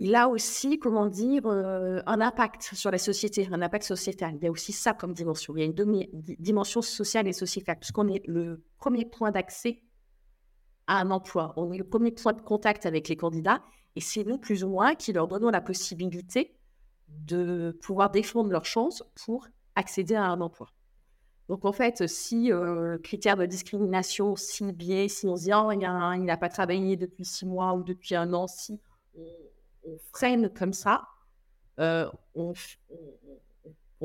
il 0.04 0.16
a 0.16 0.28
aussi, 0.28 0.80
comment 0.80 1.06
dire, 1.06 1.46
euh, 1.46 2.00
un 2.06 2.20
impact 2.20 2.74
sur 2.74 2.90
la 2.90 2.98
société, 2.98 3.48
un 3.52 3.62
impact 3.62 3.84
sociétal. 3.84 4.34
Il 4.34 4.42
y 4.42 4.48
a 4.48 4.50
aussi 4.50 4.72
ça 4.72 4.94
comme 4.94 5.12
dimension. 5.12 5.56
Il 5.56 5.60
y 5.60 5.62
a 5.62 5.66
une 5.66 6.06
dimension 6.40 6.82
sociale 6.82 7.28
et 7.28 7.32
sociétale, 7.32 7.78
puisqu'on 7.78 8.08
est 8.08 8.26
le 8.26 8.64
premier 8.78 9.04
point 9.04 9.30
d'accès 9.30 9.80
à 10.88 10.98
un 10.98 11.12
emploi. 11.12 11.54
On 11.56 11.72
est 11.72 11.79
le 11.79 11.85
premier 11.85 12.10
point 12.10 12.33
de 12.33 12.40
contact 12.40 12.85
avec 12.85 13.08
les 13.08 13.14
candidats, 13.14 13.62
et 13.94 14.00
c'est 14.00 14.24
nous, 14.24 14.38
plus 14.38 14.64
ou 14.64 14.70
moins, 14.70 14.96
qui 14.96 15.12
leur 15.12 15.29
donnons 15.29 15.50
la 15.50 15.60
possibilité 15.60 16.58
de 17.06 17.79
pouvoir 17.81 18.10
défendre 18.10 18.50
leurs 18.50 18.66
chances 18.66 19.04
pour 19.24 19.46
accéder 19.77 20.16
à 20.16 20.24
un 20.24 20.40
emploi. 20.40 20.66
Donc, 21.48 21.64
en 21.64 21.72
fait, 21.72 22.08
si 22.08 22.50
euh, 22.50 22.98
critère 22.98 23.37
de 23.37 23.46
discrimination, 23.46 24.35
si 24.35 24.64
biais, 24.72 25.06
si 25.06 25.29
on 25.29 25.37
se 25.37 25.44
dit, 25.44 25.52
oh, 25.54 25.70
il 25.70 26.24
n'a 26.24 26.37
pas 26.37 26.48
travaillé 26.48 26.96
depuis 26.96 27.24
six 27.24 27.46
mois 27.46 27.74
ou 27.74 27.85
depuis 27.85 28.16
un 28.16 28.33
an, 28.33 28.48
si 28.48 28.81
on 29.85 29.98
freine 30.12 30.50
comme 30.50 30.72
ça, 30.72 31.08
euh, 31.78 32.08
on, 32.35 32.52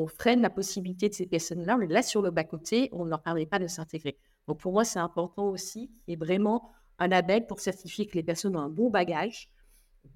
freine 0.07 0.41
la 0.41 0.49
possibilité 0.49 1.09
de 1.09 1.13
ces 1.13 1.25
personnes-là, 1.25 1.75
on 1.75 1.79
les 1.79 1.87
laisse 1.87 2.07
sur 2.07 2.21
le 2.21 2.31
bas-côté, 2.31 2.89
on 2.91 3.05
ne 3.05 3.09
leur 3.09 3.21
permet 3.21 3.45
pas 3.45 3.59
de 3.59 3.67
s'intégrer. 3.67 4.17
Donc 4.47 4.59
pour 4.59 4.71
moi, 4.71 4.85
c'est 4.85 4.99
important 4.99 5.49
aussi 5.49 5.91
ait 6.07 6.15
vraiment 6.15 6.71
un 6.99 7.07
label 7.07 7.45
pour 7.47 7.59
certifier 7.59 8.05
que 8.05 8.15
les 8.15 8.23
personnes 8.23 8.55
ont 8.55 8.61
un 8.61 8.69
bon 8.69 8.89
bagage 8.89 9.49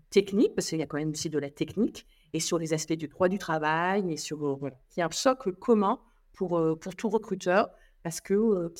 technique, 0.09 0.55
parce 0.55 0.69
qu'il 0.69 0.79
y 0.79 0.83
a 0.83 0.87
quand 0.87 0.97
même 0.97 1.11
aussi 1.11 1.29
de 1.29 1.39
la 1.39 1.49
technique, 1.49 2.05
et 2.33 2.39
sur 2.39 2.57
les 2.57 2.73
aspects 2.73 2.93
du 2.93 3.07
droit 3.07 3.27
du 3.27 3.37
travail, 3.37 4.11
et 4.11 4.17
sur, 4.17 4.45
euh, 4.45 4.69
qu'il 4.89 5.01
y 5.01 5.01
a 5.01 5.07
un 5.07 5.11
socle 5.11 5.53
commun 5.53 5.99
pour, 6.33 6.79
pour 6.79 6.95
tout 6.95 7.09
recruteur 7.09 7.69
parce 8.03 8.21
que 8.21 8.71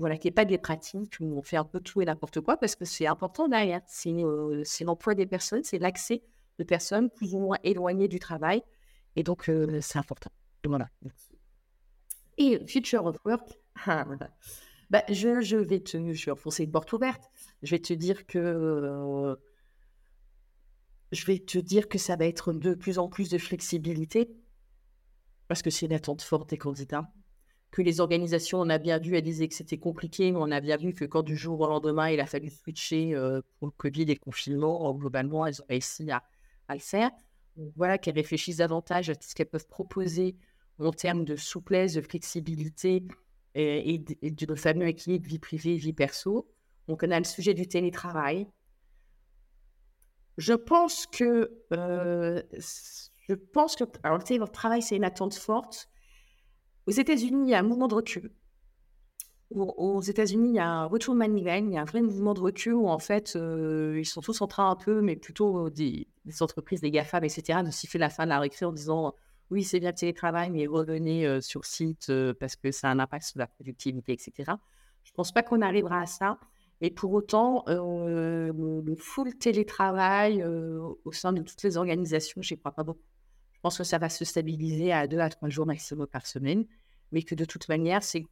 voilà, 0.00 0.16
qu'il 0.16 0.30
n'y 0.30 0.34
pas 0.34 0.44
des 0.44 0.58
pratiques 0.58 1.16
où 1.20 1.38
on 1.38 1.42
fait 1.42 1.56
un 1.56 1.64
peu 1.64 1.80
tout 1.80 2.00
et 2.00 2.04
n'importe 2.04 2.40
quoi 2.40 2.56
parce 2.56 2.74
que 2.74 2.84
c'est 2.84 3.06
important 3.06 3.48
derrière. 3.48 3.82
C'est 3.86 4.84
l'emploi 4.84 5.14
des 5.14 5.26
personnes, 5.26 5.62
c'est 5.62 5.78
l'accès 5.78 6.22
de 6.58 6.64
personnes 6.64 7.10
plus 7.10 7.34
ou 7.34 7.38
moins 7.38 7.58
éloignées 7.62 8.08
du 8.08 8.18
travail. 8.18 8.62
Et 9.16 9.22
donc, 9.22 9.50
c'est 9.80 9.98
important. 9.98 10.30
Voilà. 10.64 10.88
Et 12.38 12.64
Future 12.66 13.04
of 13.04 13.16
Work, 13.24 13.48
ah, 13.86 14.06
bah, 14.88 15.04
je, 15.08 15.56
vais 15.56 15.80
te, 15.80 16.12
je 16.12 16.24
vais 16.26 16.32
enfoncer 16.32 16.64
une 16.64 16.72
porte 16.72 16.92
ouverte. 16.92 17.30
Je 17.62 17.70
vais 17.70 17.80
te 17.80 17.92
dire 17.92 18.26
que 18.26 19.36
je 21.12 21.26
vais 21.26 21.38
te 21.38 21.58
dire 21.58 21.88
que 21.88 21.98
ça 21.98 22.16
va 22.16 22.26
être 22.26 22.52
de 22.52 22.74
plus 22.74 22.98
en 22.98 23.08
plus 23.08 23.28
de 23.28 23.38
flexibilité 23.38 24.30
parce 25.48 25.62
que 25.62 25.70
c'est 25.70 25.86
une 25.86 25.92
attente 25.92 26.22
forte 26.22 26.50
des 26.50 26.58
candidats. 26.58 27.12
Que 27.70 27.82
les 27.82 28.00
organisations, 28.00 28.60
on 28.60 28.68
a 28.68 28.78
bien 28.78 28.98
vu, 28.98 29.16
elles 29.16 29.22
disaient 29.22 29.48
que 29.48 29.54
c'était 29.54 29.78
compliqué, 29.78 30.32
mais 30.32 30.38
on 30.40 30.50
a 30.50 30.60
bien 30.60 30.76
vu 30.76 30.92
que 30.92 31.04
quand 31.04 31.22
du 31.22 31.36
jour 31.36 31.60
au 31.60 31.68
lendemain, 31.68 32.10
il 32.10 32.20
a 32.20 32.26
fallu 32.26 32.50
switcher 32.50 33.14
euh, 33.14 33.40
pour 33.58 33.68
le 33.68 33.72
Covid 33.72 34.02
et 34.02 34.14
le 34.14 34.18
confinement, 34.18 34.92
globalement, 34.94 35.46
elles 35.46 35.62
ont 35.62 35.66
réussi 35.68 36.10
à, 36.10 36.22
à 36.68 36.74
le 36.74 36.80
faire. 36.80 37.10
voilà 37.76 37.98
qu'elles 37.98 38.14
réfléchissent 38.14 38.58
davantage 38.58 39.10
à 39.10 39.14
ce 39.20 39.34
qu'elles 39.34 39.48
peuvent 39.48 39.68
proposer 39.68 40.36
en 40.78 40.92
termes 40.92 41.24
de 41.24 41.36
souplesse, 41.36 41.94
de 41.94 42.00
flexibilité 42.00 43.04
et, 43.54 43.94
et, 43.94 44.04
et 44.22 44.30
de 44.30 44.54
fameux 44.54 44.88
équilibre 44.88 45.28
vie 45.28 45.38
privée, 45.38 45.76
vie 45.76 45.92
perso. 45.92 46.48
Donc, 46.88 47.02
on 47.04 47.10
a 47.10 47.18
le 47.18 47.24
sujet 47.24 47.54
du 47.54 47.68
télétravail. 47.68 48.46
Je 50.38 50.54
pense 50.54 51.06
que, 51.06 51.50
euh, 51.72 52.42
je 53.28 53.34
pense 53.34 53.76
que, 53.76 53.84
alors 54.02 54.18
le 54.18 54.24
télétravail, 54.24 54.82
c'est 54.82 54.96
une 54.96 55.04
attente 55.04 55.34
forte. 55.34 55.88
Aux 56.90 56.92
États-Unis, 56.92 57.44
il 57.46 57.50
y 57.50 57.54
a 57.54 57.60
un 57.60 57.62
mouvement 57.62 57.88
de 57.88 57.94
recul. 57.94 58.32
Aux 59.54 60.00
États-Unis, 60.00 60.50
il 60.50 60.54
y 60.54 60.58
a 60.58 60.68
un 60.68 60.84
retour 60.86 61.14
de 61.14 61.24
il 61.24 61.72
y 61.72 61.76
a 61.76 61.80
un 61.80 61.84
vrai 61.84 62.02
mouvement 62.02 62.34
de 62.34 62.40
recul 62.40 62.74
où 62.74 62.88
en 62.88 62.98
fait, 62.98 63.34
euh, 63.36 63.96
ils 63.98 64.04
sont 64.04 64.20
tous 64.20 64.40
en 64.40 64.46
train 64.46 64.70
un 64.70 64.76
peu, 64.76 65.00
mais 65.00 65.16
plutôt 65.16 65.70
des, 65.70 66.06
entreprises, 66.40 66.80
des 66.80 66.90
GAFAM, 66.90 67.24
etc., 67.24 67.60
de 67.64 67.70
siffler 67.70 67.98
la 67.98 68.10
fin 68.10 68.24
de 68.24 68.28
la 68.28 68.38
récré 68.38 68.66
en 68.66 68.72
disant 68.72 69.14
oui, 69.50 69.64
c'est 69.64 69.80
bien 69.80 69.90
le 69.90 69.96
télétravail, 69.96 70.50
mais 70.50 70.66
revenez 70.66 71.26
euh, 71.26 71.40
sur 71.40 71.64
site 71.64 72.12
parce 72.38 72.54
que 72.56 72.70
ça 72.70 72.88
a 72.88 72.92
un 72.92 72.98
impact 72.98 73.24
sur 73.24 73.38
la 73.38 73.48
productivité, 73.48 74.12
etc. 74.12 74.32
Je 75.04 75.10
ne 75.10 75.14
pense 75.14 75.32
pas 75.32 75.42
qu'on 75.42 75.62
arrivera 75.62 76.00
à 76.00 76.06
ça. 76.06 76.38
Et 76.80 76.90
pour 76.90 77.12
autant, 77.12 77.64
euh, 77.68 78.52
le 78.54 78.96
full 78.96 79.36
télétravail 79.36 80.42
euh, 80.42 80.80
au 81.04 81.12
sein 81.12 81.32
de 81.32 81.42
toutes 81.42 81.62
les 81.62 81.76
organisations, 81.76 82.40
je 82.40 82.54
n'y 82.54 82.58
crois 82.58 82.72
pas 82.72 82.84
beaucoup. 82.84 83.04
Je 83.52 83.60
pense 83.60 83.76
que 83.76 83.84
ça 83.84 83.98
va 83.98 84.08
se 84.08 84.24
stabiliser 84.24 84.90
à 84.90 85.06
deux 85.06 85.18
à 85.18 85.28
trois 85.28 85.50
jours 85.50 85.66
maximum 85.66 86.06
par 86.06 86.26
semaine, 86.26 86.64
mais 87.12 87.22
que 87.22 87.34
de 87.34 87.44
toute 87.44 87.68
manière, 87.68 88.02
c'est 88.02 88.24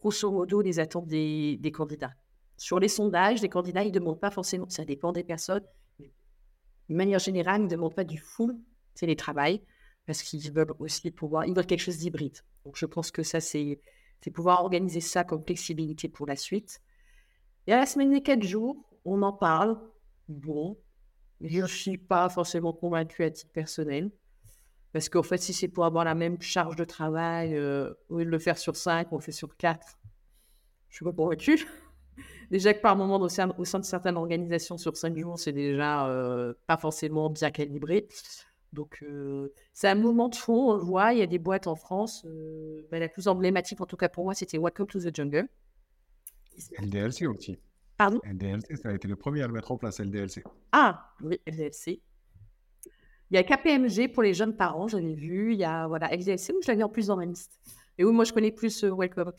grosso 0.00 0.30
modo 0.30 0.60
les 0.60 0.78
attentes 0.78 1.06
des, 1.06 1.72
candidats. 1.72 2.14
Sur 2.56 2.78
les 2.78 2.88
sondages, 2.88 3.42
les 3.42 3.48
candidats, 3.48 3.82
ils 3.82 3.92
ne 3.92 3.98
demandent 3.98 4.20
pas 4.20 4.30
forcément, 4.30 4.68
ça 4.68 4.84
dépend 4.84 5.12
des 5.12 5.24
personnes, 5.24 5.64
de 5.98 6.94
manière 6.94 7.18
générale, 7.18 7.60
ils 7.60 7.64
ne 7.64 7.70
demandent 7.70 7.94
pas 7.94 8.04
du 8.04 8.18
full 8.18 8.56
télétravail, 8.94 9.62
parce 10.06 10.22
qu'ils 10.22 10.52
veulent 10.52 10.74
aussi 10.78 11.10
pouvoir, 11.10 11.46
ils 11.46 11.54
veulent 11.54 11.66
quelque 11.66 11.80
chose 11.80 11.98
d'hybride. 11.98 12.38
Donc 12.64 12.76
je 12.76 12.86
pense 12.86 13.10
que 13.10 13.22
ça, 13.22 13.40
c'est 13.40 13.78
pouvoir 14.34 14.62
organiser 14.62 15.00
ça 15.00 15.24
comme 15.24 15.44
flexibilité 15.44 16.08
pour 16.08 16.26
la 16.26 16.36
suite. 16.36 16.80
Et 17.66 17.72
à 17.72 17.78
la 17.78 17.86
semaine 17.86 18.10
des 18.10 18.22
quatre 18.22 18.42
jours, 18.42 18.76
on 19.04 19.22
en 19.22 19.32
parle. 19.32 19.78
Bon, 20.28 20.76
je 21.40 21.60
ne 21.60 21.66
suis 21.66 21.98
pas 21.98 22.28
forcément 22.28 22.72
convaincue 22.72 23.24
à 23.24 23.30
titre 23.30 23.52
personnel. 23.52 24.10
Parce 24.92 25.08
qu'en 25.08 25.22
fait, 25.22 25.38
si 25.38 25.52
c'est 25.52 25.68
pour 25.68 25.84
avoir 25.84 26.04
la 26.04 26.14
même 26.14 26.40
charge 26.40 26.76
de 26.76 26.84
travail, 26.84 27.56
euh, 27.56 27.92
au 28.08 28.18
lieu 28.18 28.24
de 28.26 28.30
le 28.30 28.38
faire 28.38 28.58
sur 28.58 28.76
cinq, 28.76 29.08
on 29.12 29.16
le 29.16 29.22
fait 29.22 29.32
sur 29.32 29.56
quatre, 29.56 29.98
je 30.88 30.94
ne 30.94 30.96
suis 30.96 31.04
pas 31.04 31.12
convaincue. 31.12 31.66
déjà 32.50 32.74
que 32.74 32.80
par 32.80 32.96
moment, 32.96 33.18
au 33.18 33.28
sein, 33.28 33.54
au 33.56 33.64
sein, 33.64 33.78
de 33.78 33.84
certaines 33.84 34.16
organisations, 34.16 34.76
sur 34.76 34.96
cinq 34.96 35.16
jours, 35.16 35.38
c'est 35.38 35.52
déjà 35.52 36.08
euh, 36.08 36.52
pas 36.66 36.76
forcément 36.76 37.30
bien 37.30 37.50
calibré. 37.50 38.06
Donc, 38.74 38.98
euh, 39.02 39.52
c'est 39.72 39.88
un 39.88 39.94
moment 39.94 40.28
de 40.28 40.34
fond, 40.34 40.72
on 40.72 40.76
le 40.76 40.82
voit. 40.82 41.12
Il 41.12 41.18
y 41.18 41.22
a 41.22 41.26
des 41.26 41.38
boîtes 41.38 41.66
en 41.66 41.74
France. 41.74 42.26
Ben, 42.90 43.00
la 43.00 43.08
plus 43.08 43.28
emblématique, 43.28 43.80
en 43.80 43.86
tout 43.86 43.96
cas 43.96 44.08
pour 44.08 44.24
moi, 44.24 44.34
c'était 44.34 44.58
Welcome 44.58 44.86
to 44.86 44.98
the 44.98 45.14
Jungle. 45.14 45.48
LDLC 46.78 47.26
aussi. 47.26 47.58
Pardon? 47.96 48.20
LDLC, 48.24 48.76
ça 48.76 48.90
a 48.90 48.92
été 48.92 49.08
le 49.08 49.16
premier 49.16 49.42
à 49.42 49.46
le 49.46 49.52
mettre 49.52 49.72
en 49.72 49.78
place, 49.78 50.00
LDLC. 50.00 50.42
Ah, 50.72 51.14
oui, 51.22 51.40
LDLC. 51.46 52.00
Il 53.32 53.36
y 53.36 53.38
a 53.38 53.44
KPMG 53.44 54.12
pour 54.12 54.22
les 54.22 54.34
jeunes 54.34 54.54
parents, 54.54 54.88
j'avais 54.88 55.14
vu. 55.14 55.54
Il 55.54 55.58
y 55.58 55.64
a 55.64 55.86
voilà, 55.86 56.14
LDLC, 56.14 56.52
où 56.52 56.60
je 56.62 56.68
l'avais 56.68 56.82
en 56.82 56.90
plus 56.90 57.06
dans 57.06 57.16
ma 57.16 57.24
liste. 57.24 57.58
Et 57.96 58.04
où 58.04 58.12
moi, 58.12 58.26
je 58.26 58.32
connais 58.34 58.52
plus 58.52 58.84
euh, 58.84 58.94
Welcome. 58.94 59.32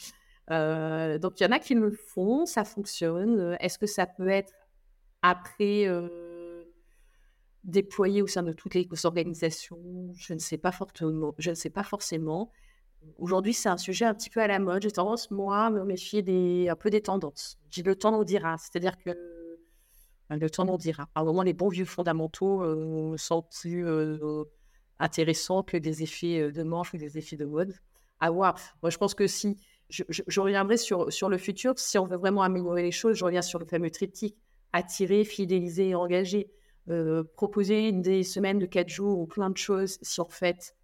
Euh, 0.50 1.20
donc, 1.20 1.40
il 1.40 1.44
y 1.44 1.46
en 1.46 1.52
a 1.52 1.60
qui 1.60 1.76
le 1.76 1.92
font, 1.92 2.48
ça 2.48 2.64
fonctionne. 2.64 3.40
Euh, 3.40 3.56
est-ce 3.60 3.78
que 3.78 3.86
ça 3.86 4.08
peut 4.08 4.30
être 4.30 4.52
après 5.22 5.88
déployé 7.64 8.24
au 8.24 8.28
sein 8.28 8.42
de 8.42 8.52
toutes 8.52 8.74
les 8.74 8.88
organisations? 9.04 10.12
Je 10.16 10.34
ne 10.34 10.40
sais 10.40 10.58
pas. 10.58 10.72
Je 11.38 11.50
ne 11.52 11.56
sais 11.56 11.70
pas 11.70 11.84
forcément. 11.84 12.52
Aujourd'hui, 13.20 13.54
c'est 13.54 13.70
un 13.70 13.78
sujet 13.78 14.06
un 14.06 14.16
petit 14.16 14.32
peu 14.32 14.42
à 14.42 14.48
la 14.48 14.58
mode. 14.58 14.82
J'ai 14.82 14.90
tendance, 14.90 15.30
moi, 15.30 15.66
à 15.66 15.70
me 15.70 15.84
méfier 15.84 16.24
des, 16.24 16.68
un 16.68 16.76
peu 16.76 16.90
des 16.90 17.02
tendances. 17.02 17.60
J'ai 17.70 17.84
le 17.84 17.96
temps 17.96 18.12
nous 18.12 18.24
dira. 18.24 18.58
C'est-à-dire 18.58 18.98
que 18.98 19.12
le 20.40 20.50
temps 20.50 20.66
nous 20.66 20.78
dira. 20.78 21.10
À 21.16 21.22
un 21.22 21.24
moment, 21.24 21.44
les 21.44 21.54
bons 21.54 21.70
vieux 21.70 21.86
fondamentaux 21.86 22.62
euh, 22.62 23.16
sont 23.18 23.44
plus 23.44 23.88
euh, 23.88 24.44
intéressants 25.00 25.64
que 25.64 25.78
des 25.78 26.04
effets 26.04 26.42
euh, 26.42 26.52
de 26.52 26.64
manche 26.64 26.94
ou 26.94 26.98
des 26.98 27.18
effets 27.18 27.38
de 27.38 27.46
mode. 27.46 27.74
À 28.20 28.32
voir. 28.32 28.56
Moi, 28.82 28.90
je 28.90 28.98
pense 28.98 29.16
que 29.16 29.28
si 29.28 29.58
je, 29.90 30.04
reviendrai 30.40 30.78
sur, 30.78 31.12
sur 31.12 31.30
le 31.30 31.38
futur, 31.38 31.78
si 31.78 31.98
on 31.98 32.06
veut 32.06 32.18
vraiment 32.18 32.42
améliorer 32.42 32.84
les 32.84 32.92
choses, 32.92 33.18
je 33.18 33.26
reviens 33.26 33.42
sur 33.42 33.60
le 33.60 33.66
fameux 33.66 33.92
triptyque 33.92 34.38
attirer, 34.72 35.24
fidéliser 35.24 35.90
et 35.90 35.96
engager. 35.96 36.50
proposer 37.36 37.92
des 37.92 38.24
semaines 38.24 38.60
de 38.60 38.66
quatre 38.66 38.90
jours 38.90 39.20
ou 39.20 39.28
plein 39.28 39.52
de 39.52 39.58
choses 39.58 40.00
si 40.02 40.20
en 40.20 40.28
fait 40.28 40.76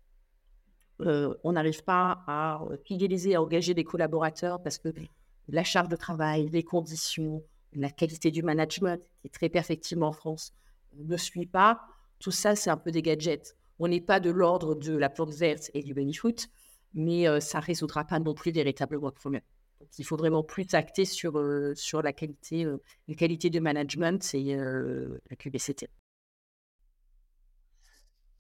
on 1.00 1.54
n'arrive 1.54 1.84
pas 1.84 2.24
à 2.28 2.62
fidéliser, 2.86 3.34
à 3.36 3.42
engager 3.42 3.74
des 3.74 3.84
collaborateurs 3.84 4.62
parce 4.62 4.78
que 4.78 4.90
la 5.48 5.64
charge 5.64 5.90
de 5.90 5.96
travail, 5.96 6.50
les 6.50 6.64
conditions, 6.64 7.44
la 7.74 7.90
qualité 7.90 8.32
du 8.32 8.44
management, 8.44 9.02
qui 9.22 9.28
est 9.28 9.34
très 9.34 9.50
perfectible 9.50 10.04
en 10.04 10.12
France, 10.12 10.54
ne 10.98 11.18
suit 11.18 11.46
pas. 11.46 11.82
Tout 12.20 12.32
ça, 12.32 12.56
c'est 12.56 12.70
un 12.70 12.78
peu 12.78 12.92
des 12.92 13.02
gadgets. 13.02 13.56
On 13.80 13.88
n'est 13.88 14.02
pas 14.02 14.20
de 14.20 14.30
l'ordre 14.30 14.76
de 14.76 14.96
la 14.96 15.10
plante 15.10 15.34
verte 15.34 15.72
et 15.74 15.84
du 15.84 15.94
baby-foot, 15.94 16.48
mais 16.94 17.28
euh, 17.28 17.40
ça 17.40 17.60
ne 17.60 17.64
résoudra 17.66 18.04
pas 18.04 18.20
non 18.20 18.34
plus 18.34 18.52
véritablement 18.52 19.08
le 19.08 19.14
problème. 19.14 19.44
Donc, 19.80 19.90
il 19.98 20.04
faut 20.04 20.18
vraiment 20.18 20.44
plus 20.44 20.74
acter 20.74 21.06
sur, 21.06 21.42
sur 21.76 22.02
la 22.02 22.12
qualité, 22.12 22.66
la 23.08 23.16
qualité 23.16 23.50
du 23.50 23.62
management 23.62 24.34
et 24.34 24.58
la 24.58 25.36
QBCT 25.38 25.88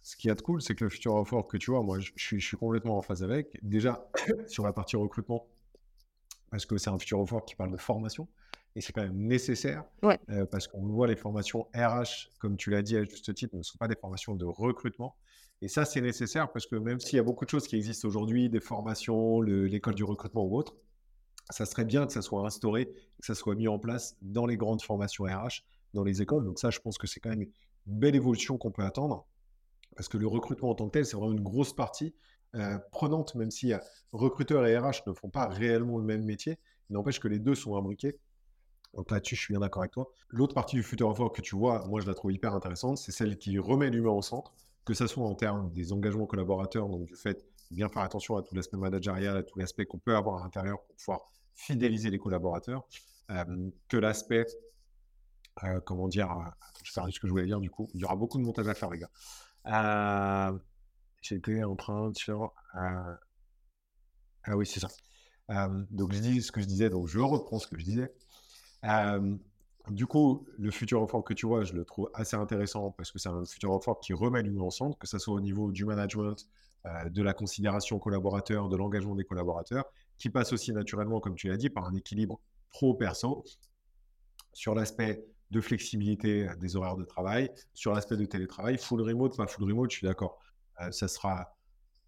ce 0.09 0.15
qui 0.15 0.29
est 0.29 0.35
de 0.35 0.41
cool, 0.41 0.61
c'est 0.61 0.75
que 0.75 0.83
le 0.83 0.89
futur 0.89 1.13
of 1.15 1.31
work 1.31 1.51
que 1.51 1.57
tu 1.57 1.71
vois, 1.71 1.83
moi, 1.83 1.99
je, 1.99 2.11
suis, 2.15 2.57
complètement 2.57 2.97
en 2.97 3.01
phase 3.01 3.23
avec. 3.23 3.59
Déjà, 3.61 4.09
sur 4.47 4.63
la 4.63 4.73
partie 4.73 4.95
recrutement, 4.95 5.47
parce 6.49 6.65
que 6.65 6.77
c'est 6.77 6.89
un 6.89 6.97
futur 6.97 7.19
of 7.19 7.31
work 7.31 7.47
qui 7.47 7.55
parle 7.55 7.71
de 7.71 7.77
formation, 7.77 8.27
et 8.79 8.81
c'est 8.81 8.93
quand 8.93 9.03
même 9.03 9.27
nécessaire, 9.27 9.83
euh, 10.05 10.45
parce 10.45 10.69
qu'on 10.69 10.81
voit 10.87 11.05
les 11.05 11.17
formations 11.17 11.67
RH, 11.75 12.29
comme 12.39 12.55
tu 12.55 12.69
l'as 12.69 12.81
dit 12.81 12.95
à 12.95 13.03
juste 13.03 13.33
titre, 13.33 13.53
ne 13.57 13.61
sont 13.61 13.77
pas 13.77 13.89
des 13.89 13.97
formations 13.97 14.35
de 14.35 14.45
recrutement. 14.45 15.17
Et 15.61 15.67
ça, 15.67 15.83
c'est 15.83 15.99
nécessaire 15.99 16.49
parce 16.49 16.65
que 16.65 16.77
même 16.77 17.01
s'il 17.01 17.17
y 17.17 17.19
a 17.19 17.23
beaucoup 17.23 17.43
de 17.43 17.49
choses 17.49 17.67
qui 17.67 17.75
existent 17.75 18.07
aujourd'hui, 18.07 18.49
des 18.49 18.61
formations, 18.61 19.41
l'école 19.41 19.95
du 19.95 20.05
recrutement 20.05 20.45
ou 20.45 20.55
autre, 20.55 20.77
ça 21.49 21.65
serait 21.65 21.83
bien 21.83 22.07
que 22.07 22.13
ça 22.13 22.21
soit 22.21 22.45
instauré, 22.45 22.85
que 23.19 23.25
ça 23.25 23.35
soit 23.35 23.53
mis 23.53 23.67
en 23.67 23.79
place 23.79 24.15
dans 24.21 24.45
les 24.45 24.55
grandes 24.55 24.81
formations 24.81 25.25
RH, 25.25 25.65
dans 25.93 26.05
les 26.05 26.21
écoles. 26.21 26.45
Donc 26.45 26.57
ça, 26.57 26.69
je 26.69 26.79
pense 26.79 26.97
que 26.97 27.05
c'est 27.05 27.19
quand 27.19 27.31
même 27.31 27.41
une 27.41 27.51
belle 27.85 28.15
évolution 28.15 28.57
qu'on 28.57 28.71
peut 28.71 28.85
attendre 28.85 29.27
parce 29.97 30.07
que 30.07 30.17
le 30.17 30.27
recrutement 30.27 30.69
en 30.69 30.75
tant 30.75 30.85
que 30.85 30.91
tel, 30.91 31.05
c'est 31.05 31.17
vraiment 31.17 31.33
une 31.33 31.43
grosse 31.43 31.75
partie 31.75 32.15
euh, 32.55 32.77
prenante, 32.93 33.35
même 33.35 33.51
si 33.51 33.73
recruteurs 34.13 34.65
et 34.65 34.77
RH 34.77 35.01
ne 35.05 35.11
font 35.11 35.29
pas 35.29 35.49
réellement 35.49 35.97
le 35.97 36.05
même 36.05 36.23
métier. 36.23 36.57
Il 36.89 36.93
n'empêche 36.93 37.19
que 37.19 37.27
les 37.27 37.39
deux 37.39 37.55
sont 37.55 37.75
imbriqués. 37.75 38.17
Donc 38.93 39.11
là-dessus, 39.11 39.35
je 39.35 39.41
suis 39.41 39.53
bien 39.53 39.59
d'accord 39.59 39.83
avec 39.83 39.91
toi. 39.91 40.11
L'autre 40.29 40.53
partie 40.53 40.75
du 40.75 40.83
futur 40.83 41.09
of 41.09 41.19
work 41.19 41.35
que 41.35 41.41
tu 41.41 41.55
vois, 41.55 41.85
moi 41.87 42.01
je 42.01 42.07
la 42.07 42.13
trouve 42.13 42.31
hyper 42.31 42.53
intéressante, 42.53 42.97
c'est 42.97 43.11
celle 43.11 43.37
qui 43.37 43.57
remet 43.59 43.89
l'humain 43.89 44.11
au 44.11 44.21
centre, 44.21 44.53
que 44.85 44.93
ce 44.93 45.07
soit 45.07 45.25
en 45.25 45.35
termes 45.35 45.71
des 45.71 45.93
engagements 45.93 46.25
collaborateurs, 46.25 46.89
donc 46.89 47.05
du 47.05 47.15
fait 47.15 47.45
de 47.71 47.75
bien 47.75 47.89
faire 47.89 48.01
attention 48.01 48.35
à 48.37 48.41
tout 48.41 48.55
l'aspect 48.55 48.77
managérial, 48.77 49.37
à 49.37 49.43
tout 49.43 49.59
l'aspect 49.59 49.85
qu'on 49.85 49.99
peut 49.99 50.15
avoir 50.15 50.41
à 50.41 50.43
l'intérieur 50.43 50.81
pour 50.81 50.95
pouvoir 50.95 51.31
fidéliser 51.55 52.09
les 52.09 52.17
collaborateurs, 52.17 52.87
euh, 53.31 53.69
que 53.87 53.97
l'aspect, 53.97 54.45
euh, 55.63 55.79
comment 55.81 56.07
dire, 56.07 56.35
je 56.83 56.91
sais 56.91 57.01
ce 57.11 57.19
que 57.19 57.27
je 57.27 57.31
voulais 57.31 57.45
dire 57.45 57.59
du 57.59 57.69
coup, 57.69 57.87
il 57.93 58.01
y 58.01 58.05
aura 58.05 58.15
beaucoup 58.15 58.37
de 58.37 58.43
montage 58.43 58.67
à 58.67 58.73
faire 58.73 58.89
les 58.89 58.99
gars. 58.99 59.09
Euh, 59.67 60.57
j'étais 61.21 61.63
en 61.63 61.75
train 61.75 62.09
de 62.09 62.17
faire. 62.17 62.41
Euh, 62.75 63.15
ah 64.45 64.57
oui, 64.57 64.65
c'est 64.65 64.79
ça. 64.79 64.87
Euh, 65.51 65.83
donc, 65.91 66.13
je 66.13 66.19
dis 66.19 66.41
ce 66.41 66.51
que 66.51 66.61
je 66.61 66.65
disais, 66.65 66.89
donc 66.89 67.07
je 67.07 67.19
reprends 67.19 67.59
ce 67.59 67.67
que 67.67 67.77
je 67.77 67.83
disais. 67.83 68.13
Du 69.89 70.05
coup, 70.05 70.45
le 70.57 70.71
futur 70.71 71.01
enfant 71.01 71.21
que 71.21 71.33
tu 71.33 71.45
vois, 71.47 71.63
je 71.63 71.73
le 71.73 71.85
trouve 71.85 72.09
assez 72.13 72.35
intéressant 72.35 72.91
parce 72.91 73.11
que 73.11 73.19
c'est 73.19 73.29
un 73.29 73.45
futur 73.45 73.71
enfant 73.71 73.95
qui 73.95 74.13
remet 74.13 74.43
l'humain 74.43 74.61
ensemble, 74.61 74.95
que 74.95 75.07
ce 75.07 75.17
soit 75.17 75.33
au 75.33 75.41
niveau 75.41 75.71
du 75.71 75.85
management, 75.85 76.47
de 77.09 77.21
la 77.21 77.33
considération 77.33 77.99
collaborateur, 77.99 78.69
de 78.69 78.77
l'engagement 78.77 79.15
des 79.15 79.25
collaborateurs, 79.25 79.85
qui 80.17 80.29
passe 80.29 80.53
aussi 80.53 80.71
naturellement, 80.71 81.19
comme 81.19 81.35
tu 81.35 81.47
l'as 81.47 81.57
dit, 81.57 81.69
par 81.69 81.85
un 81.85 81.95
équilibre 81.95 82.39
pro-perso 82.69 83.43
sur 84.53 84.75
l'aspect 84.75 85.25
de 85.51 85.61
flexibilité 85.61 86.47
des 86.59 86.75
horaires 86.75 86.95
de 86.95 87.03
travail, 87.03 87.49
sur 87.73 87.93
l'aspect 87.93 88.17
de 88.17 88.25
télétravail, 88.25 88.77
full 88.77 89.01
remote, 89.01 89.35
pas 89.35 89.47
full 89.47 89.65
remote, 89.65 89.91
je 89.91 89.97
suis 89.97 90.07
d'accord. 90.07 90.39
ça, 90.91 91.07
sera, 91.07 91.55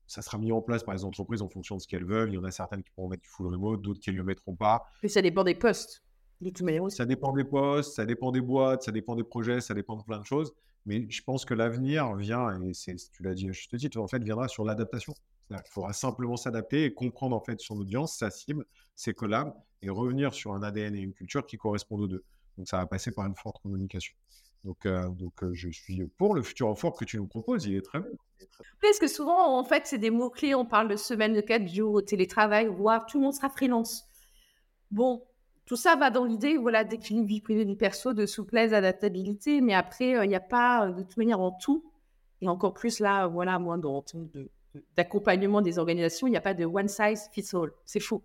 ça 0.07 0.21
sera 0.21 0.37
mis 0.37 0.51
en 0.51 0.61
place 0.61 0.83
par 0.83 0.93
les 0.93 1.03
entreprises 1.03 1.41
en 1.41 1.49
fonction 1.49 1.75
de 1.75 1.81
ce 1.81 1.87
qu'elles 1.87 2.05
veulent. 2.05 2.29
Il 2.29 2.35
y 2.35 2.37
en 2.37 2.43
a 2.43 2.51
certaines 2.51 2.83
qui 2.83 2.91
pourront 2.91 3.09
mettre 3.09 3.23
du 3.23 3.29
full 3.29 3.47
remote, 3.47 3.81
d'autres 3.81 3.99
qui 3.99 4.11
ne 4.11 4.17
le 4.17 4.23
mettront 4.23 4.55
pas. 4.55 4.85
Mais 5.03 5.09
ça 5.09 5.21
dépend 5.21 5.43
des 5.43 5.55
postes, 5.55 6.03
de 6.49 6.89
Ça 6.89 7.05
dépend 7.05 7.33
des 7.33 7.43
postes, 7.43 7.93
ça 7.93 8.05
dépend 8.05 8.31
des 8.31 8.41
boîtes, 8.41 8.83
ça 8.83 8.91
dépend 8.91 9.15
des 9.15 9.23
projets, 9.23 9.61
ça 9.61 9.73
dépend 9.73 9.95
de 9.95 10.03
plein 10.03 10.19
de 10.19 10.25
choses. 10.25 10.53
Mais 10.85 11.05
je 11.09 11.21
pense 11.23 11.45
que 11.45 11.53
l'avenir 11.53 12.15
vient, 12.15 12.59
et 12.63 12.71
tu 12.71 13.23
l'as 13.23 13.35
dit 13.35 13.49
je 13.51 13.69
te 13.69 13.75
dis, 13.75 13.89
en 13.97 14.07
fait, 14.07 14.23
viendra 14.23 14.47
sur 14.47 14.65
l'adaptation. 14.65 15.13
Il 15.51 15.57
faudra 15.69 15.93
simplement 15.93 16.37
s'adapter 16.37 16.85
et 16.85 16.93
comprendre 16.93 17.35
en 17.35 17.41
fait 17.41 17.59
son 17.59 17.77
audience, 17.77 18.17
sa 18.17 18.31
cible, 18.31 18.65
ses 18.95 19.13
collabs, 19.13 19.53
et 19.81 19.89
revenir 19.89 20.33
sur 20.33 20.53
un 20.53 20.63
ADN 20.63 20.95
et 20.95 20.99
une 20.99 21.13
culture 21.13 21.45
qui 21.45 21.57
correspondent 21.57 22.01
aux 22.01 22.07
deux. 22.07 22.23
Donc 22.57 22.67
ça 22.67 22.77
va 22.77 22.85
passer 22.85 23.11
par 23.11 23.25
une 23.25 23.35
forte 23.35 23.61
communication. 23.61 24.15
Donc, 24.63 24.85
euh, 24.85 25.09
donc 25.09 25.43
euh, 25.43 25.51
je 25.53 25.69
suis 25.69 26.05
pour 26.17 26.35
le 26.35 26.43
futur 26.43 26.77
fort 26.77 26.95
que 26.95 27.03
tu 27.03 27.17
nous 27.17 27.27
proposes, 27.27 27.65
il 27.65 27.75
est 27.75 27.81
très 27.81 27.99
bien. 27.99 28.09
Parce 28.81 28.99
que 28.99 29.07
souvent, 29.07 29.57
en 29.57 29.63
fait, 29.63 29.87
c'est 29.87 29.97
des 29.97 30.11
mots-clés, 30.11 30.55
on 30.55 30.65
parle 30.65 30.87
de 30.87 30.95
semaine 30.95 31.33
de 31.33 31.41
4 31.41 31.67
jours, 31.67 31.95
au 31.95 32.01
télétravail, 32.01 32.67
voire 32.67 33.05
tout 33.05 33.17
le 33.17 33.23
monde 33.23 33.33
sera 33.33 33.49
freelance. 33.49 34.05
Bon, 34.91 35.23
tout 35.71 35.77
ça 35.77 35.95
va 35.95 36.09
dans 36.09 36.25
l'idée 36.25 36.57
voilà, 36.57 36.83
d'équilibre 36.83 37.27
vie 37.27 37.39
privée, 37.39 37.63
vie 37.63 37.77
perso, 37.77 38.11
de 38.11 38.25
souplesse, 38.25 38.71
d'adaptabilité, 38.71 39.61
mais 39.61 39.73
après, 39.73 40.17
euh, 40.17 40.25
il 40.25 40.27
n'y 40.27 40.35
a 40.35 40.41
pas, 40.41 40.87
de 40.91 41.01
toute 41.01 41.15
manière, 41.15 41.39
en 41.39 41.53
tout, 41.53 41.89
et 42.41 42.49
encore 42.49 42.73
plus 42.73 42.99
là, 42.99 43.27
voilà, 43.27 43.57
moi, 43.57 43.77
dans 43.77 44.03
d'accompagnement 44.97 45.61
des 45.61 45.79
organisations, 45.79 46.27
il 46.27 46.31
n'y 46.31 46.35
a 46.35 46.41
pas 46.41 46.53
de 46.53 46.65
one 46.65 46.89
size 46.89 47.29
fits 47.31 47.55
all. 47.55 47.71
C'est 47.85 48.01
faux 48.01 48.21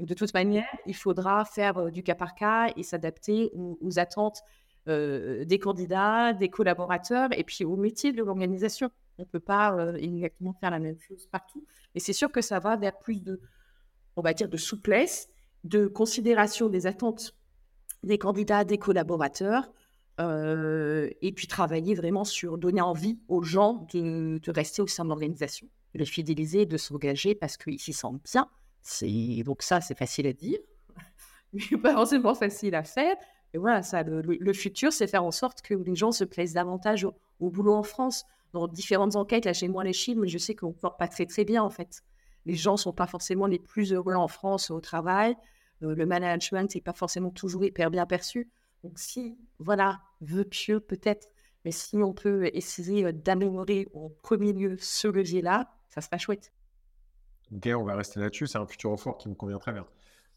de 0.00 0.12
toute 0.12 0.34
manière, 0.34 0.66
il 0.86 0.96
faudra 0.96 1.44
faire 1.44 1.92
du 1.92 2.02
cas 2.02 2.16
par 2.16 2.34
cas 2.34 2.72
et 2.76 2.82
s'adapter 2.82 3.52
aux, 3.54 4.00
attentes 4.00 4.42
des 4.86 5.58
candidats, 5.62 6.32
des 6.32 6.48
collaborateurs 6.48 7.28
et 7.30 7.44
puis 7.44 7.64
au 7.64 7.76
métier 7.76 8.10
de 8.10 8.18
l'organisation. 8.18 8.90
On 9.18 9.22
ne 9.22 9.28
peut 9.28 9.38
pas 9.38 9.94
exactement 9.98 10.52
faire 10.54 10.72
la 10.72 10.80
même 10.80 10.98
chose 10.98 11.28
partout. 11.30 11.64
Mais 11.94 12.00
c'est 12.00 12.12
sûr 12.12 12.32
que 12.32 12.40
ça 12.40 12.58
va 12.58 12.76
vers 12.76 12.98
plus 12.98 13.22
de, 13.22 13.40
on 14.16 14.22
va 14.22 14.34
dire, 14.34 14.48
de 14.48 14.56
souplesse, 14.56 15.28
de 15.64 15.86
considération 15.86 16.68
des 16.68 16.86
attentes 16.86 17.34
des 18.04 18.18
candidats, 18.18 18.64
des 18.64 18.78
collaborateurs, 18.78 19.72
et 20.20 21.32
puis 21.34 21.46
travailler 21.46 21.94
vraiment 21.94 22.24
sur 22.24 22.58
donner 22.58 22.80
envie 22.80 23.18
aux 23.28 23.42
gens 23.42 23.86
de, 23.92 24.40
rester 24.50 24.82
au 24.82 24.86
sein 24.86 25.04
de 25.04 25.08
l'organisation, 25.08 25.68
de 25.94 25.98
les 25.98 26.06
fidéliser, 26.06 26.64
de 26.64 26.76
s'engager 26.76 27.34
parce 27.34 27.56
qu'ils 27.56 27.80
s'y 27.80 27.92
sentent 27.92 28.22
bien 28.22 28.48
donc 29.44 29.62
ça, 29.62 29.80
c'est 29.80 29.96
facile 29.96 30.26
à 30.26 30.32
dire, 30.32 30.58
mais 31.52 31.78
pas 31.82 31.94
forcément 31.94 32.34
facile 32.34 32.74
à 32.74 32.82
faire. 32.82 33.16
Et 33.54 33.58
voilà, 33.58 33.82
ça, 33.82 34.02
le, 34.02 34.52
futur, 34.52 34.92
c'est 34.92 35.06
faire 35.06 35.24
en 35.24 35.30
sorte 35.30 35.62
que 35.62 35.74
les 35.74 35.94
gens 35.94 36.12
se 36.12 36.24
plaisent 36.24 36.52
davantage 36.52 37.06
au, 37.40 37.50
boulot 37.50 37.74
en 37.74 37.82
France. 37.82 38.24
Dans 38.52 38.66
différentes 38.66 39.16
enquêtes, 39.16 39.44
là, 39.44 39.52
j'ai 39.52 39.68
moins 39.68 39.84
les 39.84 39.92
chiffres, 39.92 40.20
mais 40.20 40.28
je 40.28 40.38
sais 40.38 40.54
qu'on 40.54 40.68
ne 40.68 40.72
porte 40.72 40.98
pas 40.98 41.08
très, 41.08 41.26
très 41.26 41.44
bien, 41.44 41.62
en 41.62 41.70
fait. 41.70 42.02
Les 42.48 42.54
gens 42.54 42.78
sont 42.78 42.94
pas 42.94 43.06
forcément 43.06 43.46
les 43.46 43.58
plus 43.58 43.92
heureux 43.92 44.14
en 44.14 44.26
France 44.26 44.70
au 44.70 44.80
travail. 44.80 45.36
Euh, 45.82 45.94
le 45.94 46.06
management 46.06 46.74
n'est 46.74 46.80
pas 46.80 46.94
forcément 46.94 47.30
toujours 47.30 47.62
hyper 47.62 47.90
bien 47.90 48.06
perçu. 48.06 48.50
Donc, 48.82 48.98
si, 48.98 49.36
voilà, 49.58 50.00
pieux 50.50 50.80
peut-être, 50.80 51.28
mais 51.66 51.72
si 51.72 51.98
on 51.98 52.14
peut 52.14 52.48
essayer 52.54 53.04
euh, 53.04 53.12
d'améliorer 53.12 53.86
au 53.92 54.08
premier 54.22 54.54
lieu 54.54 54.78
ce 54.80 55.08
levier-là, 55.08 55.70
ça 55.90 56.00
sera 56.00 56.16
chouette. 56.16 56.54
Ok, 57.54 57.68
on 57.76 57.84
va 57.84 57.94
rester 57.94 58.18
là-dessus. 58.18 58.46
C'est 58.46 58.58
un 58.58 58.66
futur 58.66 58.98
fort 58.98 59.18
qui 59.18 59.28
me 59.28 59.34
convient 59.34 59.58
très 59.58 59.72
bien. 59.72 59.86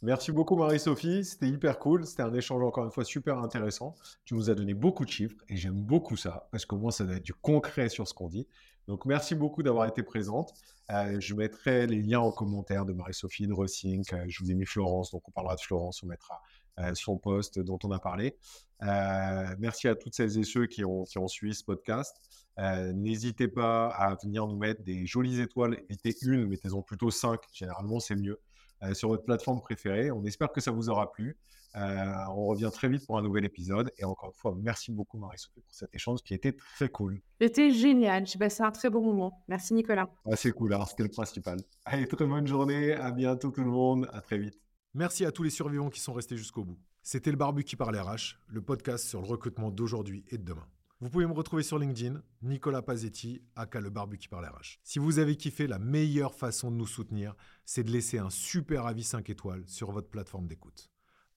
Merci 0.04 0.32
beaucoup 0.32 0.56
Marie-Sophie, 0.56 1.24
c'était 1.24 1.48
hyper 1.48 1.78
cool, 1.78 2.08
c'était 2.08 2.24
un 2.24 2.34
échange 2.34 2.64
encore 2.64 2.84
une 2.84 2.92
fois 2.92 3.04
super 3.04 3.38
intéressant. 3.38 3.94
Tu 4.26 4.34
nous 4.34 4.50
as 4.50 4.56
donné 4.56 4.74
beaucoup 4.74 5.06
de 5.06 5.12
chiffres 5.12 5.38
et 5.48 5.56
j'aime 5.56 5.80
beaucoup 5.80 6.18
ça 6.18 6.50
parce 6.52 6.66
qu'au 6.66 6.78
moins 6.78 6.90
ça 6.90 7.04
être 7.04 7.22
du 7.22 7.36
concret 7.36 7.88
sur 7.88 8.08
ce 8.08 8.16
qu'on 8.16 8.28
dit. 8.28 8.48
Donc 8.88 9.06
merci 9.06 9.36
beaucoup 9.36 9.64
d'avoir 9.64 9.88
été 9.88 10.04
présente. 10.04 10.54
Euh, 10.92 11.20
je 11.20 11.34
mettrai 11.36 11.88
les 11.88 12.02
liens 12.02 12.20
en 12.20 12.32
commentaire 12.32 12.86
de 12.86 12.94
Marie-Sophie, 12.94 13.48
de 13.48 13.54
Rossink. 13.54 14.12
Euh, 14.14 14.26
je 14.28 14.44
vous 14.44 14.52
ai 14.52 14.56
mis 14.56 14.66
Florence, 14.66 15.12
donc 15.12 15.28
on 15.28 15.32
parlera 15.32 15.56
de 15.56 15.62
Florence, 15.62 16.04
on 16.04 16.08
mettra 16.08 16.42
euh, 16.80 16.94
son 16.96 17.18
poste 17.18 17.60
dont 17.60 17.80
on 17.84 17.92
a 17.92 18.00
parlé. 18.00 18.38
merci 19.60 19.88
à 19.88 19.96
toutes 19.96 20.16
celles 20.16 20.38
et 20.38 20.44
ceux 20.44 20.66
qui 20.66 20.84
ont, 20.84 21.06
suivi 21.28 21.54
ce 21.54 21.64
podcast. 21.64 22.18
N'hésitez 22.58 23.48
pas 23.48 23.88
à 23.88 24.16
venir 24.16 24.46
nous 24.48 24.58
mettre 24.58 24.84
des 24.84 25.06
jolies 25.06 25.40
étoiles. 25.40 25.82
Mettez 25.90 26.16
une, 26.24 26.48
mettez-en 26.48 26.82
plutôt 26.82 27.12
cinq. 27.12 27.42
Généralement, 27.54 28.00
c'est 28.00 28.16
mieux. 28.16 28.40
Sur 28.94 29.10
votre 29.10 29.24
plateforme 29.24 29.62
préférée. 29.62 30.12
On 30.12 30.26
espère 30.26 30.52
que 30.52 30.62
ça 30.62 30.72
vous 30.72 30.90
aura 30.90 31.12
plu. 31.12 31.38
Euh, 31.76 32.14
on 32.36 32.46
revient 32.48 32.70
très 32.72 32.90
vite 32.90 33.06
pour 33.06 33.18
un 33.18 33.22
nouvel 33.22 33.46
épisode. 33.46 33.92
Et 33.98 34.04
encore 34.04 34.30
une 34.30 34.40
fois, 34.40 34.56
merci 34.58 34.92
beaucoup 34.92 35.18
Marie-Sophie 35.18 35.62
pour 35.62 35.74
cet 35.74 35.94
échange 35.94 36.22
qui 36.22 36.34
était 36.34 36.54
très 36.54 36.90
cool. 36.90 37.22
C'était 37.40 37.72
génial. 37.72 38.26
J'ai 38.28 38.40
passé 38.40 38.64
un 38.64 38.72
très 38.72 38.90
bon 38.90 39.02
moment. 39.02 39.44
Merci 39.48 39.74
Nicolas. 39.74 40.10
c'est 40.36 40.52
cool. 40.52 40.74
Alors, 40.74 40.90
c'était 40.90 41.04
le 41.04 41.10
principal. 41.10 41.60
Allez, 41.86 42.08
très 42.08 42.26
bonne 42.26 42.48
journée. 42.48 42.94
À 42.94 43.12
bientôt 43.12 43.52
tout 43.52 43.64
le 43.64 43.72
monde. 43.72 44.10
À 44.14 44.22
très 44.22 44.38
vite. 44.38 44.60
Merci 44.94 45.26
à 45.26 45.32
tous 45.32 45.44
les 45.44 45.50
survivants 45.50 45.90
qui 45.90 46.02
sont 46.02 46.14
restés 46.14 46.38
jusqu'au 46.38 46.66
bout. 46.66 46.78
C'était 47.02 47.32
le 47.32 47.38
Barbu 47.38 47.64
qui 47.64 47.76
parle 47.76 47.98
RH, 47.98 48.38
le 48.48 48.62
podcast 48.62 49.06
sur 49.08 49.22
le 49.22 49.28
recrutement 49.28 49.72
d'aujourd'hui 49.72 50.26
et 50.30 50.38
de 50.38 50.44
demain. 50.44 50.68
Vous 51.02 51.10
pouvez 51.10 51.26
me 51.26 51.34
retrouver 51.34 51.64
sur 51.64 51.80
LinkedIn, 51.80 52.22
Nicolas 52.44 52.84
Pazetti, 52.84 53.42
aka 53.56 53.82
le 53.82 53.90
barbu 53.90 54.20
qui 54.20 54.28
parle 54.28 54.46
RH. 54.46 54.78
Si 54.84 55.00
vous 55.00 55.18
avez 55.18 55.36
kiffé, 55.36 55.66
la 55.66 55.80
meilleure 55.80 56.36
façon 56.36 56.70
de 56.70 56.76
nous 56.76 56.86
soutenir, 56.86 57.34
c'est 57.66 57.84
de 57.84 57.90
laisser 57.90 58.20
un 58.20 58.30
super 58.30 58.86
avis 58.86 59.04
5 59.04 59.28
étoiles 59.32 59.64
sur 59.66 59.92
votre 59.92 60.10
plateforme 60.10 60.48
d'écoute. 60.48 60.91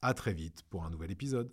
À 0.05 0.13
très 0.13 0.35
vite 0.35 0.65
pour 0.69 0.85
un 0.85 0.91
nouvel 0.91 1.11
épisode. 1.11 1.51